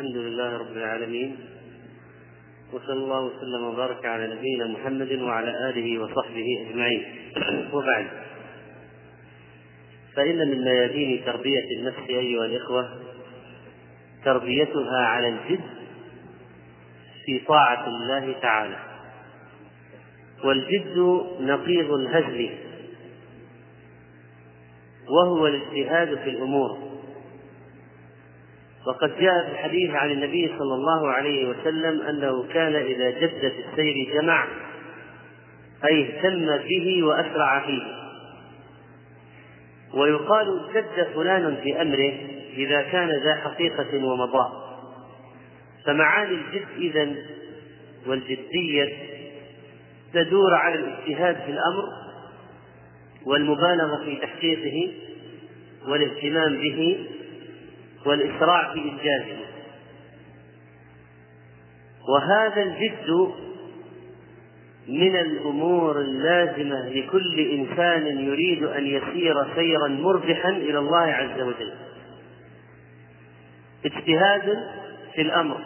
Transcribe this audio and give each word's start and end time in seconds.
الحمد 0.00 0.16
لله 0.16 0.56
رب 0.56 0.76
العالمين 0.76 1.36
وصلى 2.72 2.92
الله 2.92 3.20
وسلم 3.20 3.64
وبارك 3.64 4.04
على 4.04 4.34
نبينا 4.34 4.66
محمد 4.66 5.12
وعلى 5.12 5.70
آله 5.70 6.02
وصحبه 6.02 6.66
أجمعين. 6.66 7.04
وبعد 7.74 8.06
فإن 10.16 10.38
من 10.38 10.64
ميادين 10.64 11.24
تربية 11.24 11.64
النفس 11.78 12.08
أيها 12.08 12.44
الإخوة 12.44 12.88
تربيتها 14.24 15.00
على 15.00 15.28
الجد 15.28 15.60
في 17.24 17.38
طاعة 17.38 17.86
الله 17.86 18.34
تعالى. 18.42 18.78
والجد 20.44 21.26
نقيض 21.40 21.90
الهزل 21.90 22.50
وهو 25.08 25.46
الاجتهاد 25.46 26.18
في 26.18 26.30
الأمور. 26.30 26.89
وقد 28.86 29.20
جاء 29.20 29.46
في 29.46 29.52
الحديث 29.52 29.90
عن 29.90 30.10
النبي 30.10 30.48
صلى 30.58 30.74
الله 30.74 31.08
عليه 31.08 31.48
وسلم 31.48 32.02
أنه 32.02 32.44
كان 32.52 32.74
إذا 32.74 33.10
جد 33.10 33.40
في 33.40 33.64
السير 33.70 34.14
جمع 34.14 34.48
أي 35.84 36.02
اهتم 36.02 36.56
به 36.68 37.02
وأسرع 37.02 37.66
فيه. 37.66 37.82
ويقال 39.94 40.60
جد 40.74 41.06
فلان 41.14 41.56
في 41.62 41.82
أمره 41.82 42.12
إذا 42.56 42.82
كان 42.82 43.08
ذا 43.08 43.34
حقيقة 43.34 44.04
ومضاء 44.04 44.70
فمعاني 45.86 46.34
الجد 46.34 46.66
اذا 46.78 47.14
والجدية 48.06 48.92
تدور 50.12 50.54
على 50.54 50.74
الاجتهاد 50.74 51.36
في 51.36 51.50
الأمر 51.50 51.84
والمبالغة 53.26 54.04
في 54.04 54.16
تحقيقه 54.16 54.92
والاهتمام 55.88 56.56
به 56.56 57.06
والإسراع 58.06 58.72
في 58.72 58.78
إنجازه 58.78 59.40
وهذا 62.08 62.62
الجد 62.62 63.34
من 64.88 65.16
الأمور 65.16 66.00
اللازمة 66.00 66.88
لكل 66.88 67.40
إنسان 67.40 68.06
يريد 68.06 68.62
أن 68.62 68.86
يسير 68.86 69.54
سيرا 69.54 69.88
مربحا 69.88 70.50
إلى 70.50 70.78
الله 70.78 71.06
عز 71.06 71.40
وجل. 71.40 71.72
اجتهاد 73.84 74.58
في 75.14 75.22
الأمر 75.22 75.60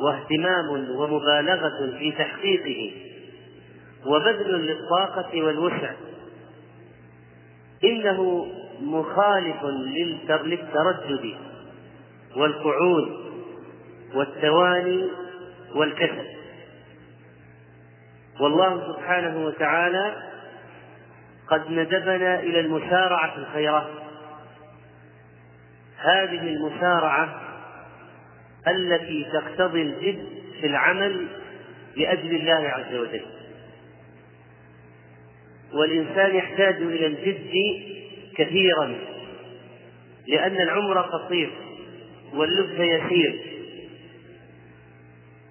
واهتمام 0.00 0.68
ومبالغة 0.96 1.98
في 1.98 2.12
تحقيقه 2.12 2.92
وبذل 4.06 4.66
للطاقة 4.66 5.42
والوسع. 5.42 5.90
إنه 7.84 8.46
مخالف 8.80 9.64
للتردد 10.44 11.34
والقعود 12.36 13.22
والتواني 14.14 15.10
والكسل 15.74 16.26
والله 18.40 18.92
سبحانه 18.92 19.46
وتعالى 19.46 20.16
قد 21.48 21.70
ندبنا 21.70 22.40
إلى 22.40 22.60
المسارعه 22.60 23.34
في 23.34 23.38
الخيرات. 23.38 23.88
هذه 25.98 26.40
المسارعه 26.40 27.42
التي 28.68 29.26
تقتضي 29.32 29.82
الجد 29.82 30.26
في 30.60 30.66
العمل 30.66 31.28
لأجل 31.96 32.34
الله 32.36 32.68
عز 32.68 32.94
وجل. 32.94 33.24
والإنسان 35.72 36.36
يحتاج 36.36 36.74
إلى 36.74 37.06
الجد 37.06 37.52
كثيرا 38.36 38.94
لأن 40.28 40.60
العمر 40.60 41.00
قصير. 41.00 41.52
واللبث 42.34 42.80
يسير. 42.80 43.40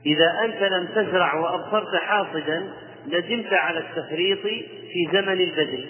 إذا 0.06 0.46
أنت 0.46 0.64
لم 0.64 0.88
تزرع 0.96 1.34
وأبصرت 1.34 1.96
حاصدا 1.96 2.74
ندمت 3.08 3.54
على 3.54 3.80
التفريط 3.80 4.42
في 4.42 5.10
زمن 5.14 5.42
البذل 5.42 5.86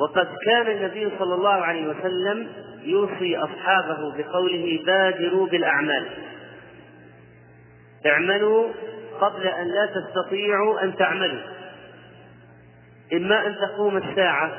وقد 0.00 0.28
كان 0.46 0.76
النبي 0.76 1.08
صلى 1.18 1.34
الله 1.34 1.50
عليه 1.50 1.86
وسلم 1.86 2.48
يوصي 2.82 3.36
أصحابه 3.36 4.16
بقوله 4.16 4.82
بادروا 4.86 5.46
بالأعمال. 5.46 6.06
اعملوا 8.06 8.68
قبل 9.20 9.46
أن 9.46 9.66
لا 9.66 9.86
تستطيعوا 9.86 10.84
أن 10.84 10.96
تعملوا. 10.96 11.42
إما 13.12 13.46
أن 13.46 13.56
تقوم 13.56 13.96
الساعة 13.96 14.58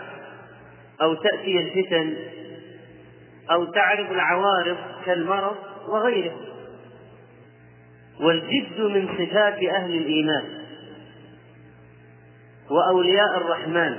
أو 1.02 1.14
تأتي 1.14 1.60
الفتن 1.60 2.16
أو 3.52 3.66
تعرض 3.66 4.12
العوارض 4.12 4.78
كالمرض 5.06 5.56
وغيره. 5.88 6.36
والجد 8.20 8.80
من 8.80 9.08
صفات 9.08 9.64
أهل 9.64 9.98
الإيمان 9.98 10.44
وأولياء 12.70 13.38
الرحمن 13.38 13.98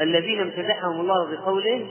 الذين 0.00 0.40
امتدحهم 0.40 1.00
الله 1.00 1.30
بقوله 1.30 1.86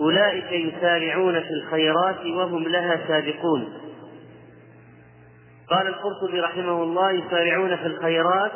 أولئك 0.00 0.52
يسارعون 0.52 1.40
في 1.40 1.50
الخيرات 1.50 2.26
وهم 2.26 2.68
لها 2.68 3.00
سابقون. 3.08 3.72
قال 5.70 5.86
القرطبي 5.86 6.40
رحمه 6.40 6.82
الله 6.82 7.10
يسارعون 7.10 7.76
في 7.76 7.86
الخيرات 7.86 8.52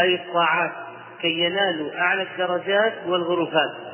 أي 0.00 0.14
الطاعات 0.14 0.72
كي 1.20 1.40
ينالوا 1.40 2.00
أعلى 2.00 2.22
الدرجات 2.22 2.92
والغرفات. 3.06 3.93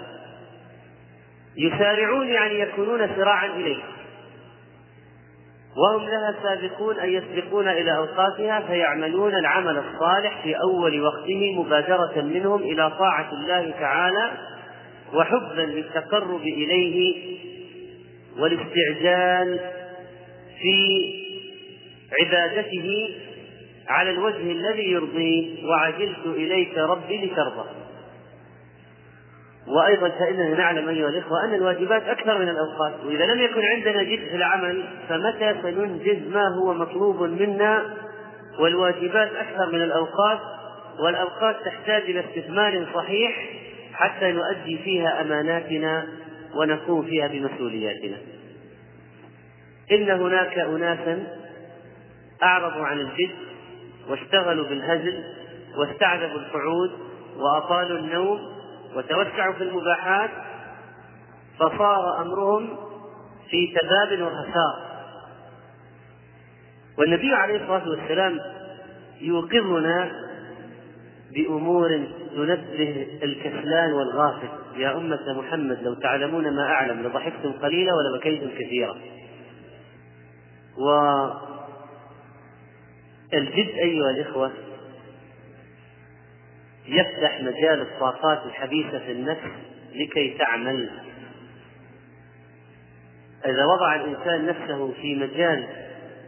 يسارعون 1.56 2.28
يعني 2.28 2.60
يكونون 2.60 3.08
سراعا 3.16 3.46
إليه 3.46 3.82
وهم 5.76 6.08
لها 6.08 6.34
سابقون 6.42 6.98
أي 6.98 7.14
يسبقون 7.14 7.68
إلى 7.68 7.96
أوقاتها 7.96 8.60
فيعملون 8.60 9.34
العمل 9.34 9.78
الصالح 9.78 10.42
في 10.42 10.54
أول 10.56 11.00
وقته 11.02 11.62
مبادرة 11.62 12.22
منهم 12.22 12.62
إلى 12.62 12.90
طاعة 12.90 13.32
الله 13.32 13.70
تعالى 13.80 14.30
وحبا 15.14 15.62
للتقرب 15.62 16.42
إليه 16.42 17.14
والاستعجال 18.38 19.60
في 20.62 21.14
عبادته 22.20 23.14
على 23.88 24.10
الوجه 24.10 24.52
الذي 24.52 24.90
يرضيه. 24.90 25.66
وعجلت 25.66 26.26
إليك 26.26 26.78
ربي 26.78 27.26
لترضى. 27.26 27.68
وأيضا 29.70 30.08
فإننا 30.08 30.56
نعلم 30.56 30.88
أيها 30.88 31.08
الإخوة 31.08 31.44
أن 31.44 31.54
الواجبات 31.54 32.02
أكثر 32.02 32.38
من 32.38 32.48
الأوقات 32.48 32.92
وإذا 33.06 33.26
لم 33.26 33.40
يكن 33.40 33.60
عندنا 33.64 34.02
جد 34.02 34.28
في 34.28 34.36
العمل 34.36 34.84
فمتى 35.08 35.54
سننجز 35.62 36.32
ما 36.32 36.48
هو 36.48 36.74
مطلوب 36.74 37.22
منا؟ 37.22 37.96
والواجبات 38.58 39.30
أكثر 39.36 39.72
من 39.72 39.82
الأوقات 39.82 40.38
والأوقات 41.04 41.56
تحتاج 41.64 42.02
إلى 42.02 42.20
استثمار 42.20 42.86
صحيح 42.94 43.50
حتى 43.92 44.32
نؤدي 44.32 44.78
فيها 44.78 45.20
أماناتنا 45.20 46.06
ونقوم 46.54 47.02
فيها 47.02 47.28
بمسؤولياتنا. 47.28 48.16
إن 49.92 50.10
هناك 50.10 50.58
أناسا 50.58 51.26
أعرضوا 52.42 52.86
عن 52.86 53.00
الجد 53.00 53.30
واشتغلوا 54.08 54.68
بالهزل 54.68 55.24
واستعذبوا 55.76 56.38
القعود 56.38 56.90
وأطالوا 57.36 57.98
النوم 57.98 58.59
وتوسعوا 58.96 59.54
في 59.54 59.62
المباحات 59.62 60.30
فصار 61.58 62.22
أمرهم 62.22 62.76
في 63.50 63.66
تباب 63.66 64.22
وخسار. 64.22 64.90
والنبي 66.98 67.34
عليه 67.34 67.62
الصلاة 67.62 67.88
والسلام 67.88 68.40
يوقظنا 69.20 70.12
بأمور 71.34 71.88
تنبه 72.36 73.18
الكسلان 73.22 73.92
والغافل. 73.92 74.48
يا 74.76 74.96
أمة 74.96 75.32
محمد 75.38 75.82
لو 75.82 75.94
تعلمون 75.94 76.50
ما 76.56 76.62
أعلم 76.62 77.02
لضحكتم 77.02 77.52
قليلا 77.52 77.92
ولبكيتم 77.94 78.50
كثيرا. 78.58 78.96
و 80.78 80.90
الجد 83.34 83.68
أيها 83.68 84.10
الإخوة 84.10 84.52
يفتح 86.90 87.40
مجال 87.40 87.80
الطاقات 87.80 88.46
الحبيسة 88.46 88.98
في 88.98 89.12
النفس 89.12 89.50
لكي 89.94 90.34
تعمل. 90.38 90.90
إذا 93.44 93.64
وضع 93.64 93.94
الإنسان 93.94 94.46
نفسه 94.46 94.92
في 94.92 95.14
مجال 95.14 95.66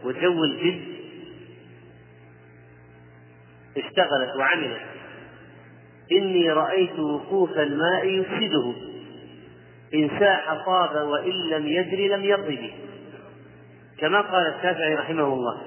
وجو 0.03 0.43
الجد 0.43 0.81
اشتغلت 3.77 4.35
وعملت 4.39 4.81
إني 6.11 6.51
رأيت 6.51 6.99
وقوف 6.99 7.57
الماء 7.57 8.05
يفسده. 8.07 8.73
إن 9.93 10.09
ساح 10.19 10.65
طاب 10.65 11.07
وإن 11.07 11.49
لم 11.49 11.67
يجري 11.67 12.07
لم 12.07 12.23
يطب 12.23 12.69
كما 13.97 14.21
قال 14.21 14.47
الشافعي 14.47 14.95
رحمه 14.95 15.33
الله 15.33 15.61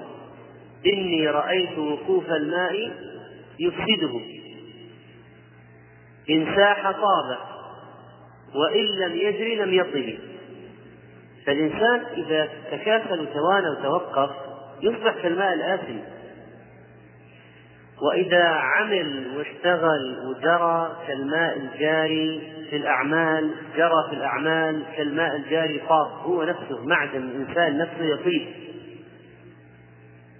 إني 0.85 1.27
رأيت 1.27 1.77
وقوف 1.77 2.31
الماء 2.31 2.91
يفسده. 3.59 4.36
إن 6.29 6.55
ساح 6.55 6.91
طاب 6.91 7.37
وإن 8.55 8.85
لم 8.85 9.15
يجري 9.15 9.55
لم 9.55 9.73
يطب. 9.73 10.19
فالإنسان 11.45 12.01
إذا 12.17 12.49
تكاسل 12.71 13.21
وتوانى 13.21 13.69
وتوقف 13.69 14.29
يصبح 14.81 15.15
كالماء 15.21 15.53
الآسن 15.53 15.99
وإذا 18.01 18.43
عمل 18.43 19.37
واشتغل 19.37 20.17
وجرى 20.29 20.97
كالماء 21.07 21.57
الجاري 21.57 22.53
في 22.69 22.75
الأعمال 22.75 23.51
جرى 23.77 24.07
في 24.09 24.15
الأعمال 24.15 24.83
كالماء 24.97 25.35
الجاري 25.35 25.79
فاض 25.79 26.07
هو 26.07 26.43
نفسه 26.43 26.85
معدن 26.85 27.23
الإنسان 27.23 27.77
نفسه 27.77 28.03
يطيب. 28.03 28.47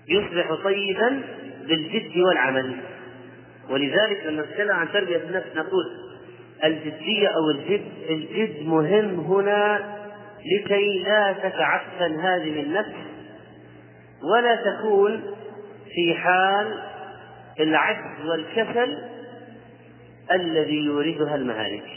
يصبح 0.10 0.54
طيبا 0.64 1.22
بالجد 1.68 2.18
والعمل. 2.18 2.76
ولذلك 3.70 4.26
لما 4.26 4.42
نتكلم 4.42 4.76
عن 4.76 4.92
تربية 4.92 5.18
النفس 5.18 5.48
نقول 5.56 5.86
الجدية 6.64 7.28
أو 7.28 7.50
الجد 7.50 7.92
الجد 8.10 8.68
مهم 8.68 9.20
هنا 9.20 9.98
لكي 10.46 11.04
لا 11.04 11.34
تتعفن 11.34 12.20
هذه 12.20 12.62
النفس 12.62 12.96
ولا 14.34 14.56
تكون 14.56 15.24
في 15.96 16.14
حال 16.14 16.80
العجز 17.60 18.26
والكسل 18.26 18.98
الذي 20.32 20.86
يوردها 20.86 21.36
المهالك. 21.36 21.88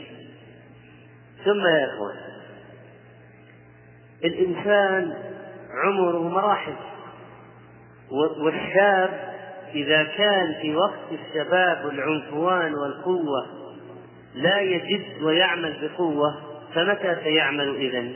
ثم 1.45 1.67
يا 1.67 1.95
إخوان 1.95 2.17
الإنسان 4.25 5.15
عمره 5.85 6.29
مراحل 6.29 6.75
والشاب 8.45 9.30
إذا 9.75 10.03
كان 10.03 10.55
في 10.63 10.77
وقت 10.77 11.13
الشباب 11.13 11.85
والعنفوان 11.85 12.75
والقوة 12.75 13.47
لا 14.35 14.61
يجد 14.61 15.23
ويعمل 15.23 15.89
بقوة 15.89 16.35
فمتى 16.75 17.17
سيعمل 17.25 17.77
إذن؟ 17.77 18.13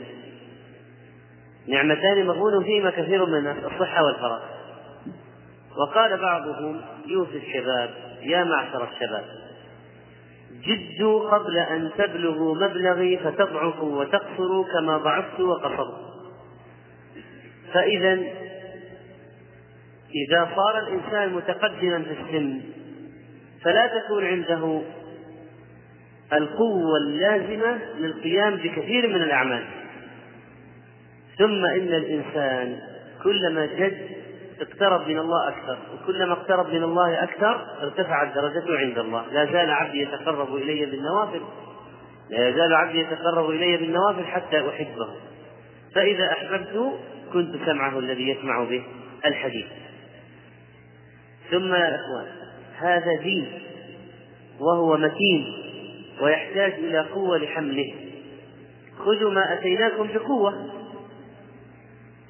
نعمتان 1.67 2.25
مغبون 2.25 2.63
فيهما 2.63 2.89
كثير 2.89 3.25
من 3.25 3.47
الصحة 3.47 4.03
والفراغ 4.03 4.41
وقال 5.77 6.17
بعضهم 6.17 6.81
يوصي 7.07 7.37
الشباب 7.37 7.89
يا 8.21 8.43
معشر 8.43 8.87
الشباب 8.93 9.25
جدوا 10.65 11.29
قبل 11.29 11.57
أن 11.57 11.91
تبلغوا 11.97 12.55
مبلغي 12.55 13.17
فتضعفوا 13.17 13.99
وتقصروا 13.99 14.65
كما 14.73 14.97
ضعفت 14.97 15.39
وقصرت. 15.39 15.95
فإذا 17.73 18.19
إذا 20.15 20.49
صار 20.55 20.87
الإنسان 20.87 21.33
متقدما 21.33 22.03
في 22.03 22.11
السن 22.11 22.61
فلا 23.63 23.87
تكون 23.87 24.25
عنده 24.25 24.81
القوة 26.33 26.97
اللازمة 26.97 27.79
للقيام 27.97 28.55
بكثير 28.55 29.07
من 29.07 29.21
الأعمال. 29.21 29.63
ثم 31.37 31.65
إن 31.65 31.93
الإنسان 31.93 32.79
كلما 33.23 33.65
جد 33.65 34.09
اقترب 34.61 35.07
من 35.07 35.19
الله 35.19 35.49
أكثر 35.49 35.77
وكلما 35.93 36.33
اقترب 36.33 36.73
من 36.73 36.83
الله 36.83 37.23
أكثر 37.23 37.65
ارتفعت 37.81 38.35
درجته 38.35 38.77
عند 38.77 38.97
الله. 38.97 39.25
لا 39.33 39.45
زال 39.45 39.71
عبدي 39.71 40.01
يتقرب 40.01 40.55
إلي 40.55 40.85
بالنوافل. 40.85 41.41
لا 42.29 42.47
يزال 42.47 42.75
عبدي 42.75 42.99
يتقرب 42.99 43.49
إلي 43.49 43.77
بالنوافل 43.77 44.25
حتى 44.25 44.69
أحبه. 44.69 45.09
فإذا 45.95 46.31
أحببته 46.31 46.99
كنت 47.33 47.55
سمعه 47.65 47.99
الذي 47.99 48.29
يسمع 48.29 48.63
به 48.63 48.83
الحديث. 49.25 49.65
ثم 51.51 51.73
يا 51.73 51.95
إخوان 51.95 52.25
هذا 52.77 53.15
دين 53.23 53.47
وهو 54.59 54.97
متين 54.97 55.53
ويحتاج 56.21 56.73
إلى 56.73 56.99
قوة 56.99 57.37
لحمله. 57.37 57.93
خذوا 58.97 59.31
ما 59.31 59.53
أتيناكم 59.53 60.07
بقوة. 60.13 60.69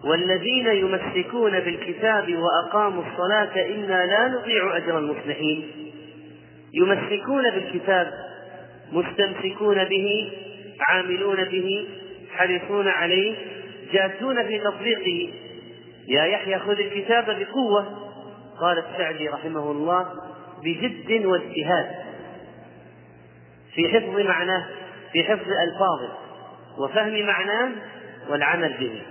والذين 0.03 0.67
يمسكون 0.67 1.59
بالكتاب 1.59 2.35
وأقاموا 2.35 3.03
الصلاة 3.12 3.65
إنا 3.65 4.06
لا 4.06 4.27
نضيع 4.27 4.77
أجر 4.77 5.00
المصلحين. 5.00 5.71
يمسكون 6.73 7.51
بالكتاب 7.51 8.13
مستمسكون 8.91 9.83
به 9.83 10.31
عاملون 10.89 11.44
به 11.44 11.88
حريصون 12.31 12.88
عليه 12.88 13.35
جادون 13.94 14.44
في 14.44 14.59
تطبيقه. 14.59 15.33
يا 16.07 16.25
يحيى 16.25 16.59
خذ 16.59 16.79
الكتاب 16.79 17.25
بقوة. 17.25 18.05
قال 18.62 18.78
السعدي 18.78 19.30
رحمه 19.30 19.72
الله 19.72 20.07
بجد 20.63 21.25
واجتهاد 21.25 21.96
في 23.74 23.90
حفظ 23.90 24.19
معناه 24.19 24.66
في 25.13 25.24
حفظ 25.24 25.48
ألفاظه 25.50 26.18
وفهم 26.78 27.25
معناه 27.25 27.72
والعمل 28.30 28.74
به. 28.80 29.02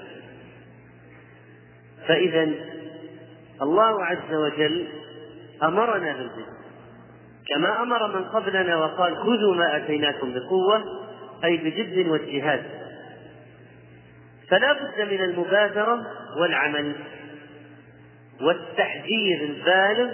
فإذا 2.08 2.50
الله 3.62 4.05
عز 4.05 4.35
وجل 4.35 4.88
أمرنا 5.62 6.12
بالجد. 6.12 6.55
كما 7.49 7.82
أمر 7.82 8.19
من 8.19 8.25
قبلنا 8.25 8.76
وقال 8.76 9.17
خذوا 9.17 9.55
ما 9.55 9.76
أتيناكم 9.76 10.35
بقوة 10.35 10.85
أي 11.44 11.56
بجد 11.56 12.08
واجتهاد 12.08 12.64
فلا 14.49 14.73
بد 14.73 15.12
من 15.12 15.20
المبادرة 15.25 16.06
والعمل. 16.40 16.94
والتحذير 18.40 19.42
البالغ 19.42 20.10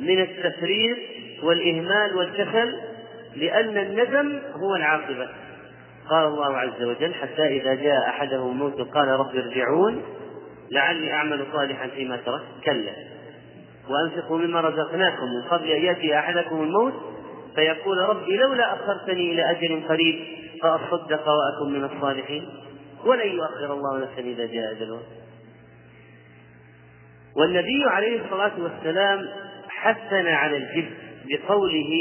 من 0.00 0.20
التفريط 0.20 0.98
والإهمال 1.42 2.16
والكسل 2.16 2.74
لأن 3.36 3.78
الندم 3.78 4.38
هو 4.52 4.76
العاقبة. 4.76 5.28
قال 6.10 6.26
الله 6.26 6.56
عز 6.56 6.82
وجل 6.82 7.14
حتى 7.14 7.46
إذا 7.46 7.74
جاء 7.74 8.08
أحدهم 8.08 8.50
الموت 8.50 8.80
قال 8.80 9.08
رب 9.08 9.36
ارجعون 9.36 10.02
لعلي 10.70 11.12
أعمل 11.12 11.46
صالحا 11.52 11.88
فيما 11.88 12.16
تركت 12.16 12.44
كلا. 12.64 12.92
وأنفقوا 13.88 14.38
مما 14.38 14.60
رزقناكم 14.60 15.24
من 15.24 15.42
قبل 15.50 15.70
أن 15.70 15.82
يأتي 15.82 16.18
أحدكم 16.18 16.62
الموت 16.62 16.94
فيقول 17.54 17.98
ربي 17.98 18.36
لولا 18.36 18.74
أخرتني 18.74 19.32
إلى 19.32 19.50
أجل 19.50 19.82
قريب 19.88 20.24
فأصدق 20.62 21.28
وأكن 21.28 21.72
من 21.72 21.84
الصالحين 21.84 22.48
ولن 23.04 23.28
يؤخر 23.28 23.72
الله 23.72 23.98
نفسا 23.98 24.20
إذا 24.20 24.46
جاء 24.46 24.72
أجلها. 24.72 25.02
والنبي 27.36 27.84
عليه 27.84 28.20
الصلاة 28.24 28.52
والسلام 28.58 29.28
حثنا 29.68 30.36
على 30.36 30.56
الجد 30.56 30.90
بقوله 31.24 31.92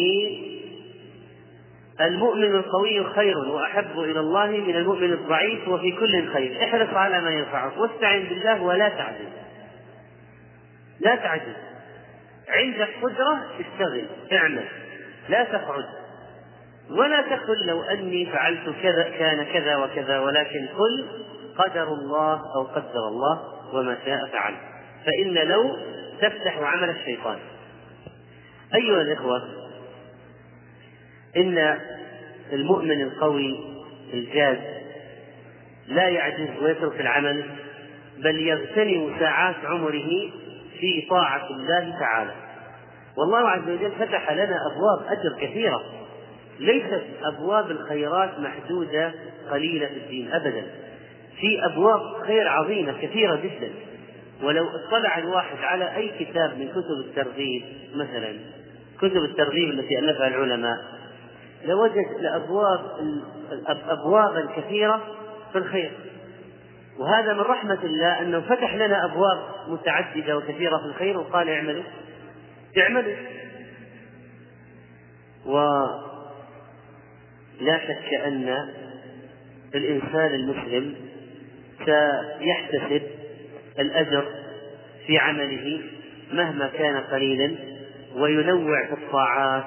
المؤمن 2.01 2.56
القوي 2.56 3.03
خير 3.03 3.38
وأحب 3.38 4.00
إلى 4.00 4.19
الله 4.19 4.47
من 4.47 4.75
المؤمن 4.75 5.13
الضعيف 5.13 5.68
وفي 5.68 5.91
كل 5.91 6.27
خير. 6.33 6.63
احرص 6.63 6.94
على 6.94 7.21
ما 7.21 7.29
ينفعك 7.29 7.77
واستعن 7.77 8.24
بالله 8.24 8.62
ولا 8.62 8.89
تعجز 8.89 9.27
لا 11.00 11.15
تعجز 11.15 11.55
عندك 12.50 12.89
قدره 13.01 13.46
اشتغل 13.60 14.05
اعمل 14.31 14.65
لا 15.29 15.43
تقعد. 15.43 15.86
ولا 16.89 17.22
تقل 17.22 17.65
لو 17.65 17.81
أني 17.81 18.25
فعلت 18.25 18.69
كذا 18.84 19.03
كان 19.03 19.43
كذا 19.43 19.77
وكذا 19.77 20.19
ولكن 20.19 20.67
قل 20.77 21.07
قدر 21.57 21.84
الله 21.84 22.41
أو 22.55 22.63
قدر 22.63 23.07
الله 23.07 23.39
وما 23.74 23.98
شاء 24.05 24.25
فعل. 24.31 24.53
فإن 25.06 25.34
لو 25.34 25.77
تفتح 26.22 26.58
عمل 26.58 26.89
الشيطان. 26.89 27.38
أيها 28.75 29.01
الإخوة 29.01 29.42
إن 31.38 31.77
المؤمن 32.54 33.01
القوي 33.01 33.60
الجاد 34.13 34.62
لا 35.88 36.10
يعجز 36.10 36.50
ويترك 36.62 37.01
العمل 37.01 37.46
بل 38.18 38.39
يغتنم 38.39 39.20
ساعات 39.20 39.56
عمره 39.66 40.32
في 40.80 41.08
طاعة 41.10 41.50
الله 41.50 42.00
تعالى. 42.00 42.34
والله 43.18 43.50
عز 43.50 43.70
وجل 43.70 43.92
فتح 44.00 44.32
لنا 44.32 44.56
أبواب 44.72 45.18
أجر 45.18 45.48
كثيرة. 45.48 45.84
ليست 46.60 47.04
أبواب 47.24 47.72
الخيرات 47.72 48.39
محدودة 48.39 49.13
قليلة 49.51 49.88
في 49.88 49.94
الدين 49.94 50.32
أبدا. 50.34 50.63
في 51.39 51.66
أبواب 51.66 52.22
خير 52.27 52.48
عظيمة 52.48 52.94
كثيرة 53.01 53.36
جدا. 53.36 53.70
ولو 54.44 54.67
اطلع 54.67 55.17
الواحد 55.17 55.58
على 55.58 55.96
أي 55.96 56.25
كتاب 56.25 56.58
من 56.58 56.67
كتب 56.67 57.08
الترغيب 57.08 57.63
مثلا 57.96 58.39
كتب 58.98 59.24
الترغيب 59.24 59.70
التي 59.70 60.00
ألفها 60.00 60.27
العلماء 60.27 60.77
لوجد 61.65 62.06
لأبواب 62.20 62.79
أبوابا 63.67 64.48
كثيرة 64.56 65.01
في 65.51 65.58
الخير. 65.58 65.91
وهذا 66.98 67.34
من 67.34 67.39
رحمة 67.39 67.79
الله 67.84 68.22
أنه 68.22 68.41
فتح 68.41 68.75
لنا 68.75 69.06
أبواب 69.06 69.38
متعددة 69.67 70.38
وكثيرة 70.38 70.77
في 70.77 70.86
الخير 70.86 71.17
وقال 71.17 71.50
اعملوا. 71.50 71.84
اعملوا. 72.77 73.15
ولا 75.46 75.98
شك 77.60 78.13
أن 78.25 78.70
الإنسان 79.75 80.34
المسلم 80.34 80.96
سيحتسب 81.86 83.01
الأجر 83.79 84.25
في 85.07 85.17
عمله 85.17 85.81
مهما 86.34 86.67
كان 86.67 86.98
قليلا 86.98 87.55
وينوع 88.15 88.86
في 88.86 88.93
الطاعات. 88.93 89.63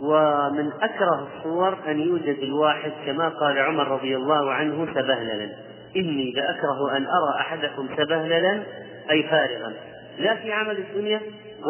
ومن 0.00 0.72
أكره 0.82 1.28
الصور 1.36 1.78
أن 1.88 2.00
يوجد 2.00 2.38
الواحد 2.38 2.92
كما 3.06 3.28
قال 3.28 3.58
عمر 3.58 3.88
رضي 3.88 4.16
الله 4.16 4.52
عنه 4.52 4.86
سبهللا 4.94 5.50
إني 5.96 6.32
لأكره 6.32 6.96
أن 6.96 7.06
أرى 7.06 7.40
أحدكم 7.40 7.88
سبهللا 7.96 8.62
أي 9.10 9.22
فارغا. 9.22 9.72
لا 10.18 10.34
في 10.34 10.52
عمل 10.52 10.78
الدنيا 10.78 11.20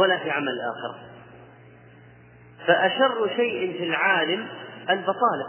ولا 0.01 0.19
في 0.19 0.31
عمل 0.31 0.49
الآخرة. 0.49 0.99
فأشر 2.67 3.31
شيء 3.37 3.79
في 3.79 3.85
العالم 3.85 4.47
البطالة. 4.91 5.47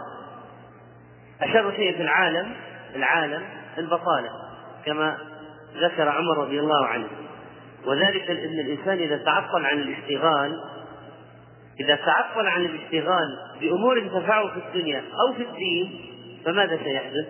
أشر 1.42 1.72
شيء 1.76 1.96
في 1.96 2.02
العالم 2.02 2.52
العالم 2.96 3.42
البطالة. 3.78 4.30
كما 4.86 5.18
ذكر 5.76 6.08
عمر 6.08 6.38
رضي 6.38 6.60
الله 6.60 6.86
عنه 6.86 7.06
وذلك 7.86 8.30
أن 8.30 8.60
الإنسان 8.60 8.98
إذا 8.98 9.16
تعطل 9.16 9.64
عن 9.66 9.78
الاشتغال 9.78 10.60
إذا 11.80 11.96
تعطل 11.96 12.46
عن 12.46 12.64
الاشتغال 12.64 13.38
بأمور 13.60 14.00
تنفعه 14.00 14.48
في 14.48 14.60
الدنيا 14.68 14.98
أو 14.98 15.34
في 15.34 15.42
الدين 15.42 16.00
فماذا 16.44 16.78
سيحدث؟ 16.84 17.26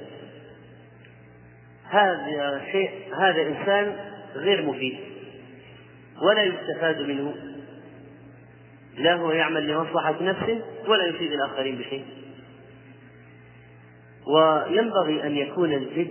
هذا 1.91 2.63
شيء 2.73 2.91
هذا 3.17 3.43
إنسان 3.43 3.97
غير 4.35 4.67
مفيد 4.67 4.99
ولا 6.23 6.43
يستفاد 6.43 7.01
منه 7.01 7.35
لا 8.97 9.15
هو 9.15 9.33
يعمل 9.33 9.69
لمصلحة 9.69 10.23
نفسه 10.23 10.63
ولا 10.87 11.07
يفيد 11.07 11.33
الآخرين 11.33 11.77
بشيء 11.77 12.05
وينبغي 14.27 15.27
أن 15.27 15.37
يكون 15.37 15.73
الجد 15.73 16.11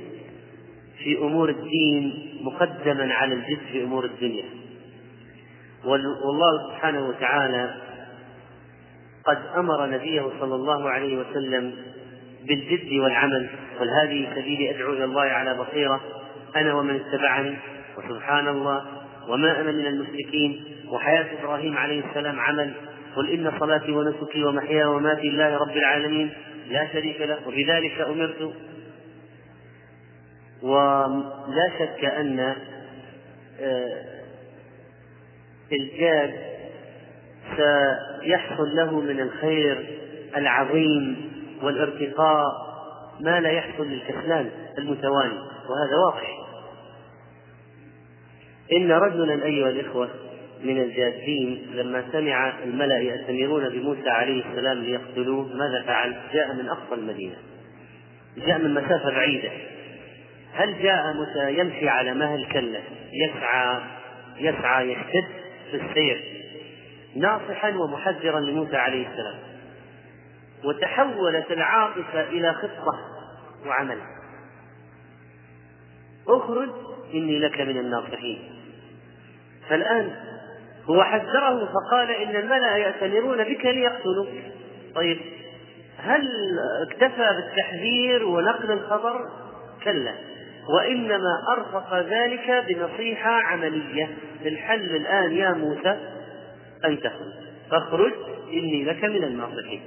في 1.03 1.17
أمور 1.17 1.49
الدين 1.49 2.29
مقدما 2.41 3.13
على 3.13 3.33
الجد 3.33 3.59
في 3.71 3.83
أمور 3.83 4.05
الدنيا. 4.05 4.45
والله 5.85 6.69
سبحانه 6.69 7.07
وتعالى 7.07 7.73
قد 9.25 9.37
أمر 9.57 9.85
نبيه 9.85 10.25
صلى 10.39 10.55
الله 10.55 10.89
عليه 10.89 11.17
وسلم 11.17 11.73
بالجد 12.47 12.93
والعمل. 12.93 13.49
قل 13.79 13.89
هذه 13.89 14.27
سبيلي 14.35 14.75
أدعو 14.75 14.93
إلى 14.93 15.03
الله 15.03 15.21
على 15.21 15.57
بصيرة. 15.57 16.01
أنا 16.55 16.73
ومن 16.73 16.95
اتبعني 16.95 17.57
وسبحان 17.97 18.47
الله 18.47 18.85
وما 19.27 19.61
أنا 19.61 19.71
من 19.71 19.85
المشركين 19.85 20.63
وحياة 20.91 21.25
إبراهيم 21.41 21.77
عليه 21.77 22.03
السلام 22.09 22.39
عمل. 22.39 22.73
قل 23.15 23.29
إن 23.29 23.51
صلاتي 23.59 23.91
ونسكي 23.91 24.43
ومحياي 24.43 24.85
وماتي 24.85 25.29
لله 25.29 25.57
رب 25.57 25.77
العالمين 25.77 26.29
لا 26.69 26.87
شريك 26.93 27.21
له 27.21 27.37
وبذلك 27.47 28.01
أمرت. 28.01 28.53
ولا 30.61 31.71
شك 31.79 32.05
أن 32.05 32.55
آه، 33.61 34.03
الجاد 35.71 36.33
سيحصل 37.55 38.75
له 38.75 38.99
من 38.99 39.19
الخير 39.19 39.99
العظيم 40.37 41.31
والارتقاء 41.63 42.69
ما 43.19 43.39
لا 43.39 43.49
يحصل 43.49 43.87
للكسلان 43.87 44.49
المتواني 44.77 45.39
وهذا 45.69 45.97
واضح 46.05 46.39
إن 48.71 48.91
رجلا 48.91 49.45
أيها 49.45 49.69
الإخوة 49.69 50.09
من 50.63 50.81
الجادين 50.81 51.71
لما 51.73 52.03
سمع 52.11 52.63
الملأ 52.63 52.99
يأتمرون 52.99 53.69
بموسى 53.69 54.09
عليه 54.09 54.43
السلام 54.45 54.77
ليقتلوه 54.77 55.47
ماذا 55.55 55.83
فعل؟ 55.87 56.15
جاء 56.33 56.53
من 56.53 56.69
أقصى 56.69 56.93
المدينة 56.93 57.35
جاء 58.37 58.57
من 58.57 58.73
مسافة 58.73 59.09
بعيدة 59.09 59.49
هل 60.53 60.83
جاء 60.83 61.13
موسى 61.13 61.59
يمشي 61.59 61.89
على 61.89 62.13
مهل 62.13 62.45
كلا؟ 62.45 62.79
يسعى 63.13 63.81
يسعى 64.37 64.91
يشتد 64.91 65.27
في 65.71 65.77
السير 65.77 66.23
ناصحا 67.15 67.69
ومحذرا 67.69 68.39
لموسى 68.39 68.77
عليه 68.77 69.07
السلام. 69.07 69.39
وتحولت 70.63 71.51
العاطفة 71.51 72.21
إلى 72.21 72.53
خطة 72.53 72.99
وعمل. 73.65 73.97
اخرج 76.27 76.69
إني 77.13 77.39
لك 77.39 77.61
من 77.61 77.77
الناصحين. 77.77 78.39
فالآن 79.69 80.15
هو 80.85 81.03
حذره 81.03 81.65
فقال 81.65 82.11
إن 82.11 82.35
الملأ 82.35 82.77
يأتمرون 82.77 83.43
بك 83.43 83.65
ليقتلوك. 83.65 84.29
طيب 84.95 85.19
هل 85.97 86.27
اكتفى 86.87 87.29
بالتحذير 87.35 88.23
ونقل 88.23 88.71
الخبر؟ 88.71 89.29
كلا. 89.83 90.28
وإنما 90.75 91.43
أرفق 91.57 91.99
ذلك 91.99 92.65
بنصيحة 92.67 93.31
عملية. 93.31 94.17
الحل 94.45 94.95
الآن 94.95 95.31
يا 95.31 95.53
موسى 95.53 95.99
أن 96.85 96.99
تخرج. 96.99 97.33
فاخرج 97.71 98.13
إني 98.53 98.83
لك 98.85 99.05
من 99.05 99.23
الناصحين. 99.23 99.81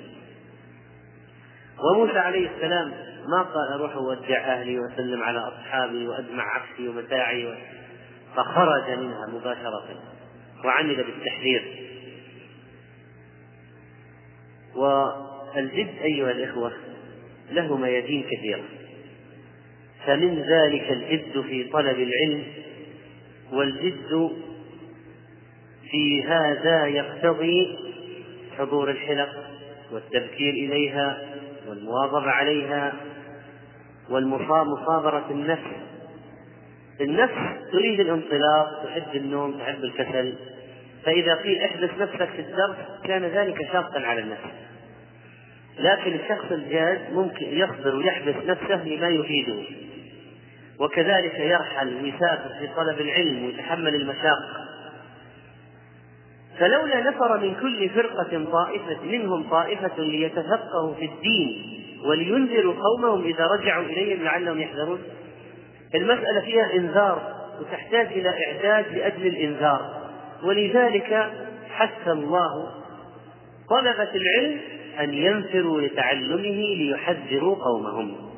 وموسى 1.79 2.19
عليه 2.19 2.49
السلام 2.57 2.93
ما 3.29 3.43
قال 3.43 3.73
أروح 3.73 3.95
أودع 3.95 4.39
أهلي 4.39 4.79
وأسلم 4.79 5.23
على 5.23 5.39
أصحابي 5.39 6.09
وأجمع 6.09 6.55
عفشي 6.55 6.89
ومتاعي 6.89 7.55
فخرج 8.37 8.91
منها 8.91 9.27
مباشرة 9.27 9.85
وعمل 10.65 10.97
بالتحذير. 10.97 11.89
والجد 14.75 15.95
أيها 16.03 16.31
الإخوة 16.31 16.73
له 17.51 17.77
ميادين 17.77 18.23
كثيرة 18.23 18.63
فمن 20.07 20.43
ذلك 20.43 20.91
الجد 20.93 21.41
في 21.41 21.65
طلب 21.65 21.99
العلم 21.99 22.43
والجد 23.53 24.31
في 25.91 26.23
هذا 26.23 26.87
يقتضي 26.87 27.79
حضور 28.59 28.91
الحلق 28.91 29.29
والتبكير 29.93 30.55
إليها 30.55 31.19
والمواظبة 31.69 32.31
عليها 32.31 32.93
والمصابرة 34.11 35.27
النفس. 35.31 35.71
النفس 37.01 37.71
تريد 37.73 38.01
الانطلاق 38.01 38.85
تحب 38.85 39.17
النوم 39.17 39.59
تحب 39.59 39.85
الكسل. 39.85 40.35
فإذا 41.05 41.35
قيل 41.35 41.63
احبس 41.63 41.91
نفسك 42.01 42.29
في 42.29 42.41
الدرس 42.41 42.77
كان 43.05 43.23
ذلك 43.25 43.73
شاقا 43.73 44.01
على 44.01 44.21
النفس. 44.21 44.51
لكن 45.79 46.15
الشخص 46.15 46.53
الجاد 46.53 47.13
ممكن 47.13 47.47
يصبر 47.47 47.95
ويحبس 47.95 48.35
نفسه 48.47 48.85
لما 48.85 49.09
يفيده 49.09 49.63
وكذلك 50.83 51.39
يرحل 51.39 51.95
ويسافر 52.03 52.49
في 52.59 52.69
طلب 52.77 53.01
العلم 53.01 53.45
ويتحمل 53.45 53.95
المشاق 53.95 54.39
فلولا 56.59 57.01
نفر 57.01 57.39
من 57.39 57.55
كل 57.55 57.89
فرقة 57.89 58.45
طائفة 58.53 59.03
منهم 59.05 59.51
طائفة 59.51 60.03
ليتفقهوا 60.03 60.95
في 60.95 61.05
الدين 61.05 61.79
ولينذروا 62.05 62.75
قومهم 62.75 63.25
إذا 63.25 63.47
رجعوا 63.47 63.85
إليهم 63.85 64.25
لعلهم 64.25 64.61
يحذرون. 64.61 64.99
المسألة 65.95 66.41
فيها 66.41 66.75
إنذار 66.75 67.35
وتحتاج 67.61 68.07
إلى 68.07 68.29
إعداد 68.29 68.97
لأجل 68.97 69.27
الإنذار. 69.27 70.11
ولذلك 70.43 71.31
حث 71.71 72.09
الله 72.09 72.71
طلبة 73.71 74.11
العلم 74.15 74.61
أن 75.01 75.15
ينفروا 75.15 75.81
لتعلمه 75.81 76.75
ليحذروا 76.75 77.57
قومهم. 77.57 78.32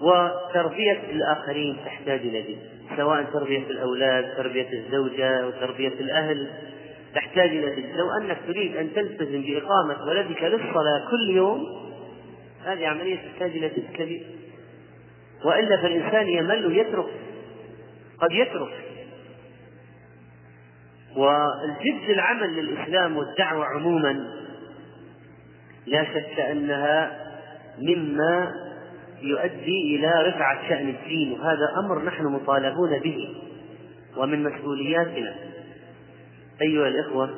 وتربية 0.00 1.00
الآخرين 1.10 1.76
تحتاج 1.84 2.20
إلى 2.20 2.40
ذلك 2.40 2.58
سواء 2.96 3.22
تربية 3.22 3.66
الأولاد 3.70 4.36
تربية 4.36 4.68
الزوجة 4.72 5.46
وتربية 5.46 5.88
الأهل 6.00 6.50
تحتاج 7.14 7.48
إلى 7.48 7.66
ذلك 7.66 7.90
لو 7.96 8.10
أنك 8.10 8.38
تريد 8.46 8.76
أن 8.76 8.94
تلتزم 8.94 9.42
بإقامة 9.42 10.04
ولدك 10.06 10.42
للصلاة 10.42 11.10
كل 11.10 11.30
يوم 11.30 11.66
هذه 12.64 12.86
عملية 12.86 13.16
تحتاج 13.16 13.50
إلى 13.50 13.68
جهد 13.68 13.92
كبير. 13.94 14.26
وإلا 15.44 15.82
فالإنسان 15.82 16.28
يمل 16.28 16.66
ويترك 16.66 17.10
قد 18.20 18.32
يترك. 18.32 18.72
والجد 21.16 22.10
العمل 22.10 22.56
للإسلام 22.56 23.16
والدعوة 23.16 23.64
عموما 23.64 24.26
لا 25.86 26.04
شك 26.04 26.40
أنها 26.40 27.26
مما 27.78 28.52
يؤدي 29.22 29.96
إلى 29.96 30.28
رفعة 30.28 30.68
شأن 30.68 30.88
الدين 30.88 31.32
وهذا 31.32 31.72
أمر 31.84 32.04
نحن 32.04 32.24
مطالبون 32.24 32.98
به 32.98 33.28
ومن 34.16 34.42
مسؤولياتنا. 34.42 35.34
أيها 36.62 36.88
الإخوة 36.88 37.30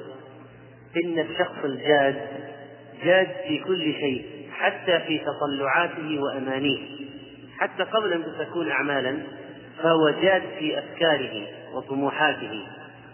إن 1.04 1.18
الشخص 1.18 1.64
الجاد 1.64 2.16
جاد 3.04 3.28
في 3.48 3.58
كل 3.58 3.92
شيء 3.92 4.24
حتى 4.52 5.00
في 5.00 5.18
تطلعاته 5.18 6.18
وأمانيه. 6.22 6.78
حتى 7.58 7.82
قبل 7.82 8.12
أن 8.12 8.24
تكون 8.38 8.70
أعمالا 8.70 9.18
فهو 9.82 10.10
جاد 10.22 10.42
في 10.58 10.78
أفكاره 10.78 11.46
وطموحاته. 11.74 12.66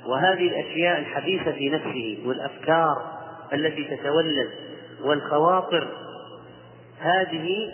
وهذه 0.07 0.49
الأشياء 0.49 0.99
الحديثة 0.99 1.53
في 1.53 1.71
نفسه 1.71 2.19
والأفكار 2.27 3.19
التي 3.53 3.85
تتولد 3.85 4.51
والخواطر 5.03 5.89
هذه 7.01 7.73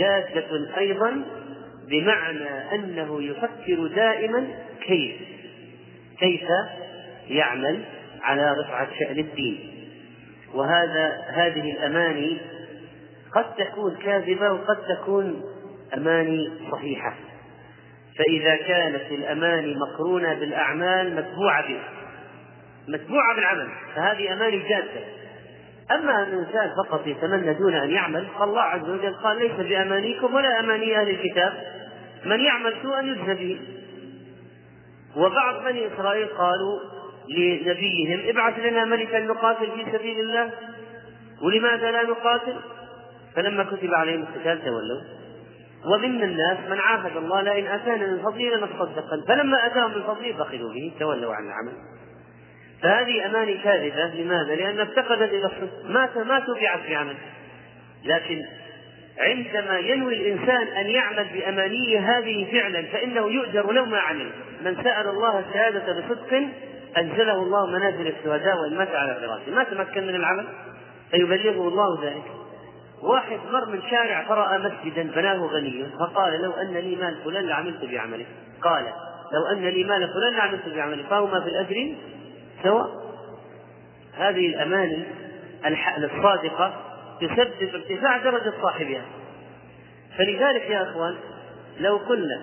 جادة 0.00 0.78
أيضا 0.78 1.22
بمعنى 1.88 2.74
أنه 2.74 3.22
يفكر 3.22 3.86
دائما 3.86 4.46
كيف 4.86 5.16
كيف 6.18 6.48
يعمل 7.28 7.84
على 8.22 8.54
رفعة 8.60 8.88
شأن 8.98 9.18
الدين. 9.18 9.70
وهذا 10.54 11.24
هذه 11.28 11.72
الأماني 11.72 12.38
قد 13.34 13.54
تكون 13.54 13.96
كاذبة 13.96 14.52
وقد 14.52 14.76
تكون 14.88 15.42
أماني 15.96 16.50
صحيحة. 16.72 17.14
فإذا 18.18 18.56
كانت 18.56 19.10
الأماني 19.10 19.74
مقرونة 19.74 20.34
بالأعمال 20.34 21.16
متبوعة 21.16 21.68
بها 21.68 21.88
متبوعة 22.88 23.34
بالعمل 23.36 23.68
فهذه 23.96 24.32
أماني 24.32 24.58
جادة. 24.68 25.19
أما 25.92 26.22
أن 26.22 26.32
الإنسان 26.32 26.70
فقط 26.76 27.06
يتمنى 27.06 27.54
دون 27.54 27.74
أن 27.74 27.90
يعمل 27.90 28.26
فالله 28.38 28.60
عز 28.60 28.88
وجل 28.88 29.14
قال 29.14 29.38
ليس 29.38 29.52
بأمانيكم 29.52 30.34
ولا 30.34 30.60
أماني 30.60 31.00
أهل 31.00 31.08
الكتاب 31.08 31.52
من 32.24 32.40
يعمل 32.40 32.74
سوءا 32.82 33.00
يجزى 33.00 33.34
به. 33.34 33.60
وبعض 35.16 35.64
بني 35.64 35.86
إسرائيل 35.86 36.26
قالوا 36.26 36.78
لنبيهم 37.28 38.28
ابعث 38.28 38.58
لنا 38.58 38.84
ملكا 38.84 39.20
نقاتل 39.20 39.66
في 39.66 39.98
سبيل 39.98 40.20
الله 40.20 40.50
ولماذا 41.42 41.90
لا 41.90 42.02
نقاتل؟ 42.02 42.56
فلما 43.36 43.64
كتب 43.64 43.94
عليهم 43.94 44.22
القتال 44.22 44.64
تولوا. 44.64 45.00
ومن 45.84 46.22
الناس 46.22 46.58
من 46.68 46.78
عاهد 46.78 47.16
الله 47.16 47.42
لئن 47.42 47.66
أتانا 47.66 48.06
من 48.06 48.18
فضله 48.18 48.56
لنصدقن. 48.56 49.24
فلما 49.28 49.66
أتاهم 49.66 49.90
من 49.90 50.02
فضله 50.02 50.32
بخلوا 50.38 50.72
به 50.72 50.92
تولوا 51.00 51.34
عن 51.34 51.46
العمل. 51.46 51.72
فهذه 52.82 53.26
أماني 53.26 53.54
كاذبة. 53.54 54.06
لماذا؟ 54.06 54.54
لأن 54.54 54.80
افتقدت 54.80 55.32
إلى 55.32 55.46
الصدق 55.46 55.84
ما 55.84 56.08
ما 56.24 56.40
تبعت 56.40 56.80
في 56.80 56.94
عمل. 56.94 57.14
لكن 58.04 58.44
عندما 59.18 59.78
ينوي 59.78 60.14
الإنسان 60.14 60.66
أن 60.66 60.90
يعمل 60.90 61.26
بامانيه 61.34 61.98
هذه 61.98 62.52
فعلا 62.52 62.82
فإنه 62.82 63.28
يؤجر 63.28 63.66
ولو 63.66 63.84
ما 63.84 63.98
عمل. 63.98 64.30
من 64.64 64.76
سأل 64.84 65.08
الله 65.08 65.38
الشهادة 65.38 65.92
بصدق 65.92 66.48
أنزله 66.98 67.42
الله 67.42 67.66
منازل 67.66 68.06
الشهداء 68.06 68.60
وان 68.60 68.78
مات 68.78 68.94
على 68.94 69.14
فراشه. 69.14 69.54
ما 69.54 69.64
تمكن 69.64 70.06
من 70.06 70.14
العمل؟ 70.14 70.46
فيبلغه 71.10 71.68
الله 71.68 72.04
ذلك. 72.04 72.24
واحد 73.02 73.38
مر 73.52 73.66
من 73.66 73.82
شارع 73.90 74.24
فرأى 74.24 74.58
مسجدا 74.58 75.02
بناه 75.02 75.36
غني 75.36 75.86
فقال 76.00 76.42
لو 76.42 76.52
أن 76.52 76.74
لي 76.74 76.96
مال 76.96 77.16
فلان 77.24 77.44
لعملت 77.44 77.84
بعمله. 77.84 78.26
قال 78.62 78.84
لو 79.32 79.46
أن 79.46 79.64
لي 79.64 79.84
مال 79.84 80.08
فلان 80.14 80.32
لعملت 80.36 80.68
بعمله. 80.68 81.02
فهما 81.10 81.40
في 81.40 81.48
الأجر 81.48 81.94
سواء. 82.62 83.00
هذه 84.16 84.46
الأماني 84.46 85.04
الصادقة 85.98 86.74
تسبب 87.20 87.74
ارتفاع 87.74 88.16
درجة 88.16 88.52
صاحبها. 88.62 89.04
فلذلك 90.18 90.70
يا 90.70 90.82
أخوان 90.82 91.16
لو 91.80 91.96
قلنا 91.96 92.40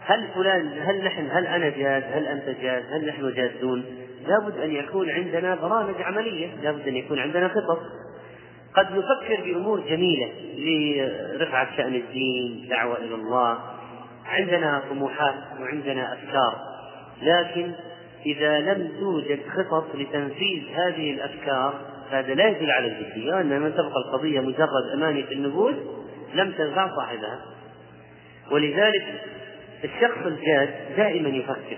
هل 0.00 0.28
فلان 0.34 0.72
هل 0.78 1.04
نحن 1.04 1.28
هل 1.30 1.46
أنا 1.46 1.68
جاد 1.68 2.04
هل 2.12 2.26
أنت 2.26 2.60
جاد 2.60 2.84
هل 2.92 3.06
نحن 3.06 3.32
جادون 3.32 3.84
لابد 4.26 4.58
أن 4.58 4.70
يكون 4.72 5.10
عندنا 5.10 5.54
برامج 5.54 6.02
عملية 6.02 6.48
لابد 6.62 6.88
أن 6.88 6.96
يكون 6.96 7.18
عندنا 7.18 7.48
خطط. 7.48 7.80
قد 8.74 8.86
نفكر 8.86 9.42
بأمور 9.44 9.80
جميلة 9.80 10.28
لرفعة 10.58 11.76
شأن 11.76 11.94
الدين 11.94 12.68
دعوة 12.70 12.96
إلى 12.96 13.14
الله 13.14 13.58
عندنا 14.26 14.82
طموحات 14.90 15.34
وعندنا 15.60 16.12
أفكار 16.12 16.58
لكن 17.22 17.72
إذا 18.26 18.60
لم 18.60 18.92
توجد 19.00 19.40
خطط 19.56 19.94
لتنفيذ 19.94 20.62
هذه 20.74 21.10
الأفكار 21.10 21.80
هذا 22.10 22.34
لا 22.34 22.48
يدل 22.48 22.70
على 22.70 22.86
الجدية 22.86 23.34
وإنما 23.34 23.68
تبقى 23.68 23.96
القضية 24.06 24.40
مجرد 24.40 24.92
أماني 24.94 25.22
في 25.22 25.34
النفوس 25.34 25.74
لم 26.34 26.52
تنفع 26.52 26.96
صاحبها. 26.96 27.40
ولذلك 28.50 29.04
الشخص 29.84 30.26
الجاد 30.26 30.70
دائما 30.96 31.28
يفكر 31.28 31.76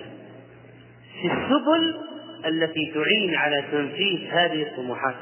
في 1.21 1.27
السبل 1.27 1.95
التي 2.47 2.93
تعين 2.95 3.35
على 3.35 3.65
تنفيذ 3.73 4.29
هذه 4.31 4.63
الطموحات 4.63 5.15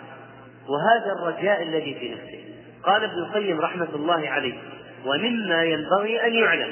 وهذا 0.68 1.12
الرجاء 1.12 1.62
الذي 1.62 1.94
في 1.94 2.08
نفسه. 2.08 2.38
قال 2.82 3.04
ابن 3.04 3.18
القيم 3.18 3.60
رحمة 3.60 3.88
الله 3.94 4.28
عليه 4.28 4.54
ومما 5.06 5.64
ينبغي 5.64 6.26
أن 6.26 6.34
يعلم 6.34 6.70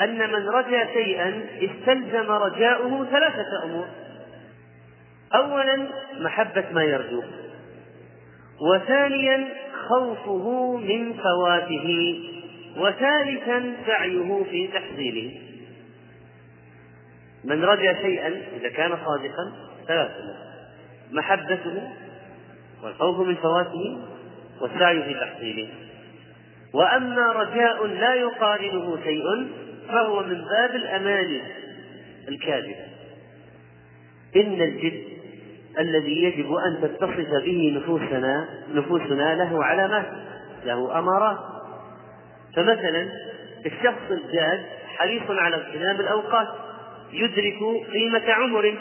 أن 0.00 0.18
من 0.18 0.48
رجا 0.48 0.86
شيئا 0.92 1.46
استلزم 1.62 2.30
رجاؤه 2.30 3.04
ثلاثة 3.04 3.64
أمور. 3.64 3.86
أولا 5.34 5.88
محبة 6.20 6.64
ما 6.72 6.82
يرجوه 6.82 7.24
وثانيا 8.60 9.48
خوفه 9.88 10.76
من 10.76 11.12
فواته 11.12 12.18
وثالثا 12.76 13.74
سعيه 13.86 14.44
في 14.50 14.68
تحصيله 14.68 15.40
من 17.44 17.64
رجا 17.64 17.94
شيئا 18.02 18.42
إذا 18.56 18.68
كان 18.68 18.98
صادقا 19.04 19.52
ثلاثة 19.88 20.36
محبته 21.12 21.90
والخوف 22.82 23.26
من 23.26 23.34
فواته 23.34 23.98
والسعي 24.60 25.02
في 25.02 25.14
تحصيله 25.14 25.68
وأما 26.74 27.32
رجاء 27.32 27.86
لا 27.86 28.14
يقارنه 28.14 28.98
شيء 29.04 29.48
فهو 29.88 30.22
من 30.22 30.44
باب 30.44 30.74
الأماني 30.74 31.42
الكاذبة 32.28 32.86
إن 34.36 34.62
الجد 34.62 35.02
الذي 35.78 36.22
يجب 36.22 36.52
أن 36.54 36.80
تتصف 36.82 37.30
به 37.44 37.72
نفوسنا 37.76 38.48
نفوسنا 38.74 39.34
له 39.34 39.64
علامات 39.64 40.06
له 40.64 40.98
أمارات. 40.98 41.38
فمثلا 42.56 43.08
الشخص 43.66 44.10
الجاد 44.10 44.64
حريص 44.96 45.22
على 45.28 45.56
اغتنام 45.56 46.00
الأوقات 46.00 46.48
يدرك 47.12 47.58
قيمة 47.92 48.32
عمره 48.32 48.74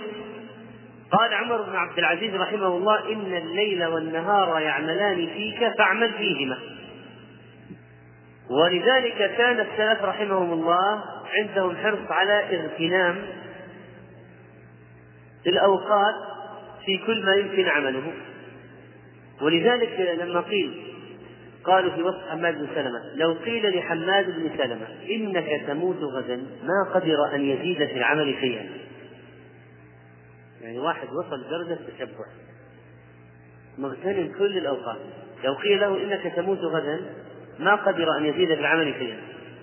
قال 1.12 1.34
عمر 1.34 1.62
بن 1.62 1.76
عبد 1.76 1.98
العزيز 2.00 2.36
رحمه 2.36 2.68
الله 2.68 3.14
إن 3.14 3.38
الليل 3.38 3.86
والنهار 3.86 4.60
يعملان 4.60 5.28
فيك 5.28 5.78
فاعمل 5.78 6.14
فيهما. 6.14 6.58
ولذلك 8.50 9.36
كان 9.38 9.60
السلف 9.60 10.04
رحمهم 10.04 10.54
الله 10.54 11.04
عندهم 11.34 11.78
حرص 11.78 12.12
على 12.12 12.60
اغتنام 12.60 13.26
الأوقات 15.48 16.16
في 16.86 16.98
كل 16.98 17.26
ما 17.26 17.36
يمكن 17.36 17.68
عمله. 17.68 18.14
ولذلك 19.42 20.18
لما 20.20 20.42
قيل 20.42 20.84
قالوا 21.64 21.92
في 21.92 22.02
وصف 22.02 22.30
حماد 22.30 22.58
بن 22.58 22.68
سلمة 22.76 23.16
لو 23.16 23.34
قيل 23.34 23.78
لحماد 23.78 24.26
بن 24.26 24.58
سلمة 24.58 24.88
إنك 25.10 25.62
تموت 25.68 25.98
غدا 25.98 26.36
ما 26.64 26.94
قدر 26.94 27.36
أن 27.36 27.42
يزيد 27.42 27.78
في 27.78 27.98
العمل 27.98 28.36
شيئا. 28.42 28.70
يعني 30.62 30.80
واحد 30.80 31.08
وصل 31.08 31.50
درجة 31.50 31.80
التشبع 31.80 32.26
مغتنم 33.78 34.34
كل 34.38 34.58
الأوقات. 34.58 35.00
لو 35.44 35.54
قيل 35.54 35.80
له 35.80 36.04
إنك 36.04 36.34
تموت 36.36 36.60
غدا 36.60 37.00
ما 37.60 37.76
قدر 37.76 38.18
أن 38.18 38.26
يزيد 38.26 38.48
في 38.48 38.60
العمل 38.60 38.94
شيئا. 39.00 39.18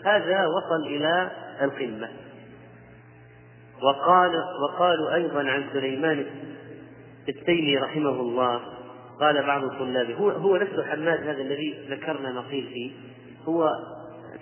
هذا 0.05 0.47
وصل 0.47 0.87
إلى 0.87 1.31
القمة. 1.63 2.09
وقال 3.83 4.33
وقالوا 4.63 5.15
أيضا 5.15 5.51
عن 5.51 5.65
سليمان 5.73 6.27
التيمي 7.29 7.77
رحمه 7.79 8.21
الله 8.21 8.61
قال 9.21 9.47
بعض 9.47 9.69
طلابه 9.69 10.15
هو 10.15 10.31
هو 10.31 10.57
نفسه 10.57 10.85
حماد 10.85 11.21
هذا 11.21 11.43
الذي 11.43 11.87
ذكرنا 11.91 12.33
ما 12.33 12.41
قيل 12.41 12.67
فيه. 12.67 12.93
هو 13.45 13.71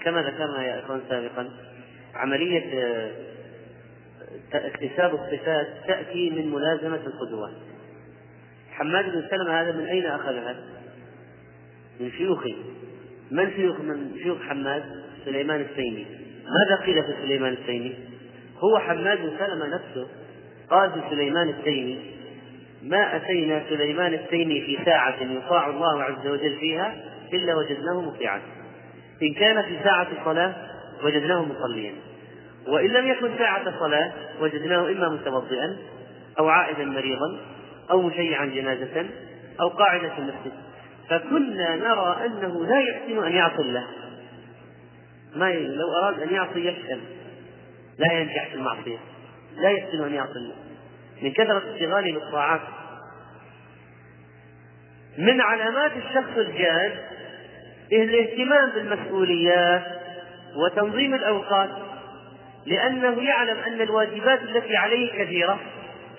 كما 0.01 0.23
ذكرنا 0.23 0.65
يا 0.65 0.81
إخوان 0.81 1.01
سابقا 1.09 1.51
عملية 2.15 2.63
اكتساب 4.53 5.15
الصفات 5.15 5.67
تأتي 5.87 6.31
من 6.31 6.51
ملازمة 6.51 7.01
القدوات. 7.07 7.53
حماد 8.71 9.05
بن 9.05 9.25
سلمة 9.31 9.61
هذا 9.61 9.73
من 9.73 9.87
أين 9.87 10.07
أخذها؟ 10.07 10.57
من 12.01 12.11
شيوخه. 12.11 12.55
من 13.33 13.51
شيوخ 13.57 13.81
من 13.81 14.17
شيوخ 14.23 14.43
حماد؟ 14.43 14.85
سليمان 15.25 15.61
التيمي 15.61 16.07
ماذا 16.45 16.83
قيل 16.83 17.03
في 17.03 17.15
سليمان 17.23 17.53
التيمي؟ 17.53 17.95
هو 18.59 18.79
حماد 18.79 19.19
بن 19.19 19.31
سلمة 19.39 19.67
نفسه 19.67 20.09
قال 20.71 20.93
في 20.93 21.01
سليمان 21.11 21.49
التيمي 21.49 21.99
ما 22.83 23.17
أتينا 23.17 23.63
سليمان 23.69 24.15
التيمي 24.15 24.61
في 24.61 24.79
ساعة 24.85 25.23
يطاع 25.23 25.71
الله 25.71 26.03
عز 26.03 26.27
وجل 26.27 26.57
فيها 26.61 26.95
إلا 27.33 27.55
وجدناه 27.55 28.01
مطيعا. 28.01 28.41
إن 29.23 29.35
كان 29.35 29.63
في 29.63 29.79
ساعة 29.85 30.07
الصلاة 30.21 30.55
وجدناه 31.05 31.45
مصليا. 31.45 31.93
وإن 32.69 32.91
لم 32.91 33.07
يكن 33.07 33.39
ساعة 33.39 33.79
صلاة 33.79 34.13
وجدناه 34.41 34.89
إما 34.89 35.09
متوضئا 35.09 35.77
أو 36.39 36.49
عائدا 36.49 36.85
مريضا 36.85 37.41
أو 37.91 38.03
مشيعا 38.03 38.47
جنازة 38.47 39.07
أو 39.61 39.69
قاعدا 39.69 40.09
في 40.09 40.19
المسجد. 40.19 40.53
فكنا 41.09 41.77
نرى 41.77 42.27
أنه 42.27 42.67
لا 42.67 42.81
يحسن 42.81 43.25
أن 43.25 43.33
يعصي 43.33 43.63
الله. 43.63 43.87
ما 45.37 45.53
لو 45.53 45.87
أراد 46.03 46.23
أن 46.23 46.35
يعصي 46.35 46.67
يفشل 46.67 47.01
لا 47.99 48.13
ينجح 48.13 48.49
في 48.49 48.55
المعصية. 48.55 48.99
لا 49.57 49.71
يحسن 49.71 50.05
أن 50.05 50.15
يعصي 50.15 50.37
الله. 50.37 50.55
من 51.23 51.33
كثرة 51.33 51.63
اشتغاله 51.75 52.13
بالطاعات. 52.13 52.61
من 55.19 55.41
علامات 55.41 55.93
الشخص 55.97 56.37
الجاد 56.37 56.93
الاهتمام 57.93 58.71
بالمسؤوليات 58.71 59.83
وتنظيم 60.57 61.15
الأوقات. 61.15 61.71
لأنه 62.67 63.23
يعلم 63.23 63.59
أن 63.59 63.81
الواجبات 63.81 64.43
التي 64.43 64.77
عليه 64.77 65.25
كثيرة. 65.25 65.61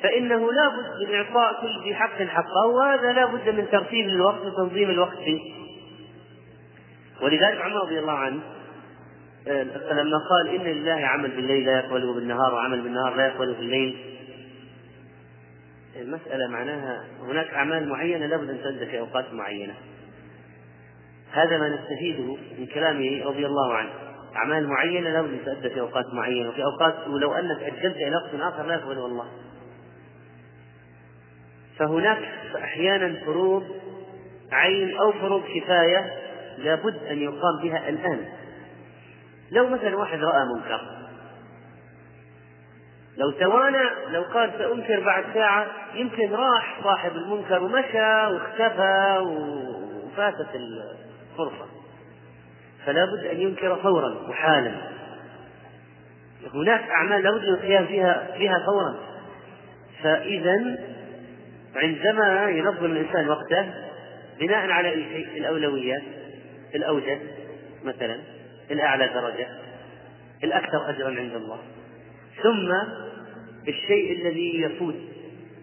فإنه 0.03 0.51
لا 0.51 0.67
بد 0.67 1.09
من 1.09 1.15
إعطاء 1.15 1.61
كل 1.61 1.83
ذي 1.83 1.95
حق 1.95 2.23
حقه 2.23 2.67
وهذا 2.67 3.11
لا 3.11 3.25
بد 3.25 3.49
من 3.49 3.69
ترتيب 3.71 4.07
الوقت 4.07 4.41
وتنظيم 4.45 4.89
الوقت. 4.89 5.17
فيه 5.17 5.53
ولذلك 7.21 7.61
عمر 7.61 7.81
رضي 7.85 7.99
الله 7.99 8.13
عنه 8.13 8.39
آه، 9.47 9.63
لما 9.93 10.17
قال 10.29 10.55
إن 10.55 10.61
لله 10.61 11.05
عمل 11.05 11.31
بالليل 11.31 11.65
لا 11.65 11.79
يقبله 11.79 12.13
بالنهار 12.13 12.53
وعمل 12.53 12.81
بالنهار 12.81 13.15
لا 13.15 13.27
يقبله 13.27 13.53
بالليل 13.53 14.13
المسألة 15.95 16.47
معناها 16.47 17.03
هناك 17.21 17.47
أعمال 17.47 17.89
معينة 17.89 18.25
لابد 18.25 18.49
أن 18.49 18.63
تؤدى 18.63 18.85
في 18.85 18.99
أوقات 18.99 19.33
معينة. 19.33 19.73
هذا 21.31 21.57
ما 21.57 21.69
نستفيده 21.69 22.37
من 22.59 22.65
كلامه 22.65 23.21
رضي 23.25 23.45
الله 23.45 23.73
عنه. 23.73 23.89
أعمال 24.35 24.67
معينة 24.67 25.09
لابد 25.09 25.29
أن 25.29 25.45
تؤدى 25.45 25.69
في 25.69 25.79
أوقات 25.79 26.05
معينة 26.13 26.49
وفي 26.49 26.63
أوقات 26.63 27.07
ولو 27.07 27.33
أنك 27.33 27.63
أجلت 27.63 27.95
إلى 27.95 28.15
وقت 28.15 28.53
آخر 28.53 28.65
لا 28.65 28.73
يقبله 28.73 29.05
الله. 29.05 29.25
فهناك 31.77 32.19
أحيانا 32.63 33.25
فروض 33.25 33.63
عين 34.51 34.97
أو 34.97 35.11
فروض 35.11 35.43
كفاية 35.55 36.13
لابد 36.57 37.03
أن 37.03 37.17
يقام 37.17 37.59
بها 37.63 37.89
الآن. 37.89 38.25
لو 39.51 39.67
مثلا 39.67 39.95
واحد 39.95 40.19
رأى 40.19 40.45
منكر 40.55 40.81
لو 43.17 43.31
توانى 43.31 43.83
لو 44.11 44.23
قال 44.23 44.51
سأنكر 44.57 44.99
بعد 44.99 45.23
ساعة 45.33 45.67
يمكن 45.93 46.31
راح 46.31 46.79
صاحب 46.83 47.11
المنكر 47.11 47.63
ومشى 47.63 48.33
واختفى 48.33 49.17
وفاتت 49.23 50.49
الفرصة. 50.55 51.65
فلا 52.85 53.05
بد 53.05 53.25
أن 53.25 53.41
ينكر 53.41 53.75
فورا 53.75 54.29
وحالا. 54.29 54.71
هناك 56.53 56.89
أعمال 56.89 57.23
لابد 57.23 57.41
من 57.41 57.53
القيام 57.53 57.85
فيها 57.85 58.27
فيها 58.37 58.65
فورا. 58.65 58.95
فإذا 60.03 60.77
عندما 61.75 62.49
ينظم 62.49 62.85
الإنسان 62.85 63.29
وقته 63.29 63.73
بناء 64.39 64.69
على 64.69 64.93
الأولويات 65.37 66.03
الأوجد 66.75 67.19
مثلا 67.83 68.19
الأعلى 68.71 69.07
درجة 69.07 69.47
الأكثر 70.43 70.89
أجرا 70.89 71.07
عند 71.07 71.35
الله 71.35 71.59
ثم 72.43 72.71
الشيء 73.67 74.21
الذي 74.21 74.61
يفوت 74.61 74.95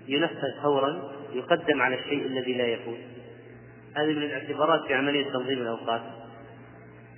ينفذ 0.08 0.62
فورا 0.62 1.12
يقدم 1.34 1.82
على 1.82 1.98
الشيء 1.98 2.26
الذي 2.26 2.54
لا 2.54 2.66
يفوت. 2.66 2.98
هذه 3.96 4.12
من 4.12 4.22
الاعتبارات 4.22 4.86
في 4.86 4.94
عملية 4.94 5.24
تنظيم 5.24 5.62
الأوقات. 5.62 6.02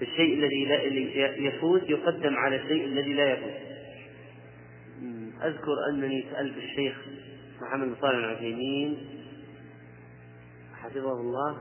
الشيء 0.02 0.34
الذي 0.34 0.64
لا 0.64 0.82
يفوت 1.48 1.90
يقدم 1.90 2.36
على 2.36 2.56
الشيء 2.56 2.84
الذي 2.84 3.12
لا 3.12 3.32
يفوت. 3.32 3.54
أذكر 5.44 5.74
أنني 5.90 6.24
سألت 6.32 6.56
الشيخ 6.56 6.94
محمد 7.62 7.88
بن 7.88 7.96
صالح 8.00 8.16
العثيمين 8.16 8.96
حفظه 10.74 11.12
الله 11.12 11.56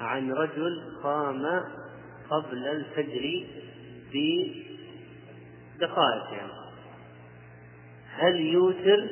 عن 0.00 0.32
رجل 0.32 0.82
قام 1.02 1.64
قبل 2.30 2.66
الفجر 2.66 3.46
بدقائق 5.76 6.32
يعني. 6.32 6.52
هل 8.10 8.40
يوتر 8.40 9.08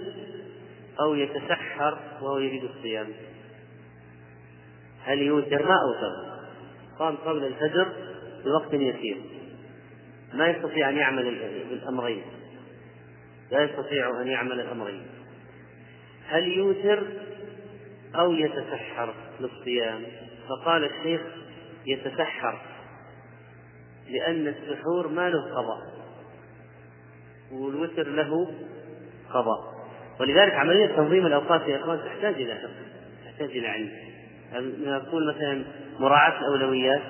أو 1.01 1.15
يتسحر 1.15 1.99
وهو 2.21 2.39
يريد 2.39 2.65
الصيام؟ 2.65 3.09
هل 5.03 5.19
يوتر؟ 5.19 5.67
ما 5.67 5.77
أوتر. 5.83 6.37
قام 6.99 7.17
قبل 7.17 7.45
الفجر 7.45 7.93
بوقت 8.45 8.75
يسير. 8.75 9.17
ما 10.35 10.49
يستطيع 10.49 10.89
أن 10.89 10.97
يعمل 10.97 11.29
الأمرين 11.73 12.23
لا 13.51 13.63
يستطيع 13.63 14.21
أن 14.21 14.27
يعمل 14.27 14.61
الأمرين 14.61 15.07
هل 16.29 16.49
يوتر 16.49 17.03
أو 18.15 18.33
يتسحر 18.33 19.15
للصيام 19.41 20.03
فقال 20.49 20.85
الشيخ 20.85 21.21
يتسحر 21.87 22.59
لأن 24.09 24.49
السحور 24.49 25.09
ما 25.09 25.31
له 25.31 25.55
قضاء 25.55 25.97
والوتر 27.53 28.09
له 28.09 28.55
قضاء. 29.31 29.77
ولذلك 30.21 30.53
عملية 30.55 30.87
تنظيم 30.87 31.27
الأوقات 31.27 31.69
يا 31.69 31.77
إخوان 31.77 32.01
تحتاج 32.05 32.35
إلى 32.35 32.59
تحتاج 33.25 33.51
إلى 33.51 33.69
علم. 33.69 33.91
نقول 34.87 35.35
مثلا 35.35 35.65
مراعاة 36.01 36.39
الأولويات 36.41 37.03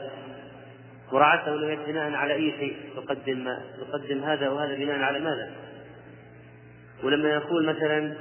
مراعاة 1.13 1.45
الأولويات 1.47 1.79
بناء 1.87 2.13
على 2.13 2.35
أي 2.35 2.53
شيء؟ 2.59 2.77
تقدم 2.97 3.49
تقدم 3.81 4.25
هذا 4.25 4.49
وهذا 4.49 4.75
بناء 4.75 4.99
على 4.99 5.19
ماذا؟ 5.19 5.51
ولما 7.03 7.29
يقول 7.29 7.67
مثلا 7.67 8.15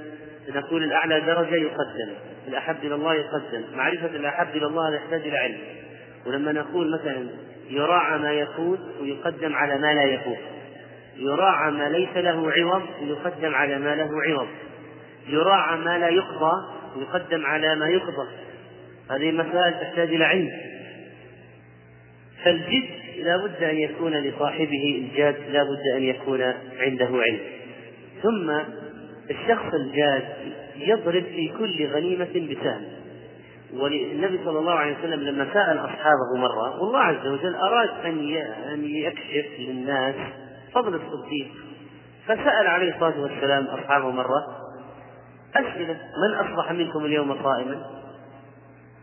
نقول 0.49 0.83
الأعلى 0.83 1.21
درجة 1.21 1.55
يقدم 1.55 2.13
الأحب 2.47 2.75
إلى 2.83 2.95
الله 2.95 3.13
يقدم 3.13 3.63
معرفة 3.75 4.05
الأحب 4.05 4.47
إلى 4.55 4.65
الله 4.65 4.95
يحتاج 4.95 5.21
إلى 5.21 5.37
علم. 5.37 5.57
ولما 6.25 6.51
نقول 6.51 6.99
مثلا 6.99 7.29
يراعى 7.69 8.19
ما 8.19 8.31
يفوت 8.31 8.79
ويقدم 9.01 9.55
على 9.55 9.77
ما 9.77 9.93
لا 9.93 10.03
يفوت 10.03 10.37
يراعى 11.17 11.71
ما 11.71 11.89
ليس 11.89 12.17
له 12.17 12.51
عوض 12.51 12.83
ويقدم 13.01 13.55
على 13.55 13.79
ما 13.79 13.95
له 13.95 14.09
عوض. 14.27 14.47
يراعى 15.27 15.77
ما 15.77 15.97
لا 15.97 16.09
يقضى 16.09 16.51
ويقدم 16.95 17.45
على 17.45 17.75
ما 17.75 17.87
يقضى. 17.87 18.27
هذه 19.11 19.31
مسائل 19.31 19.73
تحتاج 19.73 20.09
إلى 20.09 20.25
علم. 20.25 20.51
فالجد 22.43 22.89
لا 23.17 23.37
بد 23.37 23.63
أن 23.63 23.77
يكون 23.77 24.13
لصاحبه 24.13 25.01
الجاد 25.05 25.35
لا 25.51 25.63
بد 25.63 25.95
أن 25.95 26.03
يكون 26.03 26.41
عنده 26.79 27.09
علم. 27.11 27.54
ثم 28.23 28.51
الشخص 29.31 29.73
الجاد 29.73 30.23
يضرب 30.75 31.23
في 31.23 31.51
كل 31.59 31.87
غنيمة 31.87 32.55
بسهم 32.55 32.81
والنبي 33.73 34.39
صلى 34.45 34.59
الله 34.59 34.73
عليه 34.73 34.97
وسلم 34.99 35.19
لما 35.19 35.47
سأل 35.53 35.77
أصحابه 35.77 36.37
مرة 36.37 36.81
والله 36.81 36.99
عز 36.99 37.27
وجل 37.27 37.55
أراد 37.55 37.89
أن 38.05 38.35
أن 38.73 38.85
يكشف 38.85 39.59
للناس 39.59 40.15
فضل 40.73 40.95
الصديق 40.95 41.47
فسأل 42.25 42.67
عليه 42.67 42.95
الصلاة 42.95 43.19
والسلام 43.19 43.65
أصحابه 43.65 44.11
مرة 44.11 44.65
أسئلة 45.55 45.97
من 46.27 46.33
أصبح 46.33 46.71
منكم 46.71 47.05
اليوم 47.05 47.43
صائما؟ 47.43 47.85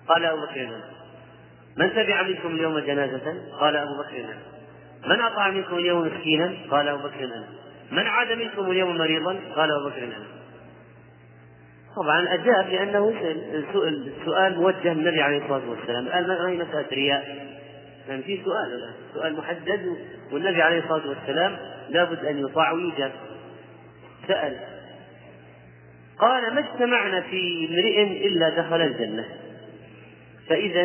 قال 0.09 0.25
أبو 0.25 0.41
بكر 0.43 0.61
نعم 0.61 0.81
من 1.77 1.91
تبع 1.91 2.23
منكم 2.23 2.49
اليوم 2.49 2.79
جنازة؟ 2.79 3.35
قال 3.61 3.77
أبو 3.77 4.03
بكر 4.03 4.23
نعم 4.23 4.41
من 5.07 5.21
أطاع 5.21 5.51
منكم 5.51 5.77
اليوم 5.77 6.07
مسكينا؟ 6.07 6.55
قال 6.71 6.89
أبو 6.89 7.03
بكر 7.03 7.27
نعم 7.27 7.45
من 7.93 8.07
عاد 8.07 8.33
منكم 8.33 8.71
اليوم 8.71 8.99
مريضا؟ 8.99 9.41
قال 9.57 9.71
أبو 9.71 9.89
بكر 9.89 10.07
نعم. 10.07 10.25
طبعا 11.97 12.35
أجاب 12.35 12.69
لأنه 12.69 13.15
السؤال 13.75 14.57
موجه 14.57 14.93
للنبي 14.95 15.23
عليه 15.23 15.39
الصلاة 15.39 15.71
والسلام. 15.71 16.09
قال 16.09 16.29
ما 16.29 16.49
هي 16.49 16.57
مسألة 16.57 16.87
رياء 16.93 17.47
يعني 18.09 18.23
في 18.23 18.41
سؤال 18.45 18.73
الآن 18.73 18.95
سؤال 19.15 19.37
محدد 19.37 19.97
والنبي 20.33 20.63
عليه 20.63 20.79
الصلاة 20.79 21.09
والسلام 21.09 21.57
لابد 21.89 22.25
أن 22.25 22.39
يطاع 22.39 22.73
ويجاب. 22.73 23.13
سأل 24.29 24.57
قال 26.19 26.55
ما 26.55 26.61
اجتمعنا 26.61 27.21
في 27.21 27.69
امرئ 27.71 28.27
إلا 28.27 28.49
دخل 28.49 28.81
الجنة؟ 28.81 29.25
فإذا 30.49 30.85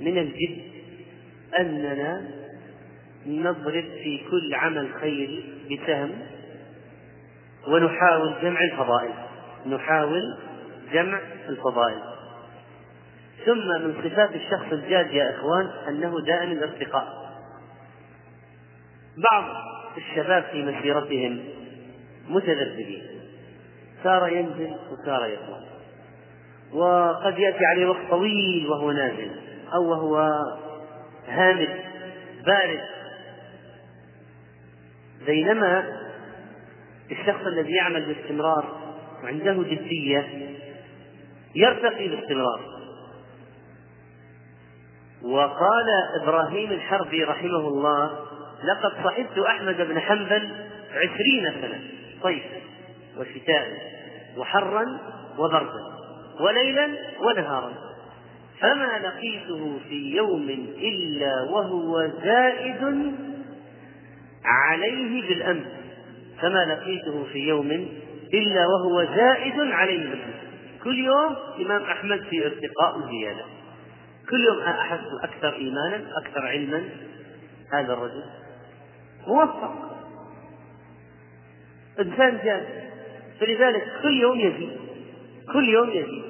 من 0.00 0.18
الجد 0.18 0.58
أننا 1.58 2.22
نضرب 3.26 3.84
في 4.02 4.20
كل 4.30 4.54
عمل 4.54 4.88
خير 5.00 5.44
بسهم 5.70 6.10
ونحاول 7.66 8.34
جمع 8.42 8.60
الفضائل. 8.72 9.14
نحاول 9.66 10.36
جمع 10.92 11.20
الفضائل. 11.48 12.02
ثم 13.46 13.68
من 13.68 13.94
صفات 14.04 14.30
الشخص 14.34 14.72
الجاد 14.72 15.10
يا 15.10 15.36
إخوان 15.36 15.70
أنه 15.88 16.20
دائم 16.20 16.52
الارتقاء 16.52 17.06
بعض 19.30 19.44
الشباب 19.96 20.44
في 20.52 20.62
مسيرتهم 20.62 21.44
متذبذبين. 22.28 23.02
سار 24.04 24.28
ينزل 24.28 24.76
وسار 24.90 25.26
يطلع. 25.26 25.60
وقد 26.72 27.38
يأتي 27.38 27.66
عليه 27.66 27.86
وقت 27.86 28.10
طويل 28.10 28.66
وهو 28.68 28.90
نازل 28.90 29.30
أو 29.74 29.90
وهو 29.90 30.30
هامد 31.28 31.80
بارد. 32.46 32.80
بينما 35.26 36.05
الشخص 37.10 37.46
الذي 37.46 37.72
يعمل 37.72 38.06
باستمرار 38.06 38.96
وعنده 39.24 39.62
جدية 39.62 40.28
يرتقي 41.54 42.08
باستمرار. 42.08 42.60
وقال 45.22 45.86
إبراهيم 46.22 46.72
الحربي 46.72 47.24
رحمه 47.24 47.68
الله 47.68 48.10
لقد 48.64 49.04
صحبت 49.04 49.38
أحمد 49.38 49.76
بن 49.76 50.00
حنبل 50.00 50.48
عشرين 50.94 51.52
سنة 51.60 51.80
صيفا 52.22 52.56
وشتاء 53.18 53.68
وحرا 54.36 54.98
وبردا 55.38 55.96
وليلا 56.40 56.88
ونهارا 57.20 57.72
فما 58.60 58.98
لقيته 58.98 59.78
في 59.88 60.16
يوم 60.16 60.48
إلا 60.78 61.50
وهو 61.50 62.08
زائد 62.22 63.12
عليه 64.44 65.28
بالأمس 65.28 65.75
فما 66.42 66.64
لقيته 66.64 67.24
في 67.32 67.38
يوم 67.38 67.70
إلا 68.34 68.66
وهو 68.66 69.04
زائد 69.04 69.60
عليه 69.60 70.14
كل 70.84 70.98
يوم 70.98 71.36
الإمام 71.56 71.82
أحمد 71.82 72.20
في 72.30 72.46
ارتقاء 72.46 72.98
وزيادة 72.98 73.44
كل 74.30 74.44
يوم 74.44 74.58
أحس 74.58 75.00
أكثر 75.24 75.54
إيمانا 75.56 76.04
أكثر 76.24 76.46
علما. 76.46 76.84
هذا 77.72 77.92
الرجل 77.92 78.24
موفق. 79.26 79.72
إنسان 82.00 82.38
جاد. 82.44 82.66
فلذلك 83.40 83.84
كل 84.02 84.20
يوم 84.20 84.40
يزيد. 84.40 84.76
كل 85.52 85.68
يوم 85.68 85.90
يزيد. 85.90 86.24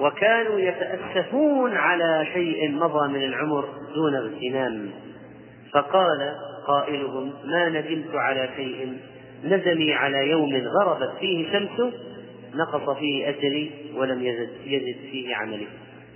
وكانوا 0.00 0.60
يتأسفون 0.60 1.76
على 1.76 2.26
شيء 2.32 2.70
مضى 2.70 3.08
من 3.08 3.24
العمر 3.24 3.68
دون 3.94 4.14
اغتنام. 4.14 4.90
فقال 5.72 6.34
قائلهم 6.66 7.32
ما 7.44 7.68
ندمت 7.68 8.14
على 8.14 8.48
شيء 8.56 8.98
ندمي 9.44 9.94
على 9.94 10.30
يوم 10.30 10.54
غربت 10.54 11.18
فيه 11.20 11.52
شمسه 11.52 11.92
نقص 12.54 12.98
فيه 12.98 13.28
أجلي 13.28 13.70
ولم 13.94 14.22
يزد, 14.22 14.50
يزد 14.66 14.96
فيه 15.10 15.36
عملي. 15.36 15.66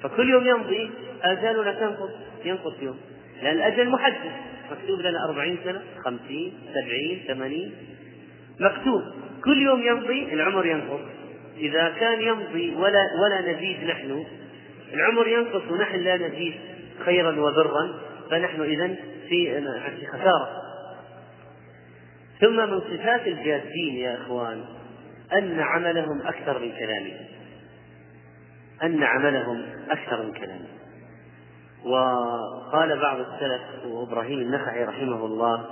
فكل 0.03 0.31
يوم 0.31 0.47
يمضي 0.47 0.91
آجالنا 1.23 1.73
تنقص 1.73 2.11
ينقص 2.45 2.75
يوم. 2.83 2.97
لأن 3.43 3.57
الأجل 3.57 3.89
محدد. 3.89 4.33
مكتوب 4.71 5.01
لنا 5.01 5.25
أربعين 5.29 5.59
سنة 5.65 5.83
خمسين 6.05 6.53
سبعين 6.75 7.21
ثمانين. 7.29 7.73
مكتوب. 8.61 9.03
كل 9.45 9.63
يوم 9.63 9.83
يمضي 9.83 10.33
العمر 10.33 10.67
ينقص. 10.67 11.01
إذا 11.59 11.95
كان 12.01 12.21
يمضي 12.21 12.75
ولا 12.75 13.01
ولا 13.23 13.53
نزيد 13.53 13.85
نحن 13.85 14.25
العمر 14.95 15.29
ينقص 15.29 15.63
ونحن 15.71 15.97
لا 15.97 16.17
نزيد 16.17 16.55
خيرا 17.05 17.41
وبرا 17.41 18.01
فنحن 18.31 18.63
إذا 18.63 18.97
في 19.29 19.61
في 20.01 20.07
خسارة. 20.07 20.63
ثم 22.41 22.57
من 22.57 22.81
صفات 22.81 23.27
الجادين 23.27 23.97
يا 23.97 24.15
إخوان 24.15 24.65
أن 25.33 25.61
عملهم 25.61 26.27
أكثر 26.27 26.59
من 26.59 26.73
كلامهم 26.73 27.27
أن 28.83 29.03
عملهم 29.03 29.67
أكثر 29.91 30.23
من 30.23 30.33
كلامهم 30.33 30.77
وقال 31.85 33.01
بعض 33.01 33.19
السلف 33.21 33.63
وإبراهيم 33.87 34.39
النخعي 34.39 34.85
رحمه 34.85 35.27
الله 35.27 35.67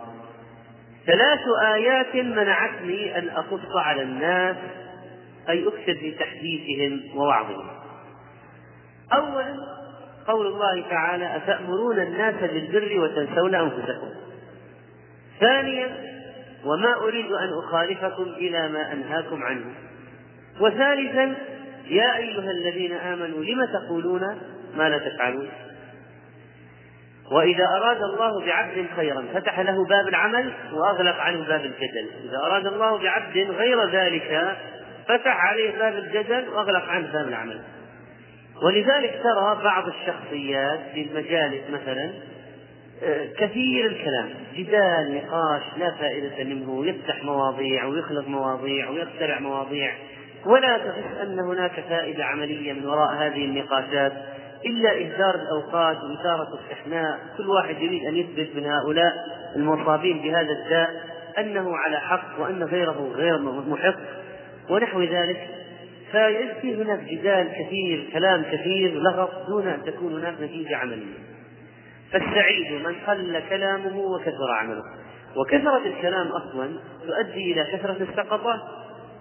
ثلاث 1.07 1.41
آيات 1.63 2.17
منعتني 2.17 3.19
أن 3.19 3.29
أقص 3.29 3.77
على 3.77 4.03
الناس 4.03 4.57
أي 5.49 5.69
أكثر 5.69 5.95
في 5.95 6.11
تحديثهم 6.11 7.17
ووعظهم. 7.19 7.67
أولا 9.13 9.84
قول 10.27 10.47
الله 10.47 10.85
تعالى 10.91 11.37
أتأمرون 11.37 11.99
الناس 12.01 12.35
بالبر 12.35 13.01
وتنسون 13.01 13.55
أنفسكم؟ 13.55 14.09
ثانيا 15.41 15.97
وما 16.65 16.95
أريد 16.95 17.33
أن 17.33 17.49
أخالفكم 17.65 18.23
إلى 18.23 18.69
ما 18.69 18.93
أنهاكم 18.93 19.43
عنه. 19.43 19.65
وثالثا 20.61 21.35
يا 21.87 22.17
أيها 22.17 22.51
الذين 22.51 22.93
آمنوا 22.93 23.45
لم 23.45 23.65
تقولون 23.65 24.39
ما 24.77 24.89
لا 24.89 24.99
تفعلون؟ 24.99 25.49
وإذا 27.33 27.65
أراد 27.65 28.03
الله 28.03 28.47
بعبد 28.47 28.87
خيرا 28.97 29.25
فتح 29.35 29.61
له 29.61 29.87
باب 29.89 30.09
العمل 30.09 30.53
وأغلق 30.73 31.17
عنه 31.17 31.49
باب 31.49 31.61
الجدل. 31.61 32.11
إذا 32.25 32.39
أراد 32.47 32.67
الله 32.67 32.99
بعبد 32.99 33.37
غير 33.37 33.89
ذلك 33.91 34.57
فتح 35.09 35.45
عليه 35.45 35.79
باب 35.79 35.95
الجدل 35.95 36.49
وأغلق 36.49 36.85
عنه 36.89 37.13
باب 37.13 37.29
العمل. 37.29 37.61
ولذلك 38.63 39.21
ترى 39.23 39.63
بعض 39.65 39.85
الشخصيات 39.89 40.81
في 40.95 41.03
المجالس 41.03 41.71
مثلا 41.71 42.11
آه، 43.03 43.27
كثير 43.39 43.87
الكلام 43.87 44.29
جدال 44.57 45.15
نقاش 45.15 45.63
لا 45.79 45.91
فائدة 45.91 46.45
منه 46.45 46.87
يفتح 46.87 47.25
مواضيع 47.25 47.85
ويخلق 47.85 48.29
مواضيع 48.29 48.91
ويخترع 48.91 49.39
مواضيع. 49.39 49.95
ولا 50.47 50.79
تحس 50.79 51.21
أن 51.23 51.39
هناك 51.39 51.85
فائدة 51.89 52.25
عملية 52.25 52.73
من 52.73 52.87
وراء 52.87 53.15
هذه 53.15 53.45
النقاشات 53.45 54.13
إلا 54.67 54.91
إهدار 54.91 55.35
الأوقات 55.35 55.97
وإثارة 55.97 56.49
الشحناء 56.61 57.19
كل 57.37 57.51
واحد 57.51 57.83
يريد 57.83 58.05
أن 58.05 58.17
يثبت 58.17 58.57
من 58.57 58.67
هؤلاء 58.67 59.15
المصابين 59.57 60.23
بهذا 60.23 60.53
الداء 60.53 60.91
أنه 61.39 61.77
على 61.77 62.01
حق 62.01 62.41
وأن 62.41 62.63
غيره 62.63 63.13
غير 63.15 63.39
محق. 63.69 63.99
ونحو 64.71 65.03
ذلك 65.03 65.49
فيأتي 66.15 66.75
هناك 66.75 67.01
جدال 67.01 67.49
كثير 67.53 68.11
كلام 68.13 68.43
كثير 68.43 68.95
لغط 68.95 69.47
دون 69.49 69.69
أن 69.69 69.83
تكون 69.83 70.13
هناك 70.13 70.35
نتيجة 70.41 70.77
عملية. 70.77 71.19
فالسعيد 72.13 72.73
من 72.73 72.95
قل 73.07 73.43
كلامه 73.49 73.99
وكثر 73.99 74.51
عمله. 74.59 74.83
وكثرة 75.37 75.87
الكلام 75.87 76.27
أصلا 76.27 76.71
تؤدي 77.07 77.53
إلى 77.53 77.65
كثرة 77.73 77.97
السقطات 78.01 78.61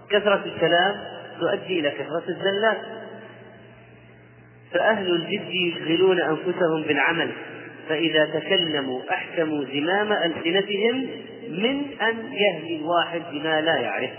كثرة 0.10 0.44
الكلام 0.46 0.96
تؤدي 1.40 1.80
إلى 1.80 1.92
كثرة 1.92 2.24
الزلات. 2.30 2.82
فأهل 4.72 5.12
الجد 5.16 5.50
يشغلون 5.52 6.22
أنفسهم 6.22 6.84
بالعمل 6.84 7.32
فإذا 7.90 8.26
تكلموا 8.26 9.02
أحكموا 9.10 9.66
زمام 9.66 10.14
ألسنتهم 10.14 11.08
من 11.50 12.02
أن 12.02 12.34
يهلي 12.34 12.76
الواحد 12.76 13.22
بما 13.32 13.62
لا 13.62 13.78
يعرف. 13.78 14.12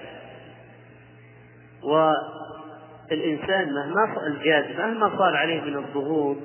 والإنسان 3.15 3.75
مهما 3.75 4.27
الجاد 4.27 4.81
مهما 4.81 5.19
صار 5.19 5.37
عليه 5.37 5.61
من 5.61 5.77
الضغوط 5.77 6.37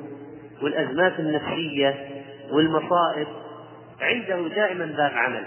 والأزمات 0.61 1.19
النفسية 1.19 2.23
والمصائب 2.51 3.27
عنده 4.01 4.47
دائما 4.47 4.85
باب 4.85 5.11
عمل. 5.13 5.43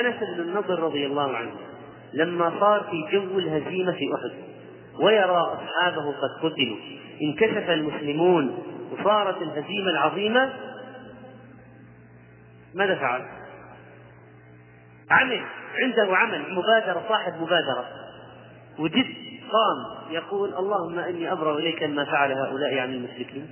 أنس 0.00 0.14
بن 0.36 0.40
النضر 0.40 0.78
رضي 0.78 1.06
الله 1.06 1.36
عنه 1.36 1.50
لما 2.12 2.60
صار 2.60 2.86
في 2.90 3.16
جو 3.16 3.38
الهزيمة 3.38 3.92
في 3.92 4.14
أحد 4.14 4.32
ويرى 5.00 5.36
أصحابه 5.36 6.12
قد 6.12 6.30
قتلوا. 6.42 6.78
انكشف 7.22 7.70
المسلمون 7.70 8.58
وصارت 8.92 9.42
الهزيمة 9.42 9.90
العظيمة. 9.90 10.52
ماذا 12.74 12.94
فعل؟ 12.94 13.22
عمل 15.10 15.40
عنده 15.82 16.16
عمل 16.16 16.54
مبادرة 16.54 17.02
صاحب 17.08 17.32
مبادرة. 17.40 17.84
وجد 18.78 19.23
قام 19.54 20.12
يقول 20.14 20.54
اللهم 20.54 20.98
إني 20.98 21.32
أبرأ 21.32 21.58
إليك 21.58 21.82
ما 21.82 22.04
فعل 22.04 22.32
هؤلاء 22.32 22.74
يعني 22.74 22.96
المشركين. 22.96 23.50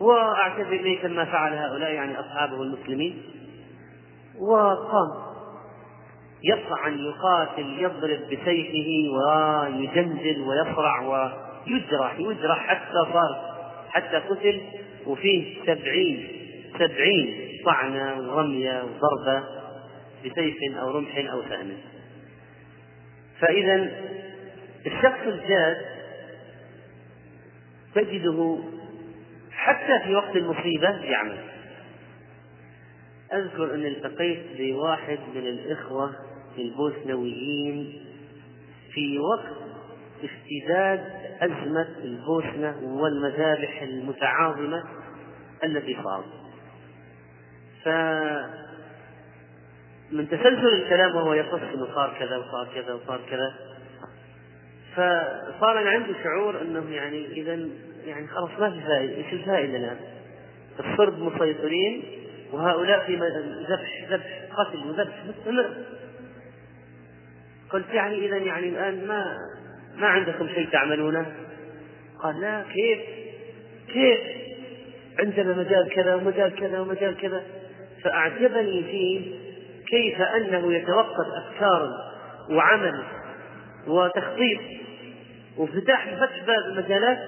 وأعتذر 0.00 0.72
إليك 0.72 1.04
ما 1.04 1.24
فعل 1.24 1.52
هؤلاء 1.52 1.90
يعني 1.90 2.20
أصحابه 2.20 2.62
المسلمين. 2.62 3.22
وقام 4.40 5.32
يطعن 6.44 6.98
يقاتل 6.98 7.78
يضرب 7.78 8.20
بسيفه 8.26 9.08
ويجندل 9.12 10.40
ويصرع 10.40 11.00
ويجرح 11.00 12.18
يجرح 12.18 12.66
حتى 12.66 13.12
صار 13.12 13.54
حتى 13.90 14.16
قتل. 14.16 14.60
وفيه 15.06 15.62
سبعين 15.66 16.28
سبعين 16.78 17.48
طعنة 17.64 18.34
ورمية 18.34 18.82
وضربة 18.82 19.44
بسيف 20.24 20.56
أو 20.80 20.90
رمح 20.90 21.32
أو 21.32 21.42
سهم. 21.42 21.72
فإذا 23.40 23.90
الشخص 24.86 25.26
الجاد 25.26 25.76
تجده 27.94 28.58
حتى 29.50 30.00
في 30.04 30.14
وقت 30.14 30.36
المصيبة 30.36 30.88
يعمل. 30.88 31.38
أذكر 33.32 33.74
أني 33.74 33.88
التقيت 33.88 34.42
بواحد 34.58 35.18
من 35.34 35.46
الإخوة 35.46 36.14
البوسنويين 36.58 38.02
في 38.92 39.18
وقت 39.18 39.56
اشتداد 40.24 41.04
أزمة 41.40 41.88
البوسنة 42.04 42.76
والمذابح 42.82 43.82
المتعاظمة 43.82 44.84
التي 45.64 45.96
صارت. 46.04 46.24
ف 47.84 47.88
من 50.12 50.28
تسلسل 50.28 50.74
الكلام 50.74 51.16
وهو 51.16 51.34
يقص 51.34 51.60
إنه 51.74 51.94
صار 51.94 52.16
كذا 52.18 52.36
وصار 52.36 52.68
كذا 52.74 52.94
وصار 52.94 53.20
كذا 53.30 53.54
فصار 54.92 55.78
أنا 55.78 55.90
عندي 55.90 56.14
شعور 56.24 56.60
أنه 56.60 56.90
يعني 56.90 57.26
إذا 57.26 57.68
يعني 58.04 58.26
خلاص 58.26 58.50
ما 58.60 58.70
في 58.70 58.80
فائدة 58.80 59.16
إيش 59.16 59.32
الفائده 59.32 59.76
الآن؟ 59.76 59.96
الصرب 60.80 61.18
مسيطرين 61.18 62.02
وهؤلاء 62.52 63.06
في 63.06 63.16
ذبح 63.68 64.04
ذبح 64.10 64.42
قتل 64.56 64.78
وذبح 64.88 65.24
مستمر 65.28 65.74
قلت 67.70 67.88
يعني 67.92 68.26
إذا 68.26 68.36
يعني 68.36 68.68
الآن 68.68 69.06
ما 69.06 69.38
ما 69.96 70.06
عندكم 70.06 70.48
شيء 70.48 70.68
تعملونه؟ 70.72 71.32
قال 72.22 72.40
لا 72.40 72.62
كيف؟ 72.62 72.98
كيف؟ 73.92 74.20
عندنا 75.18 75.54
مجال 75.54 75.88
كذا 75.88 76.14
ومجال 76.14 76.54
كذا 76.54 76.80
ومجال 76.80 77.16
كذا 77.16 77.42
فأعجبني 78.02 78.82
فيه 78.82 79.38
كيف 79.86 80.20
أنه 80.20 80.74
يتوقف 80.74 81.26
أفكار 81.36 81.88
وعمل 82.50 83.02
وتخطيط 83.86 84.60
وفتح 85.56 86.14
فتح 86.14 86.44
باب 86.44 86.58
المجالات 86.68 87.18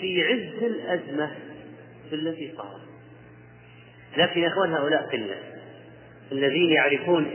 في 0.00 0.22
عز 0.22 0.62
الأزمة 0.62 1.30
التي 2.12 2.52
صارت. 2.56 2.80
لكن 4.16 4.40
يا 4.40 4.48
أخوان 4.48 4.72
هؤلاء 4.72 5.02
قله 5.02 5.36
الذين 6.32 6.70
يعرفون 6.70 7.30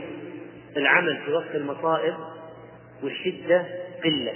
العمل 0.76 1.16
في 1.24 1.32
وقت 1.32 1.54
المصائب 1.54 2.14
والشدة 3.02 3.64
قلة 4.04 4.32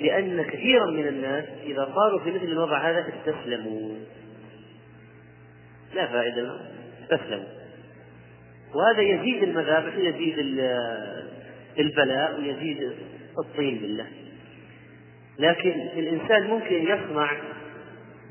لأن 0.00 0.42
كثيرا 0.42 0.90
من 0.90 1.08
الناس 1.08 1.44
إذا 1.66 1.92
صاروا 1.94 2.20
في 2.24 2.30
مثل 2.30 2.44
الوضع 2.44 2.90
هذا 2.90 3.06
استسلموا. 3.08 3.94
لا 5.94 6.06
فائدة 6.06 6.60
استسلموا. 7.02 7.58
وهذا 8.74 9.02
يزيد 9.02 9.42
المذابح 9.42 9.96
ويزيد 9.96 10.38
البلاء 11.78 12.40
ويزيد 12.40 12.92
الطين 13.38 13.78
بالله. 13.78 14.06
لكن 15.38 15.70
الإنسان 15.70 16.46
ممكن 16.46 16.82
يصنع 16.82 17.30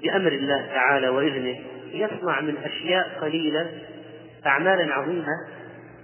بأمر 0.04 0.32
الله 0.32 0.66
تعالى 0.66 1.10
وإذنه 1.10 1.60
يصنع 1.94 2.42
من 2.42 2.58
أشياء 2.58 3.20
قليلة 3.22 3.72
أعمالا 4.46 4.94
عظيمة 4.94 5.48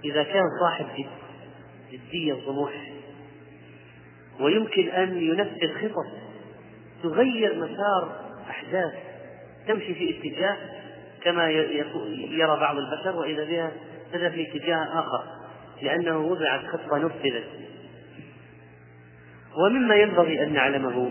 إذا 0.04 0.22
كان 0.22 0.42
صاحب 0.60 0.86
جد 0.98 1.06
جدية 1.92 2.32
وطموح 2.32 2.72
ويمكن 4.40 4.88
أن 4.88 5.22
ينفذ 5.22 5.74
خطط 5.74 6.06
تغير 7.02 7.54
مسار 7.54 8.24
أحداث 8.50 8.92
تمشي 9.68 9.94
في 9.94 10.10
اتجاه 10.18 10.56
كما 11.22 11.50
يرى 12.30 12.60
بعض 12.60 12.76
البشر 12.76 13.16
وإذا 13.16 13.44
بها 13.44 13.72
تذهب 14.12 14.32
في 14.32 14.48
اتجاه 14.48 15.00
آخر 15.00 15.24
لأنه 15.82 16.18
وضعت 16.18 16.66
خطة 16.66 16.98
نفذت. 16.98 17.63
ومما 19.56 19.94
ينبغي 19.94 20.42
أن 20.42 20.52
نعلمه 20.52 21.10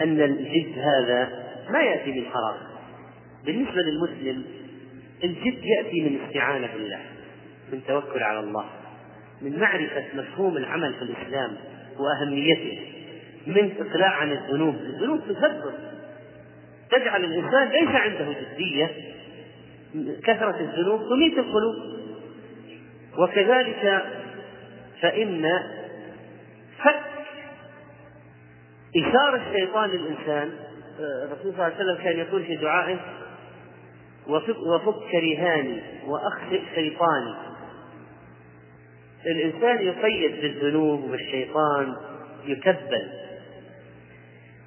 أن 0.00 0.20
الجد 0.20 0.78
هذا 0.78 1.28
ما 1.70 1.82
يأتي 1.82 2.12
من 2.12 2.24
فراغ 2.24 2.56
بالنسبة 3.44 3.82
للمسلم 3.82 4.44
الجد 5.24 5.64
يأتي 5.64 6.00
من 6.00 6.18
استعانة 6.26 6.68
بالله 6.74 7.00
من 7.72 7.80
توكل 7.88 8.22
على 8.22 8.40
الله 8.40 8.64
من 9.42 9.60
معرفة 9.60 10.04
مفهوم 10.14 10.56
العمل 10.56 10.94
في 10.94 11.02
الإسلام 11.02 11.56
وأهميته 11.98 12.78
من 13.46 13.72
إقلاع 13.80 14.10
عن 14.10 14.32
الذنوب. 14.32 14.74
الذنوب 14.74 15.20
تثبت 15.28 15.74
تجعل 16.90 17.24
الإنسان 17.24 17.68
ليس 17.68 17.88
عنده 17.88 18.26
جدية. 18.54 18.90
كثرة 20.24 20.60
الذنوب 20.60 21.08
تميت 21.08 21.38
القلوب. 21.38 21.74
وكذلك 23.18 24.04
فإن 25.00 25.46
فك. 26.84 27.00
إثار 28.96 29.34
الشيطان 29.34 29.90
للإنسان 29.90 30.52
الرسول 30.98 31.42
صلى 31.42 31.50
الله 31.52 31.64
عليه 31.64 31.76
وسلم 31.76 32.04
كان 32.04 32.18
يقول 32.18 32.44
في 32.44 32.56
دعائه 32.56 32.98
وفك 34.28 35.14
رهاني 35.14 35.82
وأخفئ 36.06 36.60
شيطاني. 36.74 37.34
الإنسان 39.26 39.86
يقيد 39.86 40.40
بالذنوب 40.40 41.04
وبالشيطان 41.04 41.96
يكبل 42.44 43.10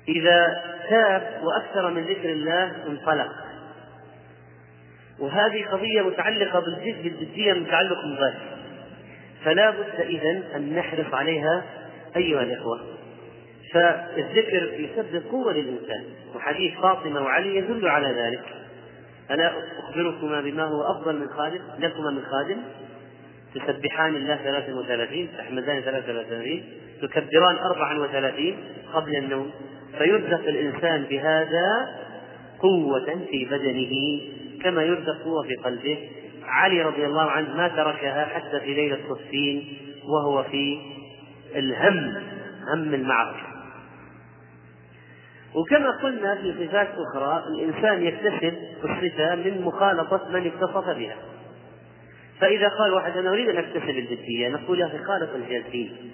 إذا 0.07 0.63
تاب 0.89 1.41
وأكثر 1.43 1.89
من 1.89 2.03
ذكر 2.03 2.29
الله 2.29 2.87
انطلق. 2.87 3.31
وهذه 5.19 5.65
قضية 5.65 6.01
متعلقة 6.01 6.59
بالجد 6.59 7.03
بالجدية 7.03 7.53
من 7.53 7.67
تعلق 7.67 7.97
فلا 9.43 9.69
بد 9.69 9.99
إذن 9.99 10.43
أن 10.55 10.75
نحرص 10.75 11.13
عليها 11.13 11.63
أيها 12.15 12.43
الإخوة 12.43 12.79
فالذكر 13.73 14.79
يسبب 14.79 15.23
قوة 15.31 15.53
للإنسان 15.53 16.03
وحديث 16.35 16.73
فاطمة 16.79 17.21
وعلي 17.21 17.55
يدل 17.55 17.87
على 17.87 18.07
ذلك. 18.07 18.43
ألا 19.31 19.53
أخبركما 19.79 20.41
بما 20.41 20.63
هو 20.63 20.81
أفضل 20.81 21.19
من 21.19 21.27
خادم؟ 21.27 21.59
لكما 21.79 22.11
من 22.11 22.21
خادم؟ 22.21 22.57
تسبحان 23.55 24.15
الله 24.15 24.35
ثلاثا 24.35 24.73
وثلاثين 24.73 25.29
تحمدان 25.37 25.81
ثلاثا 25.81 26.19
وثلاثين 26.19 26.63
تكبران 27.01 27.55
أربعا 27.55 27.99
وثلاثين 27.99 28.57
قبل 28.93 29.15
النوم. 29.15 29.51
فيرزق 29.97 30.47
الإنسان 30.47 31.03
بهذا 31.03 31.89
قوة 32.59 33.19
في 33.31 33.45
بدنه 33.45 34.21
كما 34.63 34.83
يرزق 34.83 35.23
قوة 35.23 35.43
في 35.43 35.55
قلبه. 35.55 36.09
علي 36.43 36.81
رضي 36.81 37.05
الله 37.05 37.31
عنه 37.31 37.55
ما 37.57 37.67
تركها 37.67 38.25
حتى 38.25 38.59
في 38.59 38.73
ليلة 38.73 38.97
صفين 39.09 39.77
وهو 40.03 40.43
في 40.43 40.79
الهم 41.55 42.23
هم 42.73 42.93
المعركة. 42.93 43.49
وكما 45.55 45.91
قلنا 46.03 46.35
في 46.35 46.67
صفات 46.67 46.88
أخرى 46.88 47.43
الإنسان 47.47 48.03
يكتسب 48.03 48.53
الصفة 48.83 49.35
من 49.35 49.62
مخالطة 49.62 50.29
من 50.29 50.47
اتصف 50.47 50.89
بها. 50.89 51.15
فإذا 52.39 52.67
قال 52.67 52.93
واحد 52.93 53.17
أنا 53.17 53.29
أريد 53.29 53.49
أن 53.49 53.57
أكتسب 53.57 53.89
الجدية 53.89 54.49
نقول 54.49 54.79
يا 54.79 54.85
أخي 54.85 54.97
خالط 54.97 55.29
الجادين 55.35 56.12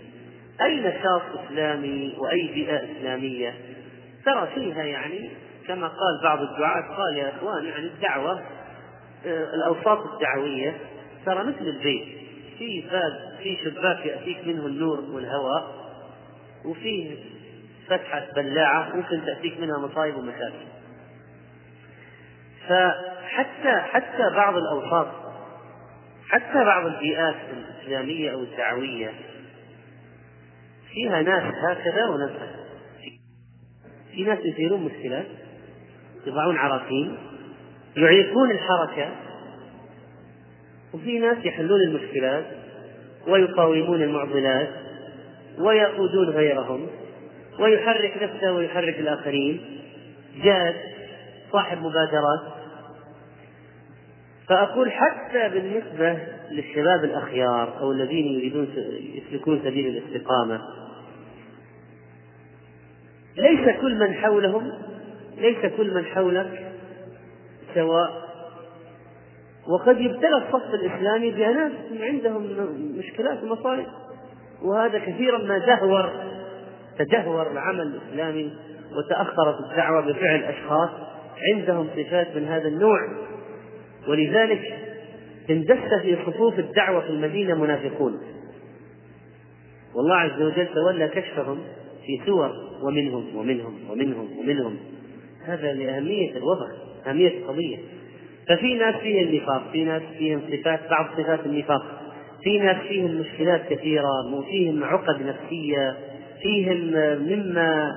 أي 0.61 0.79
نشاط 0.79 1.21
إسلامي 1.45 2.15
وأي 2.17 2.47
بيئة 2.53 2.81
إسلامية؟ 2.91 3.53
ترى 4.25 4.47
فيها 4.55 4.83
يعني 4.83 5.29
كما 5.67 5.87
قال 5.87 6.19
بعض 6.23 6.41
الدعاة 6.41 6.95
قال 6.97 7.17
يا 7.17 7.29
إخوان 7.29 7.65
يعني 7.65 7.85
الدعوة 7.85 8.41
آه، 9.25 9.55
الأوساط 9.55 10.13
الدعوية 10.13 10.77
ترى 11.25 11.43
مثل 11.43 11.67
البيت 11.67 12.07
في 12.57 12.83
باب 12.91 13.34
في 13.45 13.57
شباك 13.63 14.05
يأتيك 14.05 14.47
منه 14.47 14.65
النور 14.65 14.99
والهواء 14.99 15.75
وفيه 16.65 17.15
فتحة 17.87 18.27
بلاعة 18.35 18.95
ممكن 18.95 19.25
تأتيك 19.25 19.59
منها 19.59 19.77
مصايب 19.77 20.15
ومشاكل. 20.15 20.65
فحتى 22.67 23.79
حتى 23.91 24.35
بعض 24.35 24.55
الأوساط 24.55 25.07
حتى 26.29 26.65
بعض 26.65 26.85
البيئات 26.85 27.35
الإسلامية 27.53 28.31
أو 28.31 28.43
الدعوية 28.43 29.13
فيها 30.91 31.21
ناس 31.21 31.53
هكذا 31.69 32.05
وناس 32.05 32.31
في 34.11 34.23
ناس 34.23 34.39
يثيرون 34.45 34.83
مشكلات 34.83 35.25
يضعون 36.27 36.57
عراقيل 36.57 37.17
يعيقون 37.97 38.51
الحركة 38.51 39.15
وفي 40.93 41.19
ناس 41.19 41.37
يحلون 41.45 41.81
المشكلات. 41.81 42.64
ويقاومون 43.27 44.01
المعضلات 44.01 44.69
ويقودون 45.59 46.29
غيرهم 46.29 46.87
ويحرك 47.59 48.23
نفسه 48.23 48.53
ويحرك 48.53 48.99
الآخرين. 48.99 49.61
جاد 50.43 50.75
صاحب 51.51 51.77
مبادرات. 51.77 52.55
فأقول 54.47 54.91
حتى 54.91 55.49
بالنسبة 55.49 56.17
للشباب 56.51 57.03
الأخيار 57.03 57.79
أو 57.79 57.91
الذين 57.91 58.25
يريدون 58.27 58.67
يسلكون 59.13 59.59
سبيل 59.63 59.97
الاستقامة 59.97 60.61
ليس 63.37 63.69
كل 63.81 63.99
من 63.99 64.13
حولهم 64.13 64.71
ليس 65.37 65.57
كل 65.77 65.93
من 65.93 66.05
حولك 66.05 66.71
سواء 67.73 68.24
وقد 69.67 70.01
يبتلى 70.01 70.37
الصف 70.37 70.73
الإسلامي 70.73 71.31
بأناس 71.31 71.71
عندهم 71.99 72.43
مشكلات 72.97 73.43
ومصائب. 73.43 73.85
وهذا 74.61 74.99
كثيرا 74.99 75.37
ما 75.37 75.57
دهور 75.57 76.09
تدهور 76.97 77.51
العمل 77.51 77.81
الإسلامي 77.81 78.53
وتأخرت 78.97 79.55
الدعوة 79.71 80.01
بفعل 80.01 80.43
أشخاص 80.43 80.89
عندهم 81.53 81.87
صفات 81.95 82.35
من 82.35 82.45
هذا 82.45 82.67
النوع. 82.67 82.99
ولذلك 84.07 84.79
اندس 85.49 86.01
في 86.01 86.17
صفوف 86.25 86.59
الدعوة 86.59 87.01
في 87.01 87.09
المدينة 87.09 87.55
منافقون. 87.55 88.21
والله 89.95 90.15
عز 90.15 90.41
وجل 90.41 90.67
تولى 90.73 91.07
كشفهم 91.07 91.57
في 92.05 92.25
سور 92.25 92.51
ومنهم 92.83 93.35
ومنهم 93.35 93.73
ومنهم 93.89 94.39
ومنهم. 94.39 94.77
هذا 95.45 95.73
لأهمية 95.73 96.37
الوضع 96.37 96.67
أهمية 97.07 97.37
القضية. 97.37 97.77
ففي 98.49 98.73
ناس 98.73 98.95
فيهم 98.95 99.27
النفاق 99.27 99.71
في 99.71 99.83
ناس 99.83 100.01
فيهم 100.17 100.41
صفات 100.51 100.79
بعض 100.89 101.05
صفات 101.17 101.45
النفاق. 101.45 101.81
في 102.43 102.59
ناس 102.59 102.77
فيهم 102.77 103.11
مشكلات 103.19 103.61
كثيرة 103.69 104.33
وفيهم 104.33 104.83
عقد 104.83 105.21
نفسية 105.21 105.95
فيهم 106.41 106.77
مما 107.29 107.91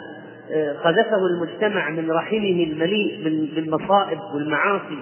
آه، 0.52 0.72
قذفه 0.72 1.26
المجتمع 1.26 1.90
من 1.90 2.10
رحمه 2.10 2.66
المليء 2.70 3.22
بالمصائب 3.54 4.18
والمعاصي. 4.34 4.98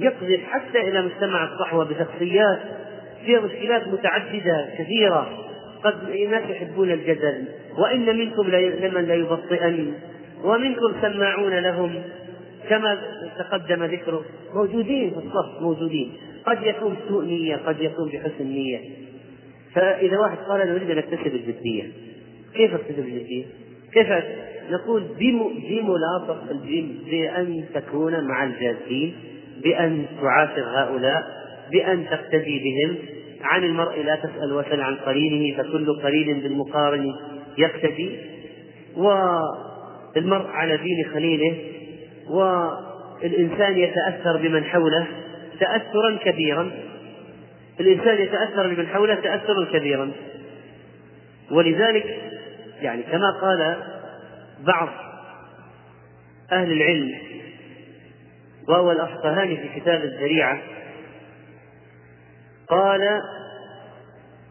يقذف 0.00 0.40
حتى 0.50 0.80
إلى 0.88 1.02
مجتمع 1.02 1.44
الصحوة 1.44 1.84
بشخصيات 1.84 2.60
فيها 3.26 3.40
مشكلات 3.40 3.88
متعددة 3.88 4.68
كثيرة. 4.78 5.38
قد 5.84 6.10
ناس 6.30 6.50
يحبون 6.50 6.90
الجدل 6.90 7.44
وإن 7.78 8.18
منكم 8.18 8.42
لمن 8.82 9.04
لا 9.04 9.14
يبطئن 9.14 9.92
ومنكم 10.44 10.92
سماعون 11.02 11.54
لهم. 11.54 12.02
كما 12.68 12.98
تقدم 13.38 13.84
ذكره 13.84 14.24
موجودين 14.54 15.10
في 15.10 15.16
الصف 15.16 15.62
موجودين. 15.62 16.12
قد 16.46 16.62
يكون 16.62 16.96
سوء 17.08 17.24
نية 17.24 17.56
قد 17.56 17.80
يكون 17.80 18.08
بحسن 18.08 18.46
نية. 18.46 18.80
فإذا 19.74 20.18
واحد 20.18 20.36
قال 20.36 20.60
أنا 20.60 20.72
أريد 20.72 20.90
أن 20.90 20.98
أكتسب 20.98 21.34
الجدية 21.34 21.82
كيف 22.54 22.74
أكتسب 22.74 22.98
الجدية؟ 22.98 23.44
كيف 23.92 24.06
نقول 24.70 25.04
بملاصق 25.20 26.52
بأن 27.10 27.64
تكون 27.74 28.24
مع 28.24 28.44
الجادين 28.44 29.14
بأن 29.62 30.06
تعاشر 30.20 30.62
هؤلاء 30.62 31.22
بأن 31.72 32.06
تقتدي 32.10 32.58
بهم. 32.58 32.96
عن 33.42 33.64
المرء 33.64 34.02
لا 34.02 34.16
تسأل 34.16 34.52
وسل 34.52 34.80
عن 34.80 34.94
قرينه 34.94 35.56
فكل 35.56 35.94
قرين 36.02 36.40
بالمقارن 36.40 37.12
يقتدي. 37.58 38.10
والمرء 38.96 40.46
على 40.46 40.76
دين 40.76 41.04
خليله 41.14 41.56
والإنسان 42.30 43.78
يتأثر 43.78 44.36
بمن 44.36 44.64
حوله 44.64 45.06
تأثرا 45.60 46.18
كبيرا. 46.24 46.70
الإنسان 47.80 48.22
يتأثر 48.22 48.74
بمن 48.74 48.86
حوله 48.86 49.14
تأثرا 49.14 49.64
كبيرا. 49.72 50.10
ولذلك 51.50 52.30
يعني 52.80 53.02
كما 53.02 53.30
قال 53.30 53.76
بعض 54.66 54.88
أهل 56.52 56.72
العلم 56.72 57.12
وهو 58.68 58.92
الأصفهاني 58.92 59.56
في 59.56 59.80
كتاب 59.80 60.02
الذريعة 60.02 60.58
قال 62.68 63.20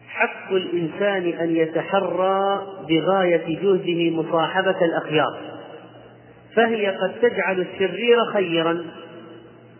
حق 0.08 0.52
الإنسان 0.52 1.40
أن 1.40 1.56
يتحرى 1.56 2.66
بغاية 2.88 3.60
جهده 3.62 4.10
مصاحبة 4.10 4.84
الأخيار. 4.84 5.49
فهي 6.56 6.86
قد 6.86 7.12
تجعل 7.22 7.60
الشرير 7.60 8.24
خيرا. 8.32 8.84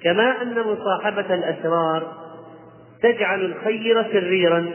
كما 0.03 0.43
أن 0.43 0.55
مصاحبة 0.55 1.35
الأشرار 1.35 2.13
تجعل 3.03 3.45
الخير 3.45 4.05
شريرا 4.13 4.71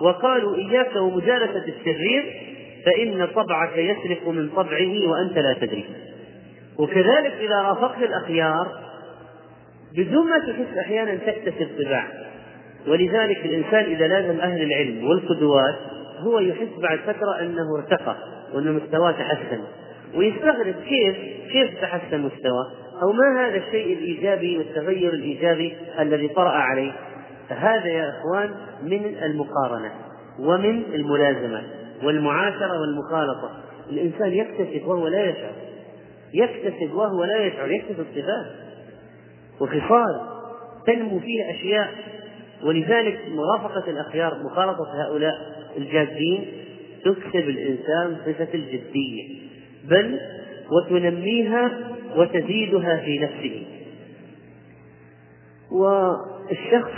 وقالوا 0.00 0.56
إياك 0.56 0.96
ومجالسة 0.96 1.64
الشرير 1.68 2.24
فإن 2.86 3.26
طبعك 3.26 3.76
يسرق 3.76 4.28
من 4.28 4.48
طبعه 4.48 5.08
وأنت 5.08 5.38
لا 5.38 5.54
تدري. 5.60 5.84
وكذلك 6.78 7.32
إذا 7.40 7.62
رافقت 7.62 8.02
الأخيار 8.02 8.68
بدون 9.96 10.30
ما 10.30 10.38
تحس 10.38 10.78
أحيانا 10.78 11.14
تكتسب 11.14 11.68
طباع. 11.78 12.06
ولذلك 12.88 13.44
الإنسان 13.44 13.84
إذا 13.84 14.06
لازم 14.06 14.40
أهل 14.40 14.62
العلم 14.62 15.04
والقدوات 15.04 15.76
هو 16.18 16.38
يحس 16.38 16.78
بعد 16.82 16.98
فترة 16.98 17.40
أنه 17.40 17.76
ارتقى 17.76 18.16
وأن 18.54 18.72
مستواه 18.72 19.12
تحسن. 19.12 19.60
ويستغرب 20.14 20.74
كيف 20.88 21.16
كيف 21.52 21.80
تحسن 21.80 22.20
مستواه؟ 22.20 22.66
أو 23.02 23.12
ما 23.12 23.46
هذا 23.46 23.56
الشيء 23.56 23.92
الإيجابي 23.92 24.58
والتغير 24.58 25.12
الإيجابي 25.12 25.76
الذي 25.98 26.28
طرأ 26.28 26.50
عليه؟ 26.50 26.92
فهذا 27.48 27.86
يا 27.86 28.08
إخوان 28.10 28.54
من 28.82 29.16
المقارنة 29.22 29.92
ومن 30.38 30.82
الملازمة 30.94 31.62
والمعاشرة 32.02 32.80
والمخالطة. 32.80 33.50
الإنسان 33.90 34.32
يكتسب 34.32 34.86
وهو 34.86 35.08
لا 35.08 35.24
يشعر. 35.24 35.52
يكتسب 36.34 36.94
وهو 36.94 37.24
لا 37.24 37.46
يشعر 37.46 37.70
يكتسب 37.70 38.06
صفات 38.14 38.46
وخصال 39.60 40.20
تنمو 40.86 41.18
فيه 41.18 41.50
أشياء. 41.50 41.90
ولذلك 42.62 43.20
مرافقة 43.30 43.90
الأخيار 43.90 44.42
مخالطة 44.44 45.02
هؤلاء 45.02 45.34
الجادين 45.76 46.46
تكسب 47.04 47.48
الإنسان 47.48 48.16
صفة 48.26 48.48
الجدية. 48.54 49.47
بل 49.90 50.20
وتنميها 50.70 51.70
وتزيدها 52.16 52.96
في 52.96 53.18
نفسه. 53.18 53.66
والشخص 55.70 56.92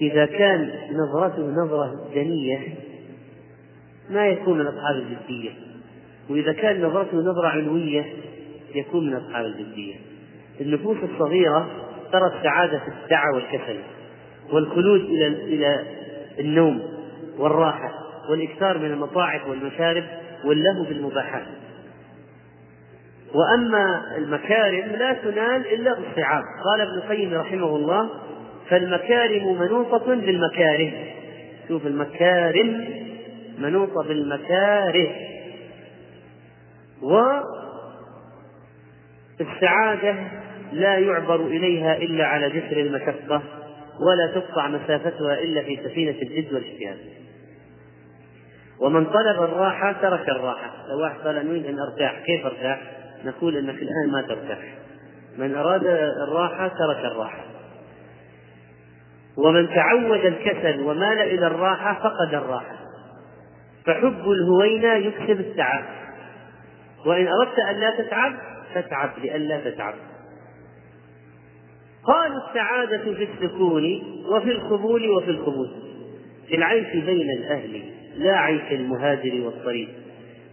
إذا 0.00 0.26
كان 0.26 0.70
نظرته 0.92 1.42
نظرة 1.42 2.08
دنية 2.14 2.58
ما 4.10 4.28
يكون 4.28 4.58
من 4.58 4.66
أصحاب 4.66 4.96
الجدية. 4.96 5.50
وإذا 6.30 6.52
كان 6.52 6.82
نظرته 6.82 7.16
نظرة 7.16 7.48
علوية 7.48 8.04
يكون 8.74 9.06
من 9.06 9.16
أصحاب 9.16 9.44
الجدية. 9.44 9.94
النفوس 10.60 10.96
الصغيرة 11.12 11.70
ترى 12.12 12.26
السعادة 12.38 12.78
في 12.78 12.88
الدعة 13.04 13.34
والكسل 13.34 13.76
والخلود 14.52 15.00
إلى 15.00 15.26
إلى 15.26 15.84
النوم 16.38 16.82
والراحة 17.38 17.92
والإكثار 18.30 18.78
من 18.78 18.90
المطاعم 18.90 19.50
والمشارب 19.50 20.04
واللهو 20.44 20.84
بالمباحات. 20.84 21.46
وأما 23.34 24.16
المكارم 24.16 24.96
لا 24.98 25.12
تنال 25.12 25.72
إلا 25.74 25.94
بالصعاب. 25.94 26.44
قال 26.64 26.80
ابن 26.80 26.94
القيم 26.94 27.34
رحمه 27.34 27.76
الله 27.76 28.10
فالمكارم 28.68 29.60
منوطة 29.60 30.14
بالمكاره. 30.14 30.92
شوف 31.68 31.86
المكارم 31.86 32.88
منوطة 33.58 34.02
بالمكاره. 34.08 35.10
والسعادة 39.40 40.14
لا 40.72 40.98
يعبر 40.98 41.46
إليها 41.46 41.96
إلا 41.96 42.26
على 42.26 42.50
جسر 42.50 42.76
المشقة 42.76 43.42
ولا 44.00 44.26
تقطع 44.34 44.68
مسافتها 44.68 45.40
إلا 45.40 45.62
في 45.62 45.76
سفينة 45.84 46.16
الجد 46.22 46.52
والاجتهاد 46.52 46.98
ومن 48.80 49.04
طلب 49.04 49.42
الراحة 49.42 49.92
ترك 49.92 50.28
الراحة. 50.28 50.72
لو 50.88 51.00
واحد 51.02 51.18
قال 51.18 51.36
أنا 51.36 51.50
أريد 51.50 51.66
أن 51.66 51.78
أرتاح 51.78 52.22
كيف 52.26 52.46
أرتاح؟ 52.46 52.99
نقول 53.24 53.56
أنك 53.56 53.82
الآن 53.82 54.10
ما 54.12 54.22
ترتاح. 54.22 54.74
من 55.38 55.54
أراد 55.54 55.86
الراحة 56.28 56.68
ترك 56.68 57.04
الراحة. 57.04 57.44
ومن 59.36 59.68
تعود 59.74 60.24
الكسل 60.24 60.80
ومال 60.80 61.18
إلى 61.18 61.46
الراحة 61.46 61.94
فقد 61.94 62.34
الراحة. 62.34 62.76
فحب 63.86 64.30
الهوينة 64.30 64.94
يكسب 64.94 65.40
التعب. 65.40 65.84
وإن 67.06 67.28
أردت 67.28 67.58
أن 67.58 67.80
لا 67.80 67.90
تتعب 67.90 68.32
فاتعب 68.74 69.10
لئلا 69.18 69.70
تتعب. 69.70 69.94
قالوا 72.04 72.48
السعادة 72.48 73.14
في 73.14 73.28
السكون 73.34 74.02
وفي 74.28 74.50
القبول 74.52 75.10
وفي 75.10 75.30
القبول 75.30 75.70
في 76.48 76.56
العيش 76.56 76.96
بين 76.96 77.30
الأهل 77.30 77.82
لا 78.16 78.36
عيش 78.36 78.72
المهاجر 78.72 79.40
والطريق. 79.44 79.88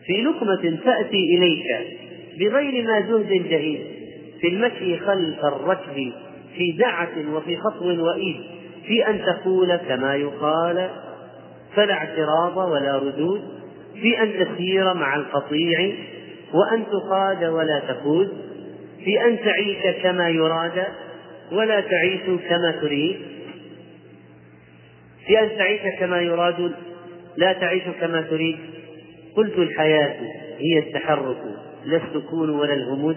في 0.06 0.22
لقمة 0.22 0.78
تأتي 0.86 1.38
إليك. 1.38 1.98
بغير 2.40 2.84
ما 2.88 3.02
زهد 3.02 3.30
جهيد 3.30 3.82
في 4.42 4.48
المشي 4.48 4.98
خلف 4.98 5.46
الركب 5.46 6.14
في 6.56 6.72
دعة 6.72 7.34
وفي 7.34 7.58
خطو 7.58 8.06
وإيد 8.06 8.36
في 8.88 9.08
أن 9.08 9.22
تقول 9.26 9.76
كما 9.76 10.16
يقال 10.16 10.90
فلا 11.76 11.94
اعتراض 11.94 12.58
ولا 12.58 12.98
ردود 12.98 13.42
في 14.02 14.24
أن 14.24 14.34
تسير 14.46 14.94
مع 14.94 15.16
القطيع 15.16 15.92
وأن 16.54 16.84
تقاد 16.86 17.44
ولا 17.44 17.80
تقود 17.80 18.48
في 19.04 19.26
أن 19.26 19.40
تعيش 19.40 20.04
كما 20.04 20.30
يراد 20.30 20.86
ولا 21.52 21.82
تعيش 21.82 22.22
كما 22.50 22.72
تريد. 22.82 23.18
في 25.28 25.40
أن 25.40 25.58
تعيش 25.58 25.82
كما 26.00 26.22
يراد 26.22 26.74
لا 27.38 27.54
تعيش 27.54 27.84
كما 28.02 28.22
تريد. 28.22 28.58
قلت 29.36 29.58
الحياة 29.58 30.16
هي 30.60 30.80
التحرك. 30.80 31.38
لا 31.88 31.98
السكون 31.98 32.50
ولا 32.50 32.74
الغموض 32.74 33.16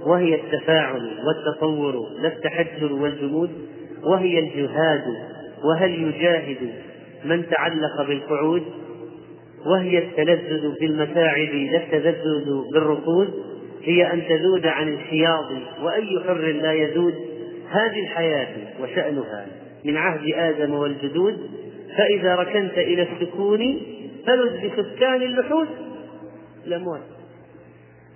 وهي 0.00 0.34
التفاعل 0.34 1.10
والتطور 1.26 1.94
لا 2.22 2.28
التحجر 2.28 2.92
والجمود 2.92 3.50
وهي 4.04 4.38
الجهاد 4.38 5.04
وهل 5.64 5.90
يجاهد 5.90 6.72
من 7.24 7.48
تعلق 7.50 8.08
بالقعود 8.08 8.62
وهي 9.66 9.98
التلذذ 9.98 10.78
بالمتاعب 10.80 11.54
لا 11.54 11.84
التذذذ 11.84 12.70
بالركود 12.72 13.34
هي 13.82 14.12
أن 14.12 14.22
تذود 14.28 14.66
عن 14.66 14.88
الحياض 14.88 15.50
وأي 15.82 16.20
حر 16.26 16.52
لا 16.62 16.72
يذود 16.72 17.14
هذه 17.70 18.00
الحياة 18.00 18.48
وشأنها 18.82 19.46
من 19.84 19.96
عهد 19.96 20.32
آدم 20.34 20.74
والجدود 20.74 21.38
فإذا 21.96 22.34
ركنت 22.34 22.78
إلى 22.78 23.02
السكون 23.02 23.80
فلذ 24.26 24.68
بسكان 24.68 25.22
اللحود 25.22 25.68
الأموات 26.66 27.11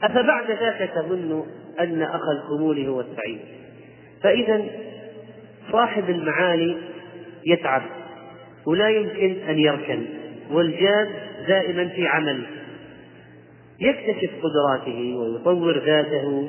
أفبعد 0.03 0.51
ذاك 0.51 0.91
تظن 0.95 1.47
أن 1.81 2.03
أخا 2.03 2.33
الخمول 2.33 2.87
هو 2.87 3.01
السعيد؟ 3.01 3.39
فإذا 4.23 4.65
صاحب 5.73 6.11
المعالي 6.11 6.77
يتعب 7.47 7.83
ولا 8.67 8.89
يمكن 8.89 9.37
أن 9.49 9.59
يركن 9.59 10.03
والجاد 10.51 11.09
دائما 11.49 11.89
في 11.89 12.09
عمل. 12.09 12.43
يكتشف 13.81 14.31
قدراته 14.43 15.17
ويطور 15.17 15.79
ذاته 15.79 16.49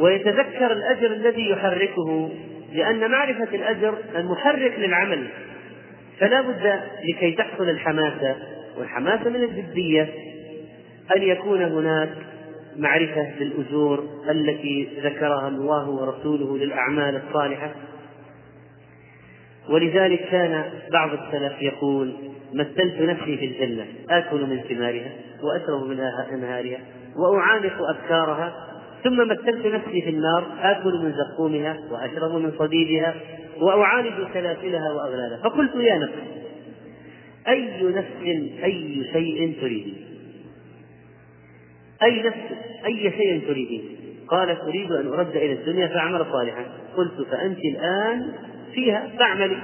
ويتذكر 0.00 0.72
الأجر 0.72 1.12
الذي 1.12 1.50
يحركه 1.50 2.30
لأن 2.72 3.10
معرفة 3.10 3.54
الأجر 3.54 3.94
المحرك 4.16 4.78
للعمل. 4.78 5.28
فلا 6.20 6.40
بد 6.40 6.80
لكي 7.08 7.32
تحصل 7.32 7.68
الحماسة 7.68 8.36
والحماسة 8.78 9.30
من 9.30 9.42
الجدية 9.42 10.08
أن 11.16 11.22
يكون 11.22 11.62
هناك 11.62 12.08
معرفة 12.78 13.26
بالأجور 13.38 14.04
التي 14.30 14.88
ذكرها 15.02 15.48
الله 15.48 15.90
ورسوله 15.90 16.58
للأعمال 16.58 17.22
الصالحة. 17.28 17.74
ولذلك 19.68 20.28
كان 20.30 20.64
بعض 20.92 21.10
السلف 21.12 21.62
يقول 21.62 22.14
مثلت 22.54 23.00
نفسي 23.00 23.36
في 23.36 23.44
الجنة 23.44 23.86
آكل 24.10 24.46
من 24.46 24.60
ثمارها 24.68 25.10
وأشرب 25.42 25.88
من 25.88 26.00
أنهارها 26.32 26.78
وأعانق 27.16 27.76
أبكارها 27.88 28.52
ثم 29.04 29.28
مثلت 29.28 29.66
نفسي 29.66 30.02
في 30.02 30.10
النار 30.10 30.44
آكل 30.60 30.92
من 31.04 31.12
زقومها 31.12 31.78
وأشرب 31.90 32.34
من 32.34 32.52
صديدها 32.58 33.14
وأعالج 33.60 34.14
سلاسلها 34.34 34.92
وأغلالها. 34.92 35.40
فقلت 35.44 35.74
يا 35.74 35.98
نفس 35.98 36.12
أي 37.48 37.82
نفس 37.82 38.22
أي 38.64 39.04
شيء 39.12 39.56
تريدين؟ 39.60 40.07
أي 42.02 42.22
نفس 42.22 42.38
أي 42.86 43.10
شيء 43.10 43.42
تريدين 43.48 43.98
قالت 44.28 44.60
أريد 44.60 44.92
أن 44.92 45.06
أرد 45.06 45.36
إلى 45.36 45.52
الدنيا 45.52 45.86
فأعمل 45.86 46.26
صالحا. 46.32 46.64
قلت 46.96 47.28
فأنت 47.30 47.58
الآن 47.58 48.32
فيها 48.74 49.08
فاعملي. 49.18 49.58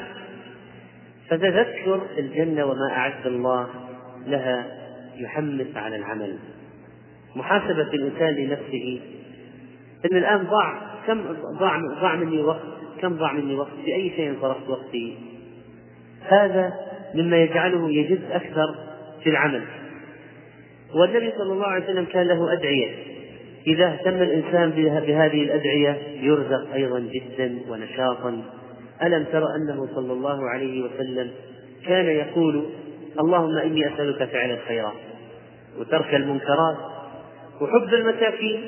فتذكر 1.28 2.01
الجنة 2.18 2.64
وما 2.64 2.91
أعد 2.91 3.26
الله 3.26 3.68
لها 4.26 4.66
يحمس 5.16 5.76
على 5.76 5.97
العمل. 5.97 6.39
محاسبة 7.37 7.82
الإنسان 7.95 8.35
لنفسه. 8.35 9.01
إن 10.12 10.16
الآن 10.16 10.47
ضاع 10.47 10.80
كم 11.07 11.22
ضاع 11.59 11.80
ضاع 12.01 12.16
مني 12.16 12.43
وقت 12.43 12.61
كم 13.01 13.16
ضاع 13.16 13.32
مني 13.32 13.55
وقت؟ 13.55 13.72
في 13.85 13.95
أي 13.95 14.11
شيء 14.16 14.37
صرفت 14.41 14.68
وقتي؟ 14.68 15.16
هذا 16.28 16.72
مما 17.14 17.37
يجعله 17.37 17.91
يجد 17.91 18.20
أكثر 18.30 18.74
في 19.22 19.30
العمل. 19.30 19.62
والنبي 20.95 21.33
صلى 21.39 21.53
الله 21.53 21.67
عليه 21.67 21.85
وسلم 21.85 22.05
كان 22.05 22.27
له 22.27 22.53
أدعية. 22.53 22.91
إذا 23.67 23.87
اهتم 23.87 24.23
الإنسان 24.23 24.71
بهذه 24.71 25.43
الأدعية 25.43 25.99
يرزق 26.21 26.73
أيضا 26.75 27.01
جدا 27.01 27.59
ونشاطا. 27.69 28.43
ألم 29.03 29.25
تر 29.25 29.43
أنه 29.57 29.89
صلى 29.95 30.13
الله 30.13 30.51
عليه 30.51 30.83
وسلم 30.85 31.31
كان 31.87 32.07
يقول 32.07 32.65
اللهم 33.21 33.59
إني 33.59 33.95
أسألك 33.95 34.25
فعل 34.25 34.51
الخيرات 34.51 34.93
وترك 35.79 36.15
المنكرات 36.15 36.77
وحب 37.61 37.95
المساكين. 37.95 38.61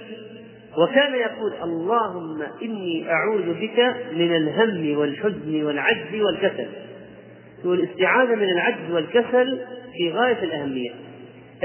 وكان 0.78 1.14
يقول 1.14 1.52
اللهم 1.62 2.42
إني 2.62 3.10
أعوذ 3.10 3.54
بك 3.60 3.94
من 4.12 4.36
الهم 4.36 4.98
والحزن 4.98 5.64
والعجز 5.64 6.20
والكسل. 6.20 6.68
والإستعاذة 7.64 8.34
من 8.34 8.50
العجز 8.50 8.90
والكسل 8.92 9.60
في 9.96 10.10
غاية 10.10 10.42
الأهمية. 10.42 11.05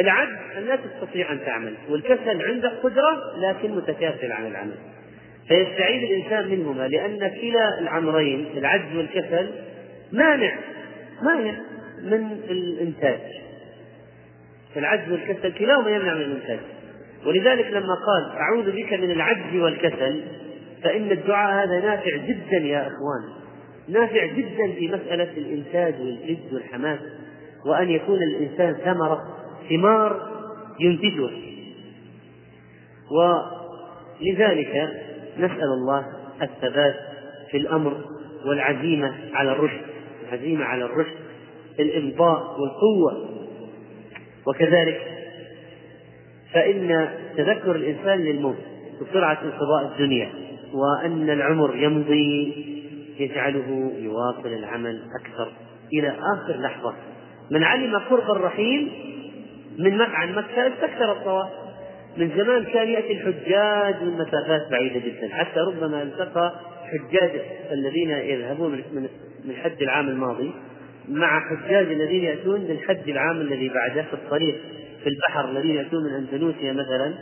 العجز 0.02 0.58
أن 0.58 0.64
لا 0.64 0.76
تستطيع 0.76 1.32
أن 1.32 1.40
تعمل 1.46 1.74
والكسل 1.90 2.42
عندك 2.42 2.72
قدرة 2.84 3.38
لكن 3.38 3.72
متكاسل 3.76 4.32
عن 4.32 4.48
العمل. 4.48 4.76
فيستعيذ 5.48 6.04
الإنسان 6.04 6.48
منهما 6.48 6.88
لأن 6.88 7.18
كلا 7.18 7.80
الأمرين 7.80 8.46
العجز 8.58 8.96
والكسل 8.96 9.52
مانع 10.12 10.56
مانع 11.22 11.54
من 12.04 12.32
الإنتاج. 12.50 13.20
العجز 14.78 15.12
والكسل 15.12 15.54
كلاهما 15.54 15.90
يمنع 15.90 16.14
من 16.14 16.22
الإنتاج. 16.22 16.60
ولذلك 17.26 17.66
لما 17.66 17.96
قال 18.08 18.38
أعوذ 18.38 18.72
بك 18.72 18.94
من 18.94 19.12
العجز 19.12 19.56
والكسل 19.56 20.24
فإن 20.84 21.12
الدعاء 21.12 21.66
هذا 21.66 21.80
نافع 21.80 22.18
جدا 22.18 22.58
يا 22.58 22.82
إخوان. 22.82 23.42
نافع 23.90 24.26
جدا 24.26 24.72
في 24.80 24.88
مسألة 24.88 25.32
الإنتاج 25.38 26.02
والجد 26.02 26.54
والحماس 26.54 27.00
وأن 27.66 27.90
يكون 27.90 28.20
الإنسان 28.24 28.74
ثمرة 28.74 29.41
ثمار 29.70 30.32
ينتجها. 30.80 31.32
ولذلك 33.12 34.90
نسأل 35.38 35.64
الله 35.82 36.06
الثبات 36.42 36.96
في 37.52 37.58
الأمر 37.58 37.98
والعزيمة 38.46 39.16
على 39.34 39.52
الرشد 39.52 39.82
العزيمة 40.28 40.66
على 40.66 40.86
الرشد 40.86 41.16
الإمضاء 41.80 42.60
والقوة. 42.60 43.30
وكذلك 44.48 45.02
فإن 46.54 47.10
تذكر 47.38 47.76
الإنسان 47.76 48.20
للموت 48.20 48.58
وسرعة 49.02 49.40
انقضاء 49.44 49.92
الدنيا 49.92 50.30
وأن 50.74 51.30
العمر 51.30 51.76
يمضي 51.76 52.54
يجعله 53.20 53.92
يواصل 53.98 54.48
العمل 54.48 55.02
أكثر 55.22 55.52
إلى 55.94 56.10
آخر 56.10 56.62
لحظة. 56.62 56.94
من 57.52 57.64
علم 57.64 57.98
قرب 57.98 58.32
الرحيل 58.32 58.92
من 59.84 60.02
عن 60.02 60.36
مكة 60.36 60.68
استكثر 60.68 61.12
الطواف. 61.12 61.50
من 62.18 62.32
زمان 62.38 62.64
كان 62.64 62.88
يأتي 62.88 63.14
الحجاج 63.14 64.04
من 64.04 64.14
مسافات 64.14 64.72
بعيدة 64.72 65.00
جدا. 65.00 65.30
حتى 65.36 65.60
ربما 65.60 66.02
التقى 66.02 66.54
حجاج 66.86 67.32
الذين 67.72 68.10
يذهبون 68.10 68.72
من 68.72 69.08
من 69.46 69.56
العام 69.82 70.10
الماضي 70.10 70.52
مع 71.10 71.40
حجاج 71.40 71.86
الذين 71.86 72.24
يأتون 72.24 72.62
من 72.62 72.78
حد 72.88 73.10
العام 73.10 73.42
الذي 73.42 73.70
بعده 73.70 74.02
في 74.02 74.14
الطريق 74.14 74.56
في 75.04 75.10
البحر. 75.10 75.50
الذين 75.50 75.76
يأتون 75.76 76.04
من 76.04 76.14
أندونيسيا 76.14 76.74
مثلا. 76.74 77.14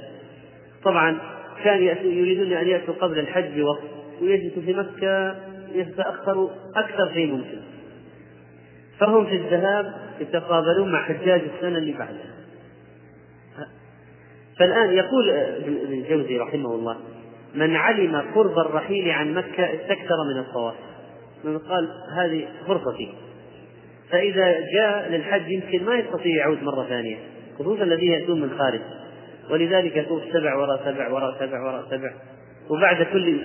طبعا 0.83 1.17
كان 1.63 1.83
يريدون 2.03 2.53
أن 2.53 2.67
يأتوا 2.67 2.93
قبل 2.93 3.19
الحج 3.19 3.59
بوقت 3.59 3.83
ويجلسوا 4.21 4.61
في 4.61 4.73
مكة 4.73 5.35
يتأخر 5.75 6.49
أكثر 6.75 7.13
شيء 7.13 7.31
ممكن. 7.31 7.59
فهم 8.99 9.25
في 9.25 9.35
الذهاب 9.35 9.93
يتقابلون 10.21 10.91
مع 10.91 11.03
حجاج 11.03 11.41
السنة 11.55 11.77
اللي 11.77 11.93
بعدها 11.93 12.38
فالآن 14.59 14.93
يقول 14.93 15.29
ابن 15.29 15.93
الجوزي 15.93 16.37
رحمه 16.37 16.75
الله 16.75 16.97
من 17.55 17.75
علم 17.75 18.15
قرب 18.35 18.59
الرحيل 18.59 19.09
عن 19.09 19.33
مكة 19.33 19.63
استكثر 19.63 20.15
من 20.33 20.39
الطواف. 20.39 20.75
من 21.43 21.57
قال 21.57 21.89
هذه 22.17 22.47
فرصتي 22.67 23.13
فإذا 24.09 24.59
جاء 24.73 25.09
للحج 25.09 25.51
يمكن 25.51 25.85
ما 25.85 25.95
يستطيع 25.95 26.35
يعود 26.35 26.63
مرة 26.63 26.83
ثانية 26.89 27.17
خصوصا 27.59 27.83
الذين 27.83 28.11
يأتون 28.11 28.41
من 28.41 28.57
خارج. 28.57 28.79
ولذلك 29.49 29.95
يطوف 29.95 30.23
سبع 30.33 30.55
وراء 30.55 30.81
سبع 30.85 31.09
وراء 31.09 31.39
سبع 31.39 31.61
وراء 31.61 31.85
سبع. 31.89 32.13
وبعد 32.69 33.03
كل 33.03 33.41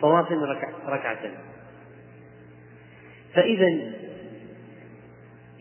طواف 0.00 0.32
ركع 0.32 0.68
ركعتين. 0.88 1.30
فإذا 3.34 3.66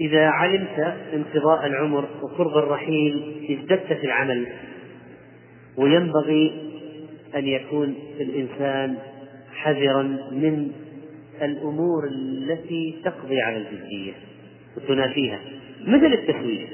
إذا 0.01 0.27
علمت 0.27 0.95
انقضاء 1.13 1.65
العمر 1.65 2.05
وقرب 2.21 2.57
الرحيل 2.57 3.45
ازددت 3.49 3.93
في 3.93 4.05
العمل 4.05 4.47
وينبغي 5.77 6.53
أن 7.35 7.47
يكون 7.47 7.95
الإنسان 8.19 8.97
حذرا 9.53 10.03
من 10.31 10.71
الأمور 11.41 12.07
التي 12.07 13.01
تقضي 13.05 13.41
على 13.41 13.57
الجدية 13.57 14.13
وتنافيها 14.77 15.39
مثل 15.87 16.05
التسويف. 16.05 16.69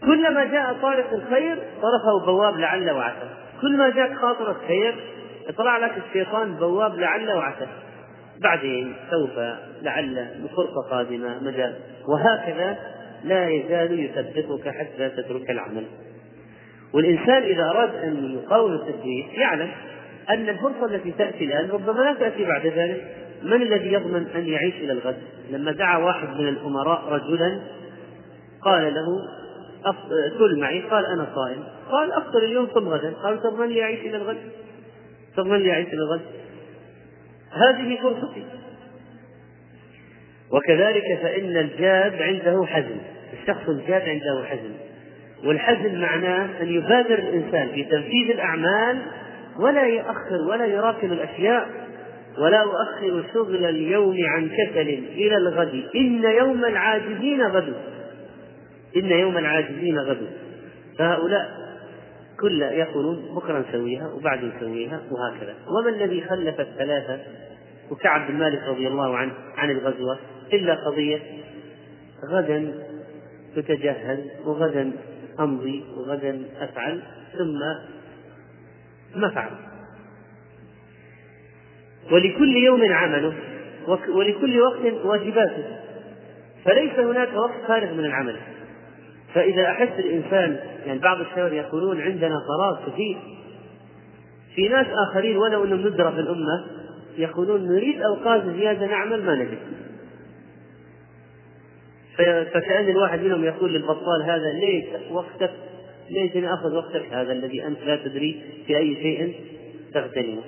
كلما 0.00 0.44
جاء 0.44 0.72
طارق 0.82 1.12
الخير 1.12 1.56
طرفه 1.56 2.26
بواب 2.26 2.58
لعل 2.58 2.90
وعسى 2.90 3.28
كل 3.60 3.76
ما 3.76 3.90
جاء 3.90 4.14
خاطر 4.14 4.50
الخير 4.50 4.94
يطلع 5.48 5.78
لك 5.78 5.92
الشيطان 6.08 6.56
بواب 6.56 6.98
لعل 6.98 7.32
وعسى 7.32 7.66
بعدين 8.42 8.92
سوف 9.10 9.38
لعل 9.82 10.28
بفرصة 10.44 10.90
قادمة 10.90 11.42
مجال 11.42 11.74
وهكذا 12.08 12.78
لا 13.24 13.48
يزال 13.48 14.00
يثبتك 14.00 14.68
حتى 14.68 15.08
تترك 15.08 15.50
العمل. 15.50 15.84
والإنسان 16.92 17.42
إذا 17.42 17.64
أراد 17.64 17.94
أن 17.94 18.38
يقاوم 18.42 18.72
التثبيت 18.72 19.26
يعلم 19.34 19.70
أن 20.30 20.48
الفرصة 20.48 20.84
التي 20.84 21.12
تأتي 21.12 21.44
الآن 21.44 21.70
ربما 21.70 22.02
لا 22.02 22.14
تأتي 22.14 22.44
بعد 22.44 22.66
ذلك. 22.66 23.16
من 23.42 23.62
الذي 23.62 23.92
يضمن 23.92 24.26
أن 24.34 24.48
يعيش 24.48 24.74
إلى 24.74 24.92
الغد؟ 24.92 25.16
لما 25.50 25.72
دعا 25.72 25.98
واحد 25.98 26.28
من 26.28 26.48
الأمراء 26.48 27.04
رجلا 27.08 27.60
قال 28.62 28.94
له 28.94 29.06
كل 30.38 30.60
معي. 30.60 30.80
قال 30.80 31.06
أنا 31.06 31.26
صائم. 31.34 31.64
قال 31.90 32.12
أفطر 32.12 32.38
اليوم 32.38 32.66
ثم 32.66 32.88
غدا. 32.88 33.12
قال 33.12 33.42
تضمن 33.42 33.66
لي 33.66 33.82
أعيش 33.82 34.00
إلى 34.00 34.16
الغد؟ 34.16 34.38
تضمن 35.36 35.58
لي 35.58 35.72
أعيش 35.72 35.88
إلى 35.88 36.02
الغد. 36.02 36.20
هذه 37.52 37.98
فرصتي. 38.02 38.44
وكذلك 40.50 41.18
فإن 41.22 41.56
الجاد 41.56 42.22
عنده 42.22 42.66
حزم. 42.66 42.96
الشخص 43.32 43.68
الجاد 43.68 44.08
عنده 44.08 44.44
حزم. 44.44 44.72
والحزم 45.44 46.00
معناه 46.00 46.62
أن 46.62 46.68
يبادر 46.68 47.18
الإنسان 47.18 47.68
في 47.68 47.84
تنفيذ 47.84 48.30
الأعمال 48.30 49.02
ولا 49.58 49.86
يؤخر 49.86 50.40
ولا 50.48 50.66
يراكم 50.66 51.12
الأشياء 51.12 51.68
ولا 52.38 52.62
أؤخر 52.62 53.24
شغل 53.34 53.64
اليوم 53.64 54.16
عن 54.24 54.48
كسل 54.48 54.88
إلى 55.14 55.36
الغد. 55.36 55.84
إن 55.94 56.24
يوم 56.24 56.64
العاجزين 56.64 57.42
غد. 57.42 57.74
إن 58.96 59.10
يوم 59.10 59.38
العاجزين 59.38 59.98
غد. 59.98 60.30
فهؤلاء 60.98 61.48
كل 62.40 62.62
يقولون 62.62 63.34
بكرة 63.36 63.64
نسويها 63.68 64.12
وبعد 64.12 64.44
نسويها 64.44 65.00
وهكذا. 65.10 65.54
وما 65.66 65.96
الذي 65.96 66.20
خلف 66.20 66.60
الثلاثة 66.60 67.18
وكعب 67.90 68.30
بن 68.30 68.38
مالك 68.38 68.62
رضي 68.68 68.88
الله 68.88 69.16
عنه 69.16 69.32
عن 69.56 69.70
الغزوة 69.70 70.18
إلا 70.52 70.74
قضية 70.74 71.20
غدا 72.24 72.72
تتجهز 73.56 74.18
وغدا 74.44 74.92
أمضي 75.40 75.84
وغدا 75.96 76.42
أفعل 76.60 77.02
ثم 77.38 77.58
ما 79.20 79.28
فعل. 79.28 79.50
ولكل 82.12 82.56
يوم 82.56 82.92
عمله 82.92 83.34
ولكل 84.08 84.60
وقت 84.60 85.04
واجباته. 85.04 85.64
فليس 86.64 86.98
هناك 86.98 87.34
وقت 87.34 87.66
فارغ 87.68 87.92
من 87.92 88.04
العمل. 88.04 88.36
فإذا 89.34 89.70
أحس 89.70 89.98
الإنسان 89.98 90.58
يعني 90.86 90.98
بعض 90.98 91.20
الشباب 91.20 91.52
يقولون 91.52 92.00
عندنا 92.00 92.34
فراغ 92.48 92.90
كثير. 92.90 93.18
في 94.54 94.68
ناس 94.68 94.86
آخرين 95.08 95.36
ولو 95.36 95.64
أنهم 95.64 95.80
ندرة 95.80 96.10
في 96.10 96.20
الأمة 96.20 96.66
يقولون 97.18 97.68
نريد 97.68 98.02
أوقات 98.02 98.42
زيادة 98.44 98.86
نعمل 98.86 99.24
ما 99.24 99.34
نجد. 99.34 99.58
فكأن 102.54 102.88
الواحد 102.88 103.20
منهم 103.20 103.44
يقول 103.44 103.74
للبطال 103.74 104.22
هذا 104.22 104.52
ليش 104.52 104.84
وقتك 105.10 105.50
ليش 106.10 106.36
أخذ 106.36 106.74
وقتك 106.74 107.12
هذا 107.12 107.32
الذي 107.32 107.66
أنت 107.66 107.78
لا 107.86 107.96
تدري 107.96 108.42
في 108.66 108.76
أي 108.76 108.94
شيء 108.94 109.34
تغتنمه. 109.94 110.42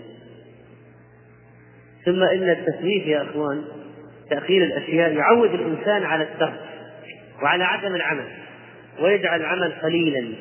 ثم 2.05 2.23
إن 2.23 2.51
التسويف 2.51 3.07
يا 3.07 3.23
أخوان 3.23 3.65
تأخير 4.31 4.65
الأشياء 4.65 5.13
يعود 5.13 5.55
الإنسان 5.55 6.03
على 6.03 6.25
الترك 6.25 6.61
وعلى 7.43 7.65
عدم 7.65 7.95
العمل 7.95 8.27
ويجعل 9.01 9.41
العمل 9.41 9.73
قليلا. 9.73 10.35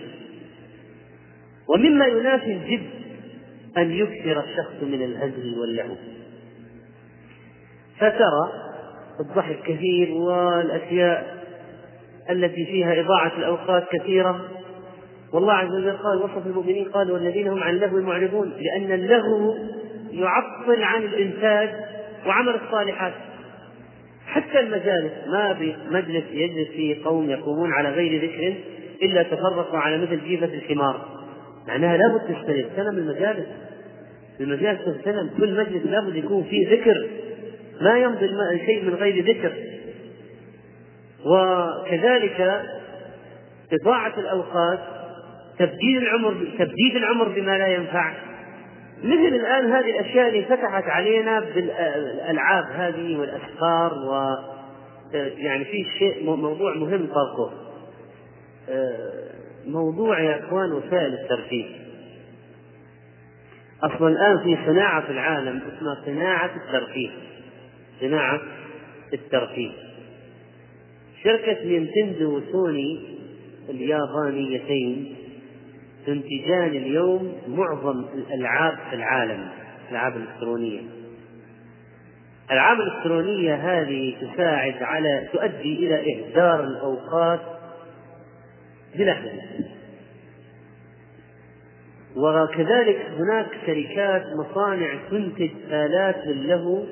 ومما 1.69 2.05
ينافي 2.05 2.51
الجد 2.51 2.89
أن 3.77 3.91
يكثر 3.91 4.43
الشخص 4.43 4.83
من 4.83 5.03
الهزل 5.03 5.59
واللهو 5.59 5.95
فترى 7.97 8.66
الضحك 9.19 9.59
كثير 9.63 10.11
والأشياء 10.11 11.37
التي 12.29 12.65
فيها 12.65 13.01
إضاعة 13.01 13.31
الأوقات 13.37 13.83
كثيرة. 13.91 14.41
والله 15.33 15.53
عز 15.53 15.71
وجل 15.71 15.97
قال 15.97 16.17
وصف 16.17 16.47
المؤمنين 16.47 16.85
قال 16.85 17.11
والذين 17.11 17.47
هم 17.47 17.63
عن 17.63 17.75
اللهو 17.75 18.01
معرضون 18.01 18.53
لأن 18.59 18.91
اللهو 18.91 19.55
يعطل 20.11 20.83
عن 20.83 21.03
الإنتاج 21.03 21.69
وعمل 22.27 22.55
الصالحات. 22.55 23.13
حتى 24.27 24.59
المجالس 24.59 25.11
ما 25.27 25.51
بمجلس 25.59 26.23
يجلس 26.31 26.67
فيه 26.67 27.05
قوم 27.05 27.29
يقومون 27.29 27.73
على 27.73 27.89
غير 27.89 28.23
ذكر 28.23 28.53
إلا 29.03 29.23
تفرقوا 29.23 29.79
على 29.79 29.97
مثل 29.97 30.19
جيفة 30.23 30.45
الحمار. 30.45 31.05
معناها 31.67 31.97
لابد 31.97 32.21
تستلم 32.21 32.67
تغتنم 32.67 32.97
المجالس 32.97 33.47
المجالس 34.39 34.85
تغتنم 34.85 35.29
كل 35.37 35.57
مجلس 35.57 35.85
لابد 35.85 36.15
يكون 36.15 36.43
فيه 36.43 36.69
ذكر. 36.71 37.07
ما 37.81 37.97
يمضي 37.97 38.29
شيء 38.65 38.83
من 38.83 38.93
غير 38.93 39.23
ذكر. 39.23 39.53
وكذلك 41.25 42.65
إضاعة 43.81 44.13
الأوقات 44.17 44.79
تبديل 45.59 45.97
العمر 45.97 46.31
تبديد 46.59 46.95
العمر 46.95 47.27
بما 47.27 47.57
لا 47.57 47.67
ينفع. 47.67 48.13
مثل 49.03 49.35
الآن 49.35 49.71
هذه 49.71 49.99
الأشياء 49.99 50.29
اللي 50.29 50.45
فتحت 50.45 50.83
علينا 50.83 51.39
بالألعاب 51.39 52.65
هذه 52.71 53.17
والأسفار 53.17 53.93
و 53.93 54.35
يعني 55.13 55.65
في 55.65 55.83
شيء 55.99 56.23
موضوع 56.35 56.73
مهم 56.73 57.07
طرقه 57.07 57.51
موضوع 59.67 60.19
يا 60.19 60.39
إخوان 60.39 60.71
وسائل 60.71 61.13
الترفيه. 61.13 61.65
أصلا 63.83 64.07
الآن 64.07 64.43
في 64.43 64.57
صناعة 64.65 65.01
في 65.05 65.11
العالم 65.11 65.61
اسمها 65.77 66.05
صناعة 66.05 66.51
الترفيه. 66.55 67.09
صناعة 68.01 68.41
الترفيه. 69.13 69.71
شركة 71.23 71.65
نينتندو 71.65 72.37
وسوني 72.37 73.17
اليابانيتين 73.69 75.15
تنتجان 76.05 76.69
اليوم 76.69 77.33
معظم 77.47 78.05
الألعاب 78.13 78.77
في 78.89 78.95
العالم 78.95 79.47
الألعاب 79.87 80.17
الإلكترونية. 80.17 80.81
الألعاب 82.45 82.77
الإلكترونية 82.79 83.55
هذه 83.55 84.15
تساعد 84.21 84.83
على 84.83 85.27
تؤدي 85.33 85.75
إلى 85.87 86.15
إهدار 86.15 86.63
الأوقات 86.63 87.39
بلا 88.95 89.17
وكذلك 92.15 93.05
هناك 93.17 93.47
شركات 93.65 94.23
مصانع 94.39 94.95
تنتج 95.09 95.51
آلات 95.71 96.27
للهو 96.27 96.83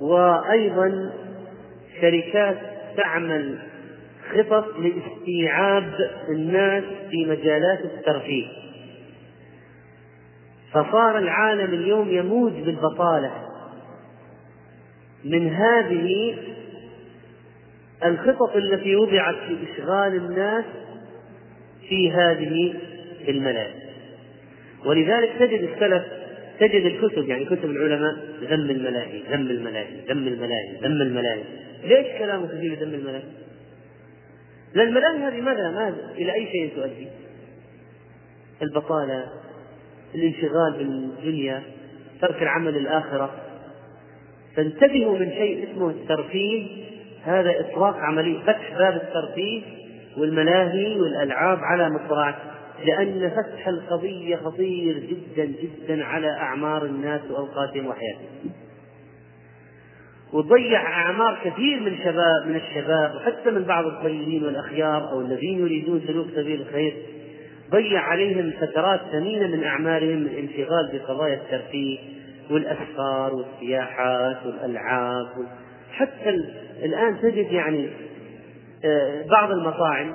وأيضا 0.00 1.12
شركات 2.00 2.56
تعمل 2.96 3.58
خطط 4.34 4.64
لاستيعاب 4.78 5.92
الناس 6.28 6.84
في 7.10 7.26
مجالات 7.26 7.80
الترفيه. 7.80 8.46
فصار 10.72 11.18
العالم 11.18 11.74
اليوم 11.74 12.08
يموج 12.10 12.52
بالبطالة 12.52 13.32
من 15.24 15.54
هذه 15.54 16.36
الخطط 18.04 18.56
التي 18.56 18.96
وضعت 18.96 19.34
في 19.34 19.56
إشغال 19.72 20.16
الناس 20.16 20.64
في 21.88 22.12
هذه 22.12 22.74
الملاهي 23.28 23.74
ولذلك 24.84 25.32
تجد 25.38 25.62
السلف 25.62 26.04
تجد 26.60 26.84
الكتب 26.84 27.28
يعني 27.28 27.44
كتب 27.44 27.64
العلماء 27.64 28.16
ذم 28.40 28.70
الملاهي 28.70 29.22
ذم 29.30 29.50
الملاهي 29.50 30.00
ذم 30.08 30.28
الملاهي 30.28 30.76
ذم 30.82 31.02
الملاهي 31.02 31.42
ليش 31.84 32.06
كلامه 32.18 32.46
كثير 32.46 32.74
ذم 32.74 32.94
الملاهي؟ 32.94 33.22
لأن 34.74 34.88
الملاهي 34.88 35.18
هذه 35.18 35.40
ماذا؟ 35.40 35.70
ماذا؟ 35.70 36.10
إلى 36.18 36.34
أي 36.34 36.46
شيء 36.46 36.72
تؤدي؟ 36.76 37.08
البطالة 38.62 39.24
الانشغال 40.14 40.72
بالدنيا 40.78 41.62
ترك 42.20 42.42
العمل 42.42 42.76
الآخرة. 42.76 43.34
فانتبهوا 44.56 45.18
من 45.18 45.30
شيء 45.30 45.70
اسمه 45.70 45.90
الترفيه. 45.90 46.86
هذا 47.22 47.60
إطلاق 47.60 47.96
عملية 47.96 48.38
فتح 48.42 48.78
باب 48.78 48.94
الترفيه 48.96 49.62
والملاهي 50.18 51.00
والألعاب 51.00 51.58
على 51.58 51.90
مصراعك 51.90 52.36
لأن 52.84 53.30
فتح 53.30 53.68
القضية 53.68 54.36
خطير 54.36 54.98
جدا 54.98 55.44
جدا 55.44 56.04
على 56.04 56.30
أعمار 56.30 56.84
الناس 56.84 57.20
وأوقاتهم 57.30 57.86
وحياتهم. 57.86 58.50
وضيع 60.32 60.82
أعمار 60.82 61.38
كثير 61.44 61.80
من 61.80 61.98
شباب 62.04 62.46
من 62.46 62.56
الشباب 62.56 63.14
وحتى 63.14 63.50
من 63.50 63.62
بعض 63.62 63.86
الطيبين 63.86 64.44
والأخيار 64.44 65.10
أو 65.10 65.20
الذين 65.20 65.58
يريدون 65.58 66.02
سلوك 66.06 66.26
سبيل 66.34 66.60
الخير 66.60 66.96
ضيع 67.70 68.00
عليهم 68.00 68.52
فترات 68.60 69.00
ثمينة 69.12 69.46
من 69.46 69.64
أعمارهم 69.64 70.18
الانشغال 70.18 70.90
بقضايا 70.92 71.34
الترفيه 71.34 71.98
والأسفار 72.50 73.34
والسياحات 73.34 74.46
والألعاب 74.46 75.26
حتى 75.92 76.30
الآن 76.82 77.20
تجد 77.22 77.52
يعني 77.52 77.88
آه، 78.84 79.24
بعض 79.30 79.50
المطاعم 79.50 80.14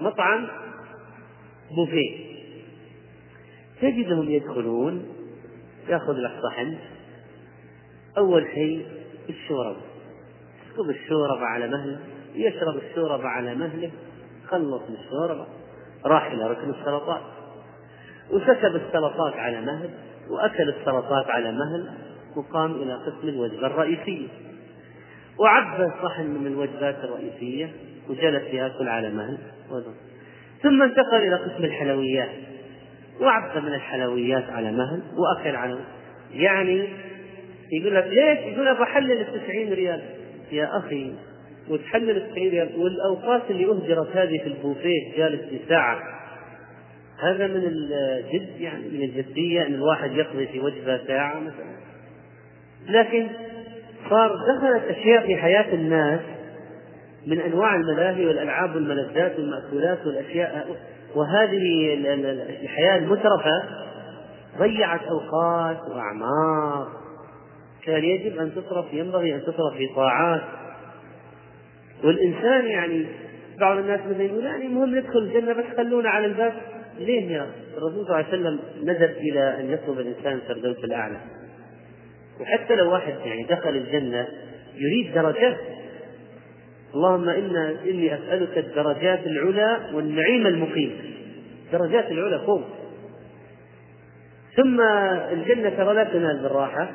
مطعم 0.00 0.46
بوفيه 1.76 2.30
تجدهم 3.80 4.30
يدخلون 4.30 5.06
يأخذ 5.88 6.12
لك 6.12 6.32
صحن 6.42 6.78
أول 8.18 8.46
شيء 8.54 8.86
الشوربة. 9.28 9.80
يسكب 10.66 10.90
الشوربة 10.90 11.44
على 11.44 11.68
مهله 11.68 12.00
يشرب 12.34 12.76
الشوربة 12.76 13.28
على 13.28 13.54
مهله 13.54 13.90
خلص 14.48 14.82
من 14.88 14.96
الشوربة 14.96 15.46
راح 16.04 16.26
إلى 16.26 16.46
ركن 16.46 16.70
السلطات. 16.70 17.22
وسكب 18.30 18.76
السلطات 18.76 19.34
على 19.34 19.60
مهل 19.60 19.90
وأكل 20.30 20.68
السلطات 20.68 21.26
على 21.26 21.52
مهل 21.52 21.90
وقام 22.36 22.72
إلى 22.72 22.94
قسم 22.94 23.28
الوجبة 23.28 23.66
الرئيسية. 23.66 24.28
وعبى 25.38 25.92
صحن 26.02 26.26
من 26.26 26.46
الوجبات 26.46 27.04
الرئيسية 27.04 27.72
وجلس 28.08 28.42
يأكل 28.42 28.88
على 28.88 29.10
مهل. 29.10 29.38
ثم 30.62 30.82
انتقل 30.82 31.16
إلى 31.16 31.34
قسم 31.34 31.64
الحلويات 31.64 32.30
وعبى 33.20 33.60
من 33.60 33.74
الحلويات 33.74 34.44
على 34.50 34.72
مهل 34.72 35.02
وأكل 35.16 35.56
على. 35.56 35.78
يعني 36.32 36.88
يقول 37.72 37.94
لك 37.94 38.04
ليش؟ 38.04 38.38
يقول 38.38 38.66
لك 38.66 38.80
بحلل 38.80 39.20
التسعين 39.20 39.72
ريال 39.72 40.00
يا 40.52 40.78
أخي 40.78 41.12
وتحلل 41.68 42.16
التسعين 42.16 42.50
ريال 42.50 42.68
والأوقات 42.76 43.42
اللي 43.50 43.66
أهدرت 43.66 44.16
هذه 44.16 44.38
في 44.38 44.46
البوفيه 44.46 45.16
جالس 45.16 45.40
في 45.40 45.60
ساعة 45.68 46.20
هذا 47.22 47.46
من 47.46 47.62
الجد 47.64 48.60
يعني 48.60 48.88
من 48.88 49.02
الجدية 49.02 49.66
أن 49.66 49.74
الواحد 49.74 50.12
يقضي 50.12 50.46
في 50.46 50.60
وجبة 50.60 51.06
ساعة 51.06 51.40
مثلا 51.40 51.76
لكن 52.88 53.26
صار 54.10 54.32
دخلت 54.56 54.98
أشياء 54.98 55.26
في 55.26 55.36
حياة 55.36 55.74
الناس 55.74 56.20
من 57.26 57.40
أنواع 57.40 57.74
الملاهي 57.74 58.26
والألعاب 58.26 58.74
والملذات 58.74 59.38
والمأكولات 59.38 60.06
والأشياء. 60.06 60.76
وهذه 61.14 61.94
الحياة 62.62 62.96
المترفة 62.96 63.62
ضيعت 64.58 65.00
أوقات 65.02 65.80
وأعمار. 65.90 66.88
كان 67.84 68.04
يجب 68.04 68.38
أن 68.38 68.52
تصرف 68.54 68.92
ينبغي 68.92 69.34
أن 69.34 69.42
تصرف 69.42 69.76
في 69.76 69.86
طاعات. 69.96 70.42
والإنسان 72.04 72.66
يعني 72.66 73.06
بعض 73.60 73.78
الناس 73.78 74.00
مثلا 74.00 74.22
يقول 74.22 74.44
يعني 74.44 74.66
المهم 74.66 74.96
ندخل 74.96 75.18
الجنة 75.18 75.52
بس 75.52 75.64
خلونا 75.76 76.10
على 76.10 76.26
الباب. 76.26 76.52
ليه 76.98 77.30
يا 77.30 77.46
الرسول 77.76 78.06
صلى 78.06 78.14
الله 78.14 78.16
عليه 78.16 78.28
وسلم 78.28 78.58
ندب 78.82 79.10
إلى 79.16 79.60
أن 79.60 79.70
يطلب 79.70 79.98
الإنسان 80.00 80.32
الفردوس 80.32 80.84
الأعلى؟ 80.84 81.16
وحتى 82.40 82.74
لو 82.74 82.92
واحد 82.92 83.14
يعني 83.24 83.44
دخل 83.44 83.68
الجنة 83.68 84.28
يريد 84.74 85.14
درجات 85.14 85.56
اللهم 86.94 87.28
إنا 87.28 87.74
إني 87.84 88.14
أسألك 88.14 88.58
الدرجات 88.58 89.26
العلى 89.26 89.78
والنعيم 89.94 90.46
المقيم. 90.46 90.96
درجات 91.72 92.10
العلى 92.10 92.38
فوق 92.46 92.62
ثم 94.56 94.80
الجنة 95.32 95.70
ترى 95.70 95.94
لا 95.94 96.04
تنال 96.04 96.42
بالراحة 96.42 96.90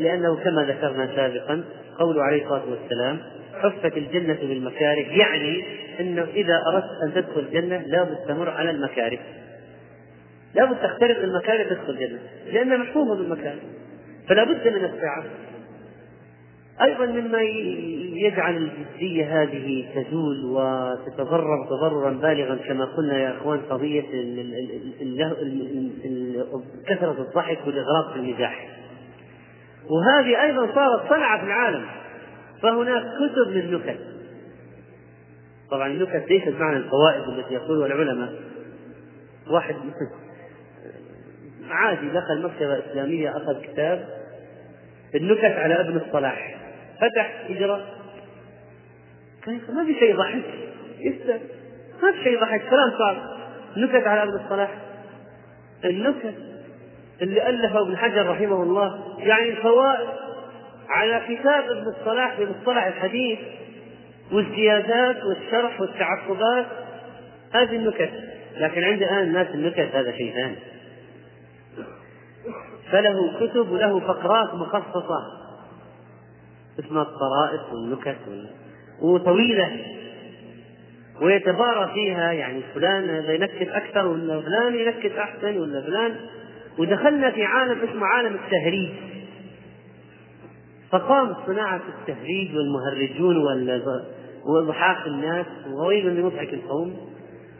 لأنه 0.00 0.36
كما 0.36 0.62
ذكرنا 0.62 1.16
سابقا 1.16 1.64
قوله 1.98 2.22
عليه 2.22 2.42
الصلاة 2.44 2.62
والسلام 2.70 3.18
حفت 3.54 3.96
الجنة 3.96 4.38
بالمكاره 4.42 5.06
يعني 5.18 5.64
أنه 6.00 6.26
إذا 6.34 6.62
أردت 6.72 7.02
أن 7.04 7.14
تدخل 7.14 7.40
الجنة 7.40 7.82
لابد 7.86 8.16
تمر 8.28 8.50
على 8.50 8.70
المكاره. 8.70 9.18
لابد 10.54 10.76
تخترق 10.76 11.18
المكاره 11.18 11.62
تدخل 11.62 11.90
الجنة 11.90 12.18
لأنها 12.52 12.76
محفوظة 12.76 13.14
بالمكاره 13.16 13.60
فلا 14.28 14.44
بد 14.44 14.68
من 14.68 14.84
السعة 14.84 15.24
أيضا 16.82 17.06
مما 17.06 17.40
يجعل 18.12 18.56
الجدية 18.56 19.42
هذه 19.42 19.88
تزول 19.94 20.44
وتتضرر 20.44 21.66
تضررا 21.66 22.10
بالغا 22.10 22.56
كما 22.56 22.84
قلنا 22.84 23.18
يا 23.18 23.36
إخوان 23.36 23.60
قضية 23.60 24.02
كثرة 26.86 27.16
الضحك 27.28 27.58
والإغراق 27.66 28.12
في 28.12 28.18
المزاح 28.18 28.68
وهذه 29.90 30.42
أيضا 30.42 30.74
صارت 30.74 31.08
صنعة 31.08 31.40
في 31.40 31.46
العالم 31.46 31.84
فهناك 32.62 33.02
كتب 33.02 33.52
للنكت. 33.52 33.98
طبعا 35.70 35.86
النكت 35.86 36.24
ليست 36.30 36.48
معنى 36.48 36.76
الفوائد 36.76 37.28
التي 37.28 37.54
يقولها 37.54 37.86
العلماء. 37.86 38.32
واحد 39.50 39.76
عادي 41.68 42.08
دخل 42.08 42.42
مكتبة 42.42 42.78
إسلامية 42.78 43.36
أخذ 43.36 43.60
كتاب 43.62 44.08
النكت 45.14 45.44
على 45.44 45.80
ابن 45.80 45.96
الصلاح. 45.96 46.65
فتح 47.00 47.44
يقرا 47.48 47.80
ما 49.48 49.84
في 49.86 49.94
شيء 49.94 50.16
ضحك. 50.16 50.44
يستر 50.98 51.38
ما 52.02 52.12
في 52.12 52.24
شيء 52.24 52.40
ضحك. 52.40 52.60
كلام 52.70 52.90
صعب 52.98 53.16
نكت 53.76 54.06
على 54.06 54.22
ابن 54.22 54.44
الصلاح. 54.44 54.70
النكت 55.84 56.34
اللي 57.22 57.48
ألفه 57.48 57.82
ابن 57.82 57.96
حجر 57.96 58.30
رحمه 58.30 58.62
الله 58.62 59.16
يعني 59.18 59.48
الفوائد 59.48 60.08
على 60.88 61.22
كتاب 61.28 61.64
ابن 61.64 61.88
الصلاح 61.88 62.36
في 62.36 62.46
مصطلح 62.46 62.86
الحديث 62.86 63.38
والزيادات 64.32 65.16
والشرح 65.24 65.80
والتعقبات. 65.80 66.66
هذه 67.52 67.76
النكت. 67.76 68.10
لكن 68.56 68.84
عند 68.84 69.02
الآن 69.02 69.22
الناس 69.22 69.46
النكت 69.54 69.94
هذا 69.94 70.12
شيء 70.12 70.34
ثاني. 70.34 70.56
فله 72.90 73.40
كتب 73.40 73.70
وله 73.70 74.00
فقرات 74.00 74.54
مخصصة. 74.54 75.45
اسمها 76.78 77.02
الطرائف 77.02 77.72
والنكت 77.72 78.16
وطويلة. 79.02 79.70
ويتبارى 81.22 81.90
فيها 81.94 82.32
يعني 82.32 82.62
فلان 82.74 83.10
هذا 83.10 83.32
ينكت 83.32 83.68
أكثر 83.68 84.06
ولا 84.06 84.40
فلان 84.40 84.74
ينكت 84.74 85.12
أحسن 85.18 85.58
ولا 85.58 85.82
فلان. 85.82 86.16
ودخلنا 86.78 87.30
في 87.30 87.44
عالم 87.44 87.78
اسمه 87.90 88.06
عالم 88.06 88.34
التهريج. 88.34 88.90
فقامت 90.90 91.36
صناعة 91.46 91.80
التهريج 91.98 92.50
والمهرجون 92.56 93.36
وضحاك 94.44 95.06
الناس 95.06 95.46
وويل 95.72 96.06
لمضحك 96.06 96.54
القوم. 96.54 97.16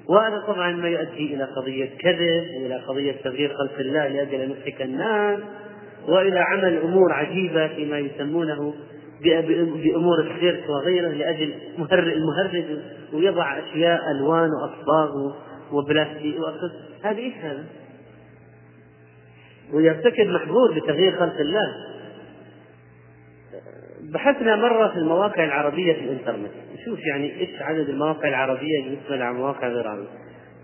وهذا 0.09 0.45
طبعا 0.47 0.73
ما 0.73 0.89
يؤدي 0.89 1.35
إلى 1.35 1.45
قضية 1.45 1.91
كذب 1.99 2.47
وإلى 2.57 2.77
قضية 2.89 3.12
تغيير 3.12 3.55
خلق 3.55 3.79
الله 3.79 4.09
لأجل 4.09 4.41
أن 4.41 4.51
يضحك 4.51 4.83
الناس 4.83 5.41
وإلى 6.09 6.39
عمل 6.39 6.79
أمور 6.79 7.12
عجيبة 7.12 7.69
فيما 7.69 7.99
يسمونه 7.99 8.75
بأمور 9.21 10.21
السيرك 10.21 10.64
وغيره 10.69 11.09
لأجل 11.09 11.55
المهرج 11.93 12.64
ويضع 13.12 13.59
أشياء 13.59 14.01
ألوان 14.11 14.51
وأصباغ 14.51 15.33
وبلاستيك 15.73 16.37
هذه 17.03 17.19
إيش 17.19 17.35
هذا؟ 17.35 17.64
ويرتكب 19.73 20.27
محظور 20.27 20.73
بتغيير 20.73 21.12
خلق 21.12 21.41
الله. 21.41 21.75
بحثنا 24.12 24.57
مرة 24.57 24.89
في 24.89 24.99
المواقع 24.99 25.45
العربية 25.45 25.93
في 25.93 26.01
الإنترنت. 26.01 26.51
نشوف 26.75 26.99
يعني 27.07 27.41
إيش 27.41 27.62
عدد 27.62 27.89
المواقع 27.89 28.29
العربية 28.29 28.85
بالنسبة 28.85 29.17
للمواقع 29.17 29.69
غير 29.69 29.81
العربية 29.81 30.09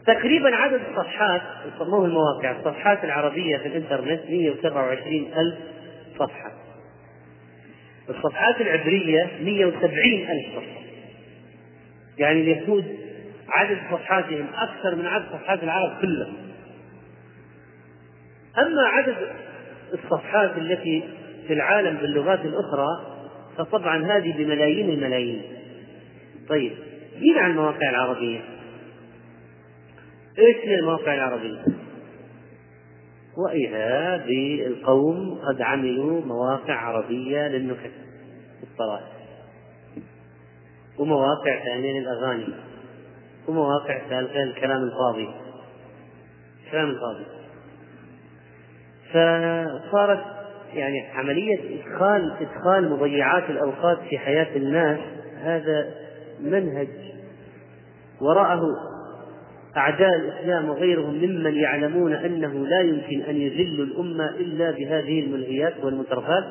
تقريبا 0.07 0.57
عدد 0.57 0.81
الصفحات 0.91 1.43
يسموه 1.75 2.05
المواقع 2.05 2.59
الصفحات 2.59 3.05
العربية 3.05 3.57
في 3.57 3.69
الإنترنت 3.69 4.21
127 4.31 5.33
ألف 5.37 5.55
صفحة. 6.19 6.52
الصفحات 8.09 8.61
العبرية 8.61 9.31
170 9.41 9.93
ألف 10.31 10.57
صفحة. 10.57 10.83
يعني 12.19 12.41
اليهود 12.41 12.85
عدد 13.49 13.79
صفحاتهم 13.91 14.47
أكثر 14.55 14.95
من 14.97 15.07
عدد 15.07 15.25
صفحات 15.33 15.63
العرب 15.63 16.01
كلهم 16.01 16.35
أما 18.59 18.83
عدد 18.83 19.17
الصفحات 19.93 20.57
التي 20.57 21.03
في 21.47 21.53
العالم 21.53 21.97
باللغات 21.97 22.41
الأخرى 22.41 22.87
فطبعا 23.59 24.17
هذه 24.17 24.33
بملايين 24.33 24.91
الملايين. 24.91 25.43
طيب 26.49 26.73
مين 27.21 27.39
على 27.39 27.51
المواقع 27.51 27.91
العربية؟ 27.91 28.41
إيش 30.39 30.57
هي 30.65 30.75
المواقع 30.75 31.15
العربية؟ 31.15 31.65
وإذا 33.37 34.17
بالقوم 34.17 35.39
قد 35.49 35.63
عملوا 35.63 36.21
مواقع 36.21 36.75
عربية 36.75 37.49
للنكت 37.49 37.93
الصلاة 38.63 39.03
ومواقع 40.99 41.65
ثانية 41.65 42.01
للأغاني. 42.01 42.55
ومواقع 43.49 43.99
ثالثة 44.09 44.39
للكلام 44.39 44.83
الفاضي. 44.83 45.29
الكلام 46.67 46.91
الفاضي. 46.91 47.27
فصارت 49.11 50.25
يعني 50.75 51.01
عملية 51.15 51.81
إدخال 51.81 52.37
إدخال 52.41 52.91
مضيعات 52.91 53.51
الأوقات 53.51 53.99
في 53.99 54.19
حياة 54.19 54.57
الناس. 54.57 55.01
هذا 55.43 55.95
منهج 56.41 56.89
وراءه 58.21 58.61
أعداء 59.77 60.17
الإسلام 60.17 60.69
وغيرهم 60.69 61.15
ممن 61.15 61.55
يعلمون 61.55 62.13
أنه 62.13 62.67
لا 62.67 62.81
يمكن 62.81 63.23
أن 63.23 63.37
يذلوا 63.37 63.87
الأمة 63.87 64.29
إلا 64.29 64.71
بهذه 64.71 65.21
الملهيات 65.21 65.75
والمترفات 65.83 66.45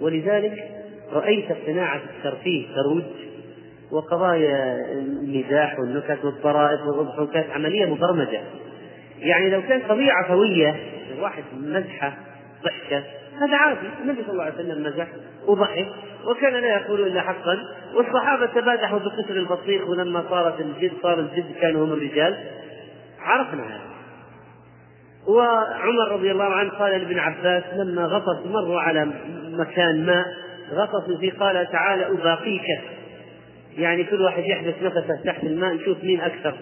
ولذلك 0.00 0.68
رأيت 1.12 1.46
صناعة 1.66 2.00
الترفيه 2.16 2.66
تروج 2.74 3.02
وقضايا 3.90 4.86
المزاح 4.92 5.78
والنكت 5.80 6.24
والطرائف 6.24 6.80
والأضحوكات 6.80 7.50
عملية 7.50 7.86
مبرمجة. 7.86 8.40
يعني 9.18 9.50
لو 9.50 9.62
كان 9.62 9.80
قضية 9.80 10.12
عفوية 10.12 10.76
واحد 11.20 11.42
مزحة 11.60 12.16
ضحكة 12.64 13.04
هذا 13.40 13.56
عادي. 13.56 13.88
النبي 14.02 14.22
صلى 14.22 14.32
الله 14.32 14.44
عليه 14.44 14.54
وسلم 14.54 14.82
مزح 14.82 15.06
وضحك. 15.46 15.86
وكان 16.24 16.52
لا 16.52 16.68
يقول 16.68 17.00
إلا 17.00 17.20
حقا. 17.20 17.58
والصحابة 17.94 18.46
تبادحوا 18.46 18.98
بقشر 18.98 19.36
البطيخ 19.36 19.88
ولما 19.88 20.24
صارت 20.30 20.60
الجد 20.60 20.92
صار 21.02 21.18
الجد 21.18 21.52
كانوا 21.60 21.84
هم 21.84 21.92
الرجال. 21.92 22.36
عرفنا 23.20 23.62
هذا. 23.62 23.88
وعمر 25.26 26.12
رضي 26.12 26.30
الله 26.30 26.44
عنه 26.44 26.70
قال 26.70 26.92
لابن 26.92 27.18
عباس 27.18 27.64
لما 27.76 28.04
غطس 28.04 28.46
مروا 28.46 28.80
على 28.80 29.08
مكان 29.44 30.06
ماء 30.06 30.26
غطسوا 30.72 31.18
فيه 31.20 31.32
قال 31.32 31.70
تعالى 31.72 32.06
أباقيك. 32.06 32.66
يعني 33.76 34.04
كل 34.04 34.22
واحد 34.22 34.44
يحبس 34.44 34.74
نفسه 34.82 35.22
تحت 35.24 35.44
الماء 35.44 35.74
يشوف 35.74 36.04
مين 36.04 36.20
أكثر. 36.20 36.54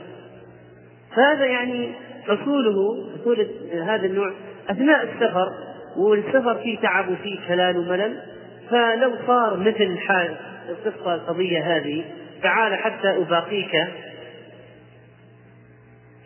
فهذا 1.17 1.45
يعني 1.45 1.93
حصوله 2.25 3.09
حصول 3.15 3.47
هذا 3.73 4.07
النوع. 4.07 4.33
أثناء 4.71 5.03
السفر 5.03 5.53
والسفر 5.97 6.55
فيه 6.55 6.79
تعب 6.79 7.09
وفيه 7.09 7.39
كلال 7.49 7.79
وملل 7.79 8.36
فلو 8.71 9.17
صار 9.27 9.57
مثل 9.57 9.99
حال 9.99 10.37
القصة 10.69 11.14
القضية 11.14 11.77
هذه 11.77 12.05
تعال 12.43 12.75
حتى 12.75 13.09
أباقيك. 13.09 13.75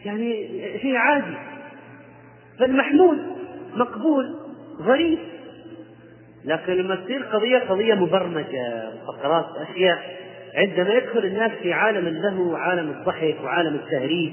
يعني 0.05 0.49
شيء 0.83 0.97
عادي. 0.97 1.35
فالمحمود 2.59 3.19
مقبول 3.77 4.35
ظريف 4.83 5.19
لكن 6.45 6.73
لما 6.73 6.95
تصير 6.95 7.23
قضية 7.23 7.59
قضية 7.59 7.95
مبرمجة 7.95 8.91
فقرات 9.07 9.47
أشياء 9.57 10.21
عندما 10.55 10.95
يدخل 10.95 11.19
الناس 11.19 11.53
في 11.63 11.73
عالم 11.73 12.09
له 12.09 12.59
عالم 12.59 12.91
الضحك 12.91 13.37
وعالم 13.45 13.75
التهريج 13.75 14.33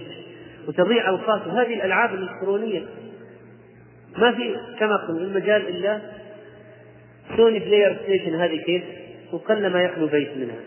وتضيع 0.67 1.09
أوقاتهم 1.09 1.57
هذه 1.57 1.73
الألعاب 1.73 2.13
الإلكترونية 2.13 2.85
ما 4.17 4.31
في 4.31 4.57
كما 4.79 4.95
قلنا 4.95 5.21
المجال 5.21 5.67
إلا 5.67 5.99
Sony 7.35 7.59
PlayStation 7.59 8.35
هذه 8.35 8.57
كيف؟ 8.57 8.83
وقل 9.31 9.67
ما 9.67 9.81
يخلو 9.81 10.07
بيت 10.07 10.37
منها. 10.37 10.59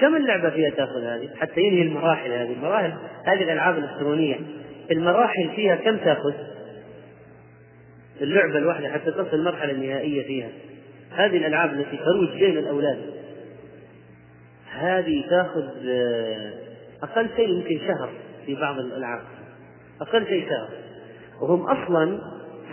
كم 0.00 0.16
اللعبة 0.16 0.50
فيها 0.50 0.70
تأخذ 0.70 1.04
هذه؟ 1.04 1.28
حتى 1.36 1.60
ينهي 1.60 1.82
المراحل 1.82 2.32
هذه. 2.32 2.52
المراحل 2.52 2.92
هذه 3.26 3.42
الألعاب 3.42 3.78
الإلكترونية. 3.78 4.36
المراحل 4.90 5.50
فيها 5.56 5.76
كم 5.76 5.96
تأخذ؟ 5.96 6.34
اللعبة 8.20 8.58
الواحدة 8.58 8.88
حتى 8.88 9.10
تصل 9.10 9.36
المرحلة 9.36 9.72
النهائية 9.72 10.26
فيها. 10.26 10.48
هذه 11.10 11.36
الألعاب 11.36 11.72
التي 11.72 11.96
تروج 11.96 12.28
بين 12.28 12.58
الأولاد. 12.58 12.98
هذه 14.72 15.24
تأخذ 15.30 15.68
آه، 15.88 16.52
أقل 17.02 17.28
شيء 17.36 17.48
يمكن 17.48 17.78
شهر 17.78 18.10
في 18.46 18.54
بعض 18.54 18.78
الألعاب. 18.78 19.20
أقل 20.00 20.26
شيء 20.26 20.48
شهر. 20.48 20.68
وهم 21.42 21.66
أصلا 21.66 22.18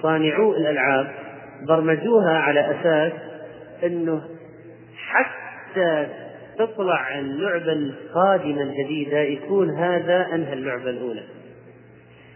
صانعو 0.01 0.55
الألعاب 0.55 1.11
برمجوها 1.67 2.37
على 2.37 2.59
أساس 2.59 3.11
أنه 3.83 4.21
حتى 4.95 6.07
تطلع 6.57 7.19
اللعبة 7.19 7.71
القادمة 7.71 8.61
الجديدة 8.61 9.19
يكون 9.19 9.69
هذا 9.69 10.27
أنهى 10.33 10.53
اللعبة 10.53 10.89
الأولى. 10.89 11.23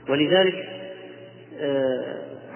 ولذلك 0.09 0.65
آه، 1.59 2.03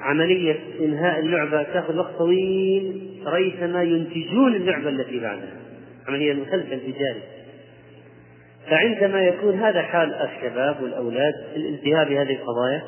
عملية 0.01 0.55
إنهاء 0.79 1.19
اللعبة 1.19 1.63
تأخذ 1.63 1.97
وقت 1.97 2.17
طويل 2.17 3.01
ريثما 3.25 3.83
ينتجون 3.83 4.55
اللعبة 4.55 4.89
التي 4.89 5.19
بعدها. 5.19 5.57
عملية 6.07 6.31
المسلسل 6.31 6.79
تجاري. 6.79 7.21
فعندما 8.69 9.21
يكون 9.21 9.59
هذا 9.59 9.81
حال 9.81 10.13
الشباب 10.13 10.83
والأولاد 10.83 11.33
الانتهاء 11.55 12.09
بهذه 12.09 12.31
القضايا 12.31 12.81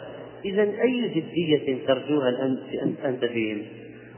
إذا 0.46 0.62
أي 0.62 1.10
جدية 1.10 1.88
ترجوها 1.88 2.58
أنت 3.06 3.26
فيهم؟ 3.26 3.62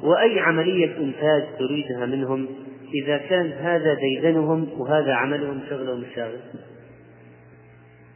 وأي 0.04 0.40
عملية 0.40 0.98
إنتاج 0.98 1.44
تريدها 1.60 2.06
منهم؟ 2.06 2.48
إذا 2.94 3.18
كان 3.18 3.52
هذا 3.52 3.94
ديدنهم 3.94 4.68
وهذا 4.78 5.14
عملهم 5.14 5.62
شغلهم 5.70 6.04
الشاغل 6.04 6.40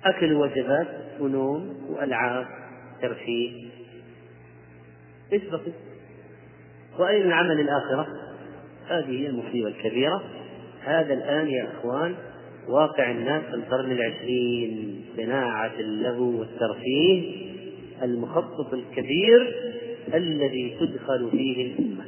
أكل 0.06 0.34
وجبات 0.34 0.88
ونوم 1.20 1.76
وألعاب 1.90 2.46
ترفيه. 3.02 3.52
إيش 5.34 5.44
بقي؟ 5.44 5.72
وأين 7.00 7.22
العمل 7.22 7.60
الآخرة؟ 7.60 8.08
هذه 8.88 9.22
هي 9.22 9.28
المصيبة 9.28 9.68
الكبيرة. 9.68 10.24
هذا 10.84 11.14
الآن 11.14 11.48
يا 11.48 11.68
إخوان 11.74 12.16
واقع 12.70 13.12
الناس 13.12 13.44
في 13.44 13.54
القرن 13.54 13.92
العشرين. 13.92 15.02
صناعة 15.18 15.74
اللهو 15.80 16.40
والترفيه. 16.40 17.55
المخطط 18.04 18.74
الكبير 18.74 19.56
الذي 20.14 20.78
تدخل 20.80 21.30
فيه 21.32 21.66
الأمة. 21.66 22.06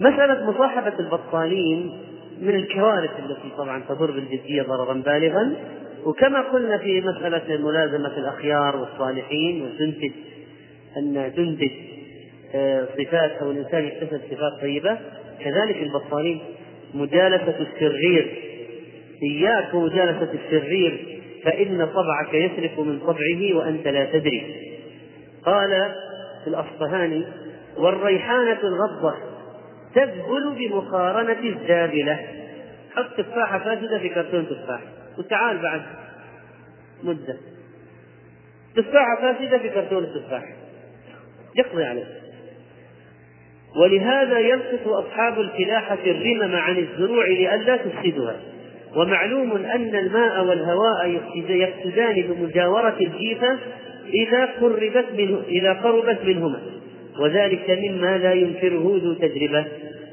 مسألة 0.00 0.50
مصاحبة 0.50 0.98
البطالين 0.98 1.92
من 2.40 2.54
الكوارث 2.54 3.10
التي 3.18 3.56
طبعا 3.58 3.82
تضر 3.88 4.10
بالجدية 4.10 4.62
ضررا 4.62 4.94
بالغا. 4.94 5.52
وكما 6.04 6.40
قلنا 6.40 6.78
في 6.78 7.00
مسألة 7.00 7.56
ملازمة 7.56 8.18
الأخيار 8.18 8.76
والصالحين 8.76 9.62
وتنتج 9.62 10.12
أن 10.96 11.32
تنتج 11.36 11.70
آه، 12.54 12.88
صفات 12.98 13.30
أو 13.30 13.50
الإنسان 13.50 13.84
يكتسب 13.84 14.20
صفات 14.30 14.60
طيبة 14.60 14.98
كذلك 15.40 15.82
البطالين 15.82 16.40
مجالسة 16.94 17.54
الشرير. 17.60 18.38
إياك 19.22 19.74
ومجالسة 19.74 20.28
الشرير 20.34 21.17
فإن 21.44 21.86
طبعك 21.86 22.34
يسرق 22.34 22.80
من 22.80 22.98
طبعه 22.98 23.54
وأنت 23.54 23.88
لا 23.88 24.04
تدري. 24.04 24.72
قال 25.44 25.94
الأصفهاني 26.46 27.24
والريحانة 27.76 28.60
الغضة 28.62 29.14
تذبل 29.94 30.54
بمقارنة 30.58 31.38
الزابلة. 31.44 32.18
حط 32.94 33.16
تفاحة 33.16 33.58
فاسدة 33.58 33.98
في 33.98 34.08
كرتون 34.08 34.46
تفاح. 34.46 34.80
وتعال 35.18 35.58
بعد. 35.58 35.82
مدة. 37.02 37.36
تفاحة 38.76 39.20
فاسدة 39.20 39.58
في 39.58 39.68
كرتون 39.68 40.04
التفاح 40.04 40.44
يقضي 41.56 41.84
عليه 41.84 42.04
ولهذا 43.76 44.38
يلقط 44.38 44.88
أصحاب 44.88 45.40
الفلاحة 45.40 45.98
الرمم 46.06 46.56
عن 46.56 46.78
الزروع 46.78 47.26
لئلا 47.26 47.76
تفسدها 47.76 48.36
ومعلوم 48.96 49.52
أن 49.56 49.96
الماء 49.96 50.44
والهواء 50.44 51.20
يفسدان 51.48 52.22
بمجاورة 52.22 52.96
الجيفة 53.00 53.58
إذا 54.14 54.44
قربت 54.60 55.06
منه 55.18 55.42
إذا 55.48 55.72
قربت 55.72 56.18
منهما. 56.24 56.60
وذلك 57.20 57.70
مما 57.70 58.18
لا 58.18 58.32
ينكره 58.32 59.00
ذو 59.02 59.14
تجربة. 59.14 59.64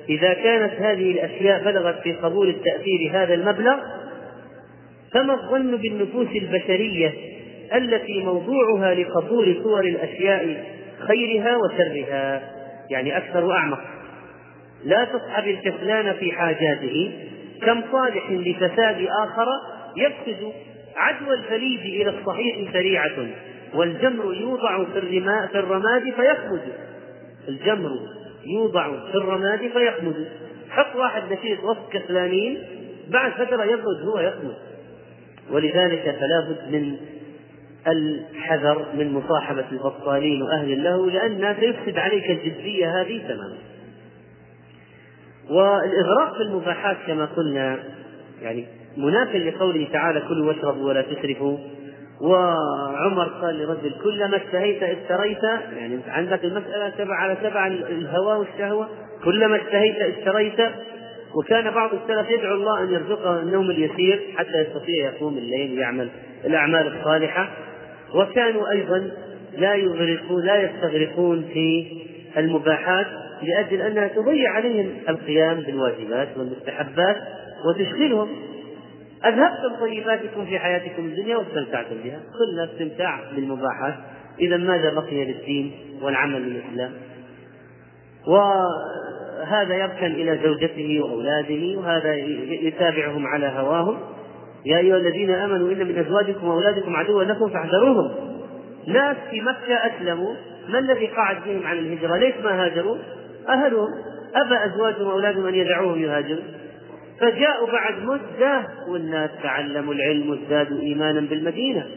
إذا 0.09 0.33
كانت 0.33 0.73
هذه 0.73 1.11
الأشياء 1.11 1.63
بلغت 1.63 1.99
في 2.03 2.13
قبول 2.13 2.49
التأثير 2.49 3.09
هذا 3.11 3.33
المبلغ 3.33 3.75
فما 5.13 5.33
الظن 5.33 5.75
بالنفوس 5.77 6.27
البشرية 6.35 7.13
التي 7.75 8.23
موضوعها 8.23 8.93
لقبول 8.93 9.59
صور 9.63 9.85
الأشياء 9.85 10.63
خيرها 10.99 11.57
وشرها؟ 11.57 12.41
يعني 12.89 13.17
أكثر 13.17 13.45
وأعمق 13.45 13.81
لا 14.85 15.05
تصحب 15.05 15.47
الكسلان 15.47 16.13
في 16.13 16.31
حاجاته. 16.31 17.11
كم 17.61 17.81
صالح 17.91 18.31
لفساد 18.31 19.07
آخر 19.23 19.47
يفسد 19.97 20.51
عدوى 20.95 21.33
الفليج 21.33 21.79
إلى 21.79 22.19
الصحيح 22.19 22.73
سريعة 22.73 23.27
والجمر 23.73 24.33
يوضع 24.33 24.83
في 25.51 25.59
الرماد 25.59 26.01
فيخمد. 26.01 26.61
الجمر 27.47 27.91
يوضع 28.45 29.09
في 29.11 29.15
الرماد 29.15 29.59
فيخمد. 29.59 30.27
حط 30.69 30.95
واحد 30.95 31.23
نشيط 31.33 31.63
وسط 31.63 31.91
كسلانين 31.91 32.57
بعد 33.09 33.31
فترة 33.31 33.63
يبرد 33.63 34.01
هو 34.05 34.19
يخمد. 34.19 34.55
ولذلك 35.51 36.15
فلا 36.19 36.49
بد 36.49 36.75
من 36.75 36.97
الحذر 37.87 38.85
من 38.97 39.13
مصاحبة 39.13 39.65
البطالين 39.71 40.41
وأهل 40.41 40.71
الله 40.71 41.11
لأنها 41.11 41.55
سيفسد 41.59 41.97
عليك 41.97 42.29
الجدية 42.29 43.01
هذه 43.01 43.21
تماما. 43.27 43.57
والإغراق 45.49 46.35
في 46.37 46.43
المباحات 46.43 46.97
كما 47.07 47.25
قلنا 47.25 47.79
يعني 48.41 48.65
مناف 48.97 49.35
لقوله 49.35 49.87
تعالى 49.93 50.21
كلوا 50.21 50.47
واشربوا 50.47 50.87
ولا 50.87 51.01
تسرفوا. 51.01 51.57
وعمر 52.21 53.27
قال 53.41 53.57
لرجل 53.57 53.95
كلما 54.03 54.37
اشتهيت 54.37 54.83
اشتريت. 54.83 55.43
يعني 55.77 55.99
عندك 56.07 56.45
المسألة 56.45 56.89
تبع 56.89 57.15
على 57.15 57.35
تبع 57.35 57.67
الهوى 57.67 58.37
والشهوة. 58.37 58.89
كلما 59.23 59.55
اشتهيت 59.55 59.95
اشتريت. 59.95 60.59
وكان 61.35 61.71
بعض 61.71 61.89
السلف 61.93 62.29
يدعو 62.29 62.55
الله 62.55 62.83
أن 62.83 62.93
يرزقه 62.93 63.39
النوم 63.39 63.69
اليسير 63.69 64.19
حتى 64.37 64.61
يستطيع 64.61 65.05
يقوم 65.05 65.37
الليل 65.37 65.77
ويعمل 65.77 66.09
الأعمال 66.45 66.97
الصالحة. 66.97 67.51
وكانوا 68.15 68.71
أيضا 68.71 69.11
لا 69.57 69.75
يغرقون 69.75 70.45
لا 70.45 70.55
يستغرقون 70.63 71.45
في 71.53 71.87
المباحات. 72.37 73.07
لأجل 73.43 73.81
أنها 73.81 74.07
تضيع 74.07 74.51
عليهم 74.51 74.91
القيام 75.09 75.59
بالواجبات 75.59 76.37
والمستحبات 76.37 77.17
وتشغلهم 77.65 78.29
أذهبتم 79.25 79.75
طيباتكم 79.79 80.45
في 80.45 80.59
حياتكم 80.59 81.05
الدنيا 81.05 81.37
واستمتعتم 81.37 81.95
بها. 82.03 82.19
كلنا 82.39 82.63
استمتاع 82.73 83.19
بالمباحات. 83.35 83.93
إذا 84.39 84.57
ماذا 84.57 84.93
بقي 84.93 85.25
للدين 85.25 85.71
والعمل 86.01 86.41
للإسلام؟ 86.41 86.91
وهذا 88.27 89.75
يركن 89.75 90.05
إلى 90.05 90.39
زوجته 90.43 90.99
وأولاده 91.01 91.79
وهذا 91.79 92.13
يتابعهم 92.61 93.27
على 93.27 93.47
هواهم. 93.47 93.97
يا 94.65 94.77
أيها 94.77 94.97
الذين 94.97 95.31
آمنوا 95.31 95.71
إن 95.71 95.87
من 95.87 95.97
أزواجكم 95.97 96.47
وأولادكم 96.47 96.95
عدوا 96.95 97.23
لكم 97.23 97.49
فاحذروهم. 97.49 98.11
ناس 98.87 99.17
في 99.31 99.41
مكة 99.41 99.73
أسلموا. 99.73 100.35
ما 100.69 100.79
الذي 100.79 101.07
قعد 101.07 101.37
بهم 101.45 101.67
عن 101.67 101.77
الهجرة؟ 101.77 102.17
ليش 102.17 102.35
ما 102.43 102.65
هاجروا؟ 102.65 102.97
أهلهم 103.49 103.87
أبى 104.35 104.65
أزواجهم 104.65 105.07
وأولادهم 105.07 105.45
أن 105.45 105.55
يدعوهم 105.55 105.99
يهاجروا 105.99 106.43
فجاءوا 107.19 107.71
بعد 107.71 108.03
مدة 108.03 108.67
والناس 108.89 109.29
تعلموا 109.43 109.93
العلم 109.93 110.29
وازدادوا 110.29 110.79
إيمانا 110.79 111.19
بالمدينة. 111.19 111.87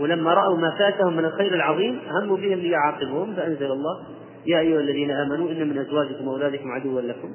ولما 0.00 0.34
رأوا 0.34 0.56
ما 0.56 0.70
فاتهم 0.78 1.16
من 1.16 1.24
الخير 1.24 1.54
العظيم 1.54 2.00
هموا 2.10 2.36
بهم 2.36 2.58
ليعاقبهم 2.58 3.34
فأنزل 3.34 3.66
الله 3.66 4.06
يا 4.46 4.60
أيها 4.60 4.80
الذين 4.80 5.10
آمنوا 5.10 5.50
إن 5.50 5.68
من 5.68 5.78
أزواجكم 5.78 6.28
وأولادكم 6.28 6.70
عدوا 6.70 7.00
لكم 7.00 7.34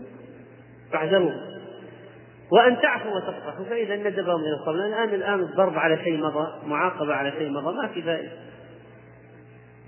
فاحذروهم 0.91 1.41
وأن 2.51 2.81
تعفوا 2.81 3.11
وتصفحوا 3.11 3.65
فإذا 3.65 3.95
ندبهم 3.95 4.41
إلى 4.41 4.53
الصبر 4.53 4.85
الآن 4.85 5.09
الآن 5.09 5.39
الضرب 5.39 5.77
على 5.77 5.97
شيء 6.03 6.17
مضى 6.17 6.47
معاقبة 6.67 7.13
على 7.13 7.31
شيء 7.31 7.49
مضى 7.49 7.77
ما 7.77 7.87
في 7.87 8.01
فائدة. 8.01 8.29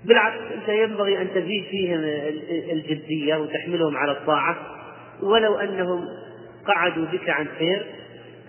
بالعكس 0.04 0.52
أنت 0.54 0.68
ينبغي 0.68 1.22
أن 1.22 1.28
تزيد 1.34 1.64
فيهم 1.64 2.00
الجدية 2.72 3.36
وتحملهم 3.36 3.96
على 3.96 4.12
الطاعة. 4.12 4.56
ولو 5.22 5.54
أنهم 5.54 6.04
قعدوا 6.66 7.04
بك 7.04 7.28
عن 7.30 7.46
خير 7.58 7.86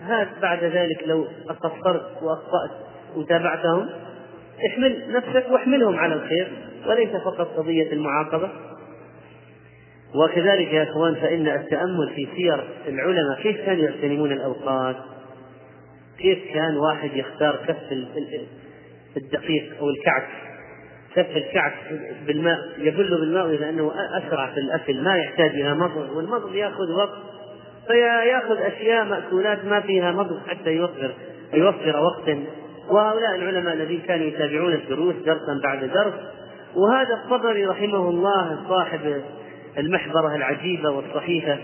هات 0.00 0.28
بعد 0.42 0.64
ذلك 0.64 1.02
لو 1.06 1.26
قصرت 1.48 2.22
وأخطأت 2.22 2.70
وتابعتهم 3.16 3.88
احمل 4.66 5.12
نفسك 5.12 5.46
واحملهم 5.50 5.96
على 5.96 6.14
الخير 6.14 6.48
وليس 6.86 7.10
فقط 7.10 7.56
قضية 7.56 7.92
المعاقبة. 7.92 8.50
وكذلك 10.14 10.72
يا 10.72 10.82
إخوان 10.82 11.14
فإن 11.14 11.48
التأمل 11.48 12.12
في 12.16 12.28
سير 12.36 12.64
العلماء 12.88 13.42
كيف 13.42 13.56
كانوا 13.56 13.84
يغتنمون 13.84 14.32
الأوقات؟ 14.32 14.96
كيف 16.18 16.38
كان 16.54 16.76
واحد 16.76 17.10
يختار 17.14 17.56
كف 17.68 17.92
الدقيق 19.16 19.78
أو 19.80 19.90
الكعك؟ 19.90 20.28
كف 21.14 21.36
الكعك 21.36 21.74
بالماء 22.26 22.58
يبل 22.78 23.20
بالماء 23.20 23.46
لأنه 23.46 23.92
أسرع 24.18 24.46
في 24.46 24.60
الأكل 24.60 25.02
ما 25.02 25.16
يحتاج 25.16 25.50
إلى 25.50 25.74
مضغ 25.74 26.16
والمضغ 26.16 26.54
يأخذ 26.54 26.92
وقت 26.92 27.18
فيأخذ 27.86 28.56
أشياء 28.60 29.04
مأكولات 29.04 29.64
ما 29.64 29.80
فيها 29.80 30.12
مضغ 30.12 30.40
حتى 30.48 30.70
يوفر 30.70 31.14
يوفر 31.54 31.96
وقت. 31.96 32.36
وهؤلاء 32.90 33.34
العلماء 33.34 33.74
الذين 33.74 34.00
كانوا 34.00 34.26
يتابعون 34.26 34.72
الدروس 34.72 35.14
درسا 35.14 35.60
بعد 35.62 35.84
درس. 35.84 36.14
وهذا 36.76 37.14
الطبري 37.14 37.66
رحمه 37.66 38.08
الله 38.08 38.58
صاحب 38.68 39.22
المحبرة 39.78 40.34
العجيبة 40.34 40.90
والصحيحة 40.90 41.58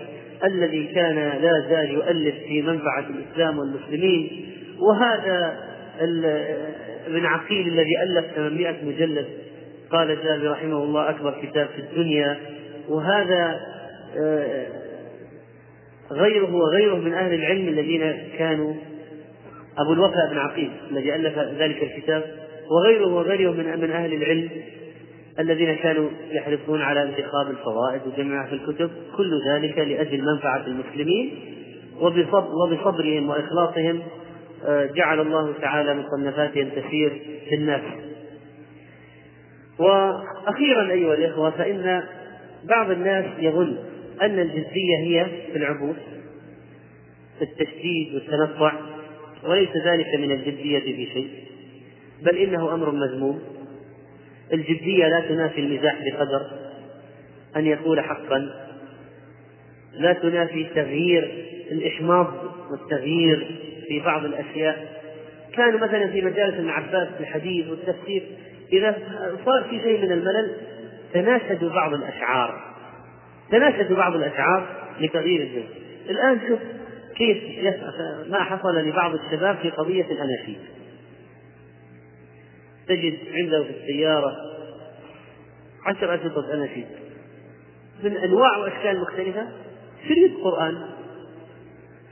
الذي 0.45 0.87
كان 0.95 1.15
لا 1.43 1.67
زال 1.69 1.91
يؤلف 1.91 2.35
في 2.35 2.63
منفعة 2.63 3.05
الإسلام 3.11 3.59
والمسلمين. 3.59 4.53
وهذا 4.79 5.57
ابن 7.07 7.27
عقيل 7.27 7.69
الذي 7.69 8.03
ألف 8.03 8.27
800 8.35 8.85
مجلد. 8.85 9.27
قال 9.91 10.19
جابر 10.25 10.51
رحمه 10.51 10.85
الله 10.85 11.11
أكبر 11.11 11.35
كتاب 11.43 11.67
في 11.67 11.79
الدنيا. 11.79 12.37
وهذا 12.89 13.61
آه، 14.19 14.67
غيره 16.11 16.55
وغيره 16.55 16.95
من 16.95 17.15
أهل 17.15 17.35
العلم 17.35 17.69
الذين 17.69 18.17
كانوا 18.39 18.75
أبو 19.79 19.93
الوفاء 19.93 20.31
بن 20.31 20.39
عقيل 20.39 20.71
الذي 20.91 21.15
ألف 21.15 21.39
ذلك 21.39 21.83
الكتاب 21.83 22.25
وغيره 22.71 23.15
وغيره 23.15 23.51
من 23.51 23.81
من 23.81 23.91
أهل 23.91 24.13
العلم 24.13 24.51
الذين 25.39 25.75
كانوا 25.75 26.09
يحرصون 26.31 26.83
على 26.83 27.03
انتخاب 27.03 27.51
الفوائد 27.51 28.01
وجمعها 28.07 28.47
في 28.47 28.55
الكتب 28.55 28.91
كل 29.17 29.41
ذلك 29.49 29.79
لأجل 29.79 30.25
منفعة 30.25 30.67
المسلمين 30.67 31.31
وبصبرهم 32.01 33.29
وإخلاصهم 33.29 34.03
جعل 34.67 35.21
الله 35.21 35.55
تعالى 35.61 35.95
مصنفاتهم 35.95 36.69
تسير 36.69 37.23
في 37.49 37.55
الناس 37.55 37.83
وأخيرا 39.79 40.91
أيها 40.91 41.15
الإخوة 41.15 41.51
فإن 41.51 42.03
بعض 42.65 42.91
الناس 42.91 43.25
يظن 43.39 43.77
أن 44.23 44.39
الجدية 44.39 44.99
هي 44.99 45.27
في 45.53 45.59
العبوس 45.59 45.97
في 47.39 47.45
التشديد 47.45 48.15
والتنطع 48.15 48.73
وليس 49.45 49.71
ذلك 49.87 50.15
من 50.15 50.33
الجدية 50.33 50.81
في 50.81 51.07
شيء 51.13 51.31
بل 52.23 52.37
إنه 52.37 52.75
أمر 52.75 52.91
مذموم. 52.91 53.41
الجدية 54.53 55.09
لا 55.09 55.21
تنافي 55.21 55.61
المزاح 55.61 55.99
بقدر 56.05 56.47
أن 57.57 57.67
يقول 57.67 58.01
حقا 58.01 58.51
لا 59.93 60.13
تنافي 60.13 60.65
تغيير 60.65 61.45
الإحماض 61.71 62.35
والتغيير 62.71 63.61
في 63.89 64.01
بعض 64.01 64.25
الأشياء. 64.25 65.03
كانوا 65.53 65.81
مثلا 65.81 66.11
في 66.11 66.23
مجالس 66.23 66.55
ابن 66.55 66.69
عباس 66.69 67.09
في 67.09 67.21
الحديث 67.21 67.69
والتفسير 67.69 68.23
إذا 68.73 68.99
صار 69.45 69.65
في 69.71 69.81
شيء 69.81 70.03
من 70.03 70.13
الملل 70.13 70.57
تناشدوا 71.13 71.71
بعض 71.71 71.95
الأشعار. 71.95 72.75
تناشدوا 73.51 73.97
بعض 73.97 74.15
الأشعار 74.15 74.67
لتغيير 75.01 75.43
الجو. 75.43 75.63
الآن 76.11 76.41
شوف 76.49 76.59
كيف 77.17 77.39
ما 78.29 78.43
حصل 78.43 78.77
لبعض 78.77 79.15
الشباب 79.15 79.57
في 79.57 79.71
قضية 79.71 80.05
الأناشيد. 80.05 80.59
تجد 82.89 83.19
عنده 83.33 83.65
في 83.65 83.71
السيارة 83.71 84.37
عشر 85.87 86.15
أشرطة 86.15 86.55
أناشيد. 86.55 86.87
من 88.03 88.17
أنواع 88.17 88.57
وأشكال 88.57 89.01
مختلفة. 89.01 89.49
شريط 90.09 90.31
قرآن. 90.45 90.75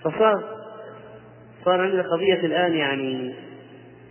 فصار 0.03 0.54
صار 1.65 1.81
عندنا 1.81 2.03
قضية 2.03 2.47
الآن 2.47 2.75
يعني 2.75 3.35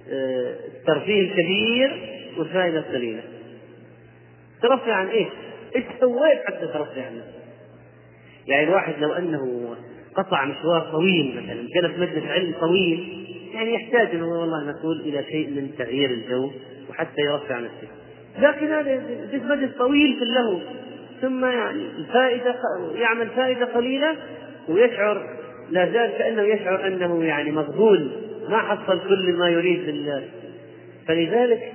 الترفيه 0.08 1.22
آه، 1.22 1.26
الكبير 1.26 2.10
والفائدة 2.38 2.80
القليلة 2.80 3.22
ترفع 4.62 4.93
عن 4.93 5.08
إيش؟ 5.08 5.28
إيش 5.76 5.84
سويت 5.99 6.39
حتى 6.45 6.68
ترفع 6.68 7.06
عنه؟ 7.06 7.24
يعني 8.47 8.68
الواحد 8.68 8.93
لو 8.99 9.14
أنه 9.14 9.76
قطع 10.16 10.45
مشوار 10.45 10.82
طويل 10.91 11.43
مثلا 11.43 11.68
جلس 11.76 11.99
مجلس 11.99 12.26
علم 12.26 12.54
طويل 12.60 13.28
يعني 13.54 13.74
يحتاج 13.74 14.16
إنه 14.16 14.28
والله 14.28 14.72
نقول 14.72 15.01
إلى 15.01 15.24
شيء 15.24 15.49
من 15.49 15.72
تغيير 15.78 16.10
الجو 16.10 16.51
وحتى 16.89 17.22
يرفع 17.22 17.56
عن 17.56 17.64
نفسه 17.64 17.88
لكن 18.39 18.72
هذا 18.72 19.04
مجلس 19.34 19.78
طويل 19.78 20.16
في 20.16 20.24
اللهو 20.24 20.60
ثم 21.22 21.45
يعني 21.45 21.86
الفائدة 21.97 22.56
يعمل 22.95 23.30
فائدة 23.30 23.66
قليلة 23.66 24.16
ويشعر 24.70 25.43
لا 25.74 25.86
زال 25.86 26.17
كأنه 26.17 26.41
يشعر 26.41 26.88
أنه 26.88 27.24
يعني 27.24 27.51
مقبول 27.51 28.11
ما 28.49 28.57
حصل 28.57 28.99
كل 29.07 29.34
ما 29.34 29.49
يريد 29.49 30.11
فلذلك 31.07 31.71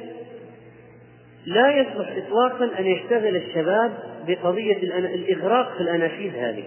لا 1.47 1.71
يصلح 1.71 2.17
إطلاقا 2.17 2.79
أن 2.79 2.87
يشتغل 2.87 3.37
الشباب 3.37 3.93
بقضية 4.27 4.77
الإغراق 5.15 5.75
في 5.77 5.81
الأناشيد 5.81 6.35
هذه. 6.35 6.65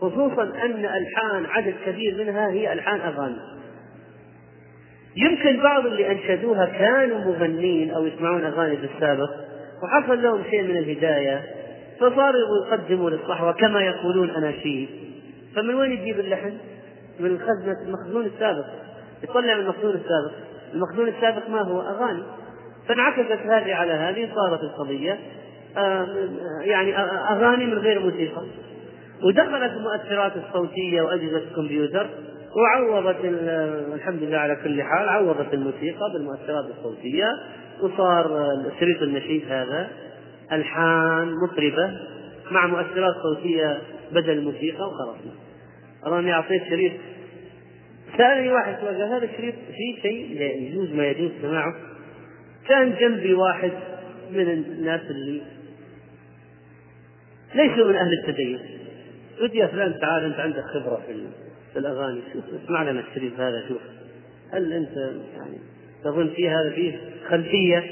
خصوصا 0.00 0.42
أن 0.42 0.84
ألحان 0.84 1.46
عدد 1.46 1.74
كبير 1.86 2.24
منها 2.24 2.50
هي 2.50 2.72
ألحان 2.72 3.00
أغاني 3.00 3.36
يمكن 5.16 5.62
بعض 5.62 5.86
اللي 5.86 6.12
أنشدوها 6.12 6.66
كانوا 6.66 7.18
مغنين 7.18 7.90
أو 7.90 8.06
يسمعون 8.06 8.44
أغاني 8.44 8.76
في 8.76 8.88
السابق 8.94 9.30
وحصل 9.82 10.22
لهم 10.22 10.42
شيء 10.50 10.62
من 10.62 10.76
الهداية 10.76 11.42
فصاروا 12.00 12.66
يقدموا 12.66 13.10
للصحوة 13.10 13.52
كما 13.52 13.80
يقولون 13.80 14.30
أناشيد. 14.30 14.88
فمن 15.54 15.74
وين 15.74 15.92
يجيب 15.92 16.20
اللحن؟ 16.20 16.52
من 17.20 17.38
خزنة 17.38 17.82
المخزون 17.86 18.26
السابق. 18.26 18.64
يطلع 19.22 19.54
من 19.54 19.60
المخزون 19.60 19.94
السابق. 19.94 20.32
المخزون 20.74 21.08
السابق 21.08 21.48
ما 21.48 21.62
هو؟ 21.62 21.80
أغاني. 21.80 22.22
فانعكست 22.88 23.40
هذه 23.46 23.74
على 23.74 23.92
هذه 23.92 24.28
صارت 24.34 24.60
القضية 24.60 25.18
يعني 26.60 26.98
أغاني 27.30 27.66
من 27.66 27.78
غير 27.78 28.00
موسيقى. 28.00 28.42
ودخلت 29.22 29.72
المؤثرات 29.72 30.32
الصوتية 30.36 31.02
وأجهزة 31.02 31.36
الكمبيوتر 31.36 32.06
وعوضت 32.56 33.16
الحمد 33.94 34.22
لله 34.22 34.38
على 34.38 34.56
كل 34.56 34.82
حال 34.82 35.08
عوضت 35.08 35.54
الموسيقى 35.54 36.12
بالمؤثرات 36.12 36.64
الصوتية 36.78 37.26
وصار 37.82 38.48
شريط 38.80 39.02
النشيد 39.02 39.44
هذا 39.48 39.88
ألحان 40.52 41.34
مطربة 41.44 42.00
مع 42.50 42.66
مؤثرات 42.66 43.14
صوتية 43.22 43.78
بدل 44.12 44.30
الموسيقى 44.30 44.88
وخلاص. 44.88 45.16
أراني 46.06 46.32
أعطيت 46.32 46.62
شريط. 46.70 46.92
سألني 48.18 48.52
واحد 48.52 48.74
قال 48.74 49.02
هذا 49.02 49.24
الشريط 49.24 49.54
فيه 49.54 50.02
شيء 50.02 50.40
يجوز 50.40 50.92
ما 50.92 51.06
يجوز 51.06 51.30
سماعه. 51.42 51.74
كان 52.68 52.94
جنبي 53.00 53.34
واحد 53.34 53.72
من 54.32 54.50
الناس 54.50 55.00
اللي 55.10 55.42
ليسوا 57.54 57.88
من 57.88 57.96
أهل 57.96 58.10
التدين. 58.22 58.58
قلت 59.40 59.54
يا 59.54 59.66
فلان 59.66 60.00
تعال 60.00 60.24
أنت 60.24 60.40
عندك 60.40 60.64
خبرة 60.64 61.02
في, 61.06 61.26
في 61.72 61.78
الأغاني. 61.78 62.20
شوف 62.32 62.44
اسمع 62.64 62.82
لنا 62.82 63.00
الشريط 63.00 63.40
هذا 63.40 63.68
شوف. 63.68 63.80
هل 64.52 64.72
أنت 64.72 64.96
يعني 65.36 65.58
تظن 66.04 66.28
فيه 66.28 66.60
هذا 66.60 66.70
فيه 66.70 66.98
خلفية؟ 67.28 67.84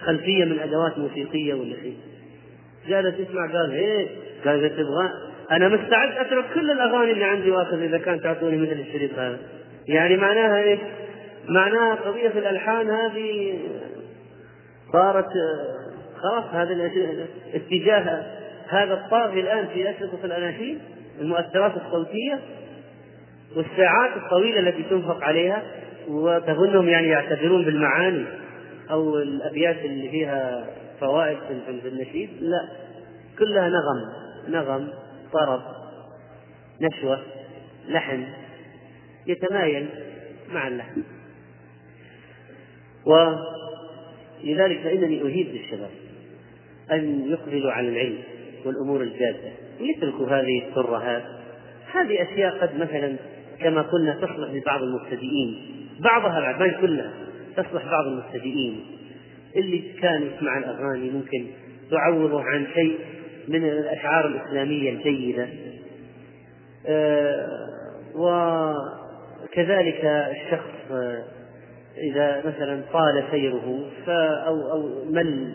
خلفية 0.00 0.44
من 0.44 0.58
أدوات 0.58 0.98
موسيقية 0.98 1.54
ولا 1.54 1.76
شيء؟ 1.82 1.96
جالس 2.88 3.20
يسمع 3.20 3.52
قال 3.52 3.72
إيه 3.72 4.08
قال 4.44 4.64
إذا 4.64 4.68
تبغى 4.68 5.29
أنا 5.50 5.68
مستعد 5.68 6.10
أترك 6.16 6.44
كل 6.54 6.70
الأغاني 6.70 7.12
اللي 7.12 7.24
عندي 7.24 7.50
وآخذ 7.50 7.82
إذا 7.82 7.98
كان 7.98 8.20
تعطوني 8.20 8.56
مثل 8.56 8.80
الشريط 8.80 9.18
هذا. 9.18 9.38
يعني 9.88 10.16
معناها 10.16 10.62
إيش؟ 10.62 10.80
معناها 11.48 11.94
قضية 11.94 12.28
الألحان 12.28 12.90
هذه 12.90 13.58
صارت 14.92 15.28
خلاص 16.16 16.44
هذا 16.52 16.90
الاتجاه 17.54 18.22
هذا 18.68 18.94
الطاغي 18.94 19.40
الآن 19.40 19.66
في 19.66 19.90
أشرطة 19.90 20.24
الأناشيد 20.24 20.78
المؤثرات 21.20 21.72
الصوتية 21.76 22.40
والساعات 23.56 24.16
الطويلة 24.16 24.60
التي 24.60 24.82
تنفق 24.82 25.24
عليها 25.24 25.62
وتظنهم 26.08 26.88
يعني 26.88 27.08
يعتبرون 27.08 27.64
بالمعاني 27.64 28.24
أو 28.90 29.18
الأبيات 29.18 29.76
اللي 29.76 30.08
فيها 30.08 30.66
فوائد 31.00 31.38
في 31.82 31.88
النشيد. 31.88 32.30
لا 32.40 32.68
كلها 33.38 33.68
نغم 33.68 34.12
نغم. 34.48 34.88
طرب 35.32 35.62
نشوة 36.80 37.22
لحن 37.88 38.26
يتمايل 39.26 39.88
مع 40.52 40.68
اللحن 40.68 41.02
ولذلك 43.06 44.80
فإنني 44.80 45.22
أهيب 45.22 45.46
للشباب 45.46 45.90
أن 46.92 47.30
يقبلوا 47.30 47.72
على 47.72 47.88
العلم 47.88 48.18
والأمور 48.64 49.02
الجادة 49.02 49.52
ويتركوا 49.80 50.26
هذه 50.26 50.68
الترهات 50.68 51.24
هذه. 51.94 52.22
أشياء 52.22 52.58
قد 52.58 52.74
مثلا 52.76 53.16
كما 53.60 53.82
قلنا 53.82 54.14
تصلح 54.14 54.50
لبعض 54.50 54.82
المبتدئين 54.82 55.76
بعضها 56.00 56.40
بعد 56.40 56.60
ما 56.60 56.80
كلها 56.80 57.12
تصلح 57.56 57.84
بعض 57.84 58.06
المبتدئين. 58.06 58.80
اللي 59.56 59.78
كان 59.78 60.22
يسمع 60.22 60.58
الأغاني 60.58 61.10
ممكن 61.10 61.46
تعوضه 61.90 62.42
عن 62.42 62.66
شيء 62.74 62.98
من 63.48 63.64
الأشعار 63.64 64.26
الإسلامية 64.26 64.90
الجيدة. 64.90 65.48
آه، 66.86 67.48
وكذلك 68.14 70.04
الشخص 70.04 70.92
إذا 71.98 72.42
مثلا 72.46 72.82
طال 72.92 73.24
سيره 73.30 73.80
أو 74.46 74.72
أو 74.72 75.04
مل 75.10 75.52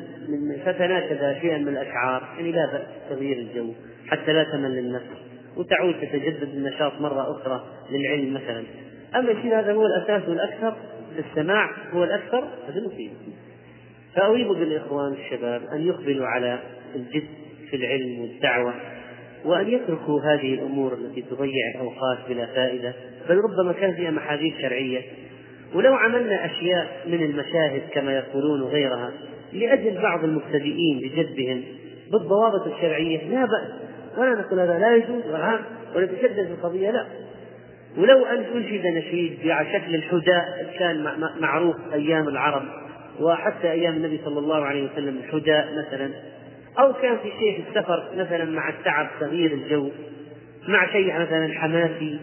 فتناشد 0.66 1.38
شيئا 1.42 1.58
من 1.58 1.68
الأشعار 1.68 2.24
يعني 2.38 2.52
لا 2.52 2.66
بأس 2.66 2.82
تغيير 3.10 3.38
الجو 3.38 3.74
حتى 4.08 4.34
لا 4.34 4.44
تمل 4.44 4.78
النفس 4.78 5.06
وتعود 5.58 5.96
تتجدد 6.02 6.50
النشاط 6.54 7.02
مرة 7.02 7.32
أخرى 7.32 7.66
للعلم 7.92 8.34
مثلا. 8.34 8.64
أما 9.16 9.32
الشيء 9.32 9.60
هذا 9.60 9.74
هو 9.74 9.86
الأساس 9.86 10.30
والأكثر 10.30 10.76
في 11.16 11.24
السماع 11.30 11.70
هو 11.94 12.04
الأكثر 12.04 12.48
هذا 12.68 12.82
مفيد. 12.86 13.12
فأريد 14.16 14.48
بالإخوان 14.48 15.14
الشباب 15.14 15.62
أن 15.74 15.88
يقبلوا 15.88 16.28
على 16.28 16.60
الجد 16.96 17.45
في 17.70 17.76
العلم 17.76 18.20
والدعوة 18.20 18.74
وأن 19.46 19.68
يتركوا 19.70 20.22
هذه 20.22 20.54
الأمور 20.54 20.94
التي 20.94 21.22
تضيع 21.22 21.72
الأوقات 21.76 22.18
بلا 22.30 22.46
فائدة 22.46 22.94
بل 23.30 23.38
ربما 23.38 23.74
كان 23.74 23.94
فيها 23.94 24.12
محاذير 24.12 24.54
شرعية. 24.62 25.02
ولو 25.74 25.94
عملنا 25.94 26.46
أشياء 26.46 27.02
من 27.08 27.24
المشاهد 27.24 27.82
كما 27.92 28.16
يقولون 28.16 28.62
وغيرها 28.62 29.12
لأجل 29.54 30.02
بعض 30.02 30.24
المبتدئين 30.24 31.00
بجدهم 31.00 31.64
بالضوابط 32.12 32.68
الشرعية 32.68 33.30
لا 33.30 33.46
بأس. 33.46 33.72
ولا 34.18 34.34
نقول 34.34 34.60
هذا 34.60 34.80
لا 34.80 34.96
يجوز 34.96 35.24
ونتشدد 35.96 36.46
في 36.46 36.52
القضية 36.52 36.92
لا. 36.92 37.06
ولو 37.98 38.26
أن 38.26 38.44
أنشد 38.56 38.88
نشيد 38.88 39.48
على 39.48 39.68
شكل 39.74 39.96
الحداء 39.96 40.74
كان 40.80 41.08
معروف 41.40 41.76
أيام 41.94 42.28
العرب 42.28 42.64
وحتى 43.20 43.72
أيام 43.72 43.94
النبي 43.94 44.20
صلى 44.26 44.40
الله 44.40 44.66
عليه 44.66 44.92
وسلم 44.92 45.18
الحداء 45.18 45.68
مثلا 45.78 46.10
أو 46.80 46.94
كان 46.94 47.18
في 47.18 47.32
شيء 47.40 47.62
في 47.62 47.70
السفر 47.70 48.10
مثلا 48.16 48.46
مع 48.46 48.70
التعب 48.70 49.08
تغيير 49.20 49.54
الجو 49.54 49.90
مع 50.68 50.92
شيء 50.92 51.20
مثلا 51.20 51.54
حماسي 51.54 52.20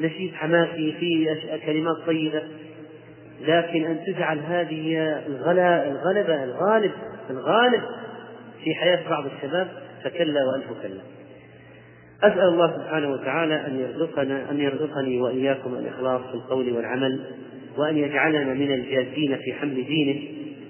نشيد 0.00 0.34
حماسي 0.34 0.94
فيه 1.00 1.36
كلمات 1.66 1.96
طيبة. 2.06 2.42
لكن 3.46 3.84
أن 3.84 3.98
تجعل 4.06 4.38
هذه 4.38 4.96
الغلبة 5.26 6.44
الغالب 6.44 6.92
الغالب 7.30 7.82
في 8.64 8.74
حياة 8.74 9.08
بعض 9.10 9.24
الشباب 9.26 9.68
فكلا 10.04 10.40
وألف 10.44 10.66
كلا. 10.82 11.00
أسأل 12.22 12.48
الله 12.48 12.76
سبحانه 12.76 13.12
وتعالى 13.12 13.54
أن 13.66 13.80
يرزقنا 13.80 14.50
أن 14.50 14.60
يرزقني 14.60 15.20
وإياكم 15.20 15.74
الإخلاص 15.74 16.20
في 16.20 16.34
القول 16.34 16.72
والعمل 16.72 17.20
وأن 17.78 17.96
يجعلنا 17.96 18.54
من 18.54 18.72
الجادين 18.72 19.36
في 19.36 19.52
حمل 19.52 19.74
دينه 19.86 20.20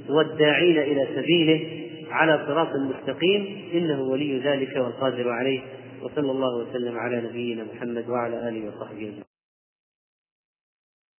والداعين 0.09 0.79
إلى 0.79 1.07
سبيله. 1.17 1.89
على 2.11 2.45
صراط 2.47 2.69
مستقيم 2.77 3.71
إنه 3.73 4.03
ولي 4.03 4.39
ذلك 4.39 4.77
والقادر 4.77 5.31
عليه 5.31 5.61
وصلى 6.03 6.31
الله 6.31 6.57
وسلم 6.57 6.99
على 6.99 7.21
نبينا 7.21 7.65
محمد 7.75 8.09
وعلى 8.09 8.49
آله 8.49 8.69
وصحبه 8.69 9.09
أجمعين. 9.09 9.30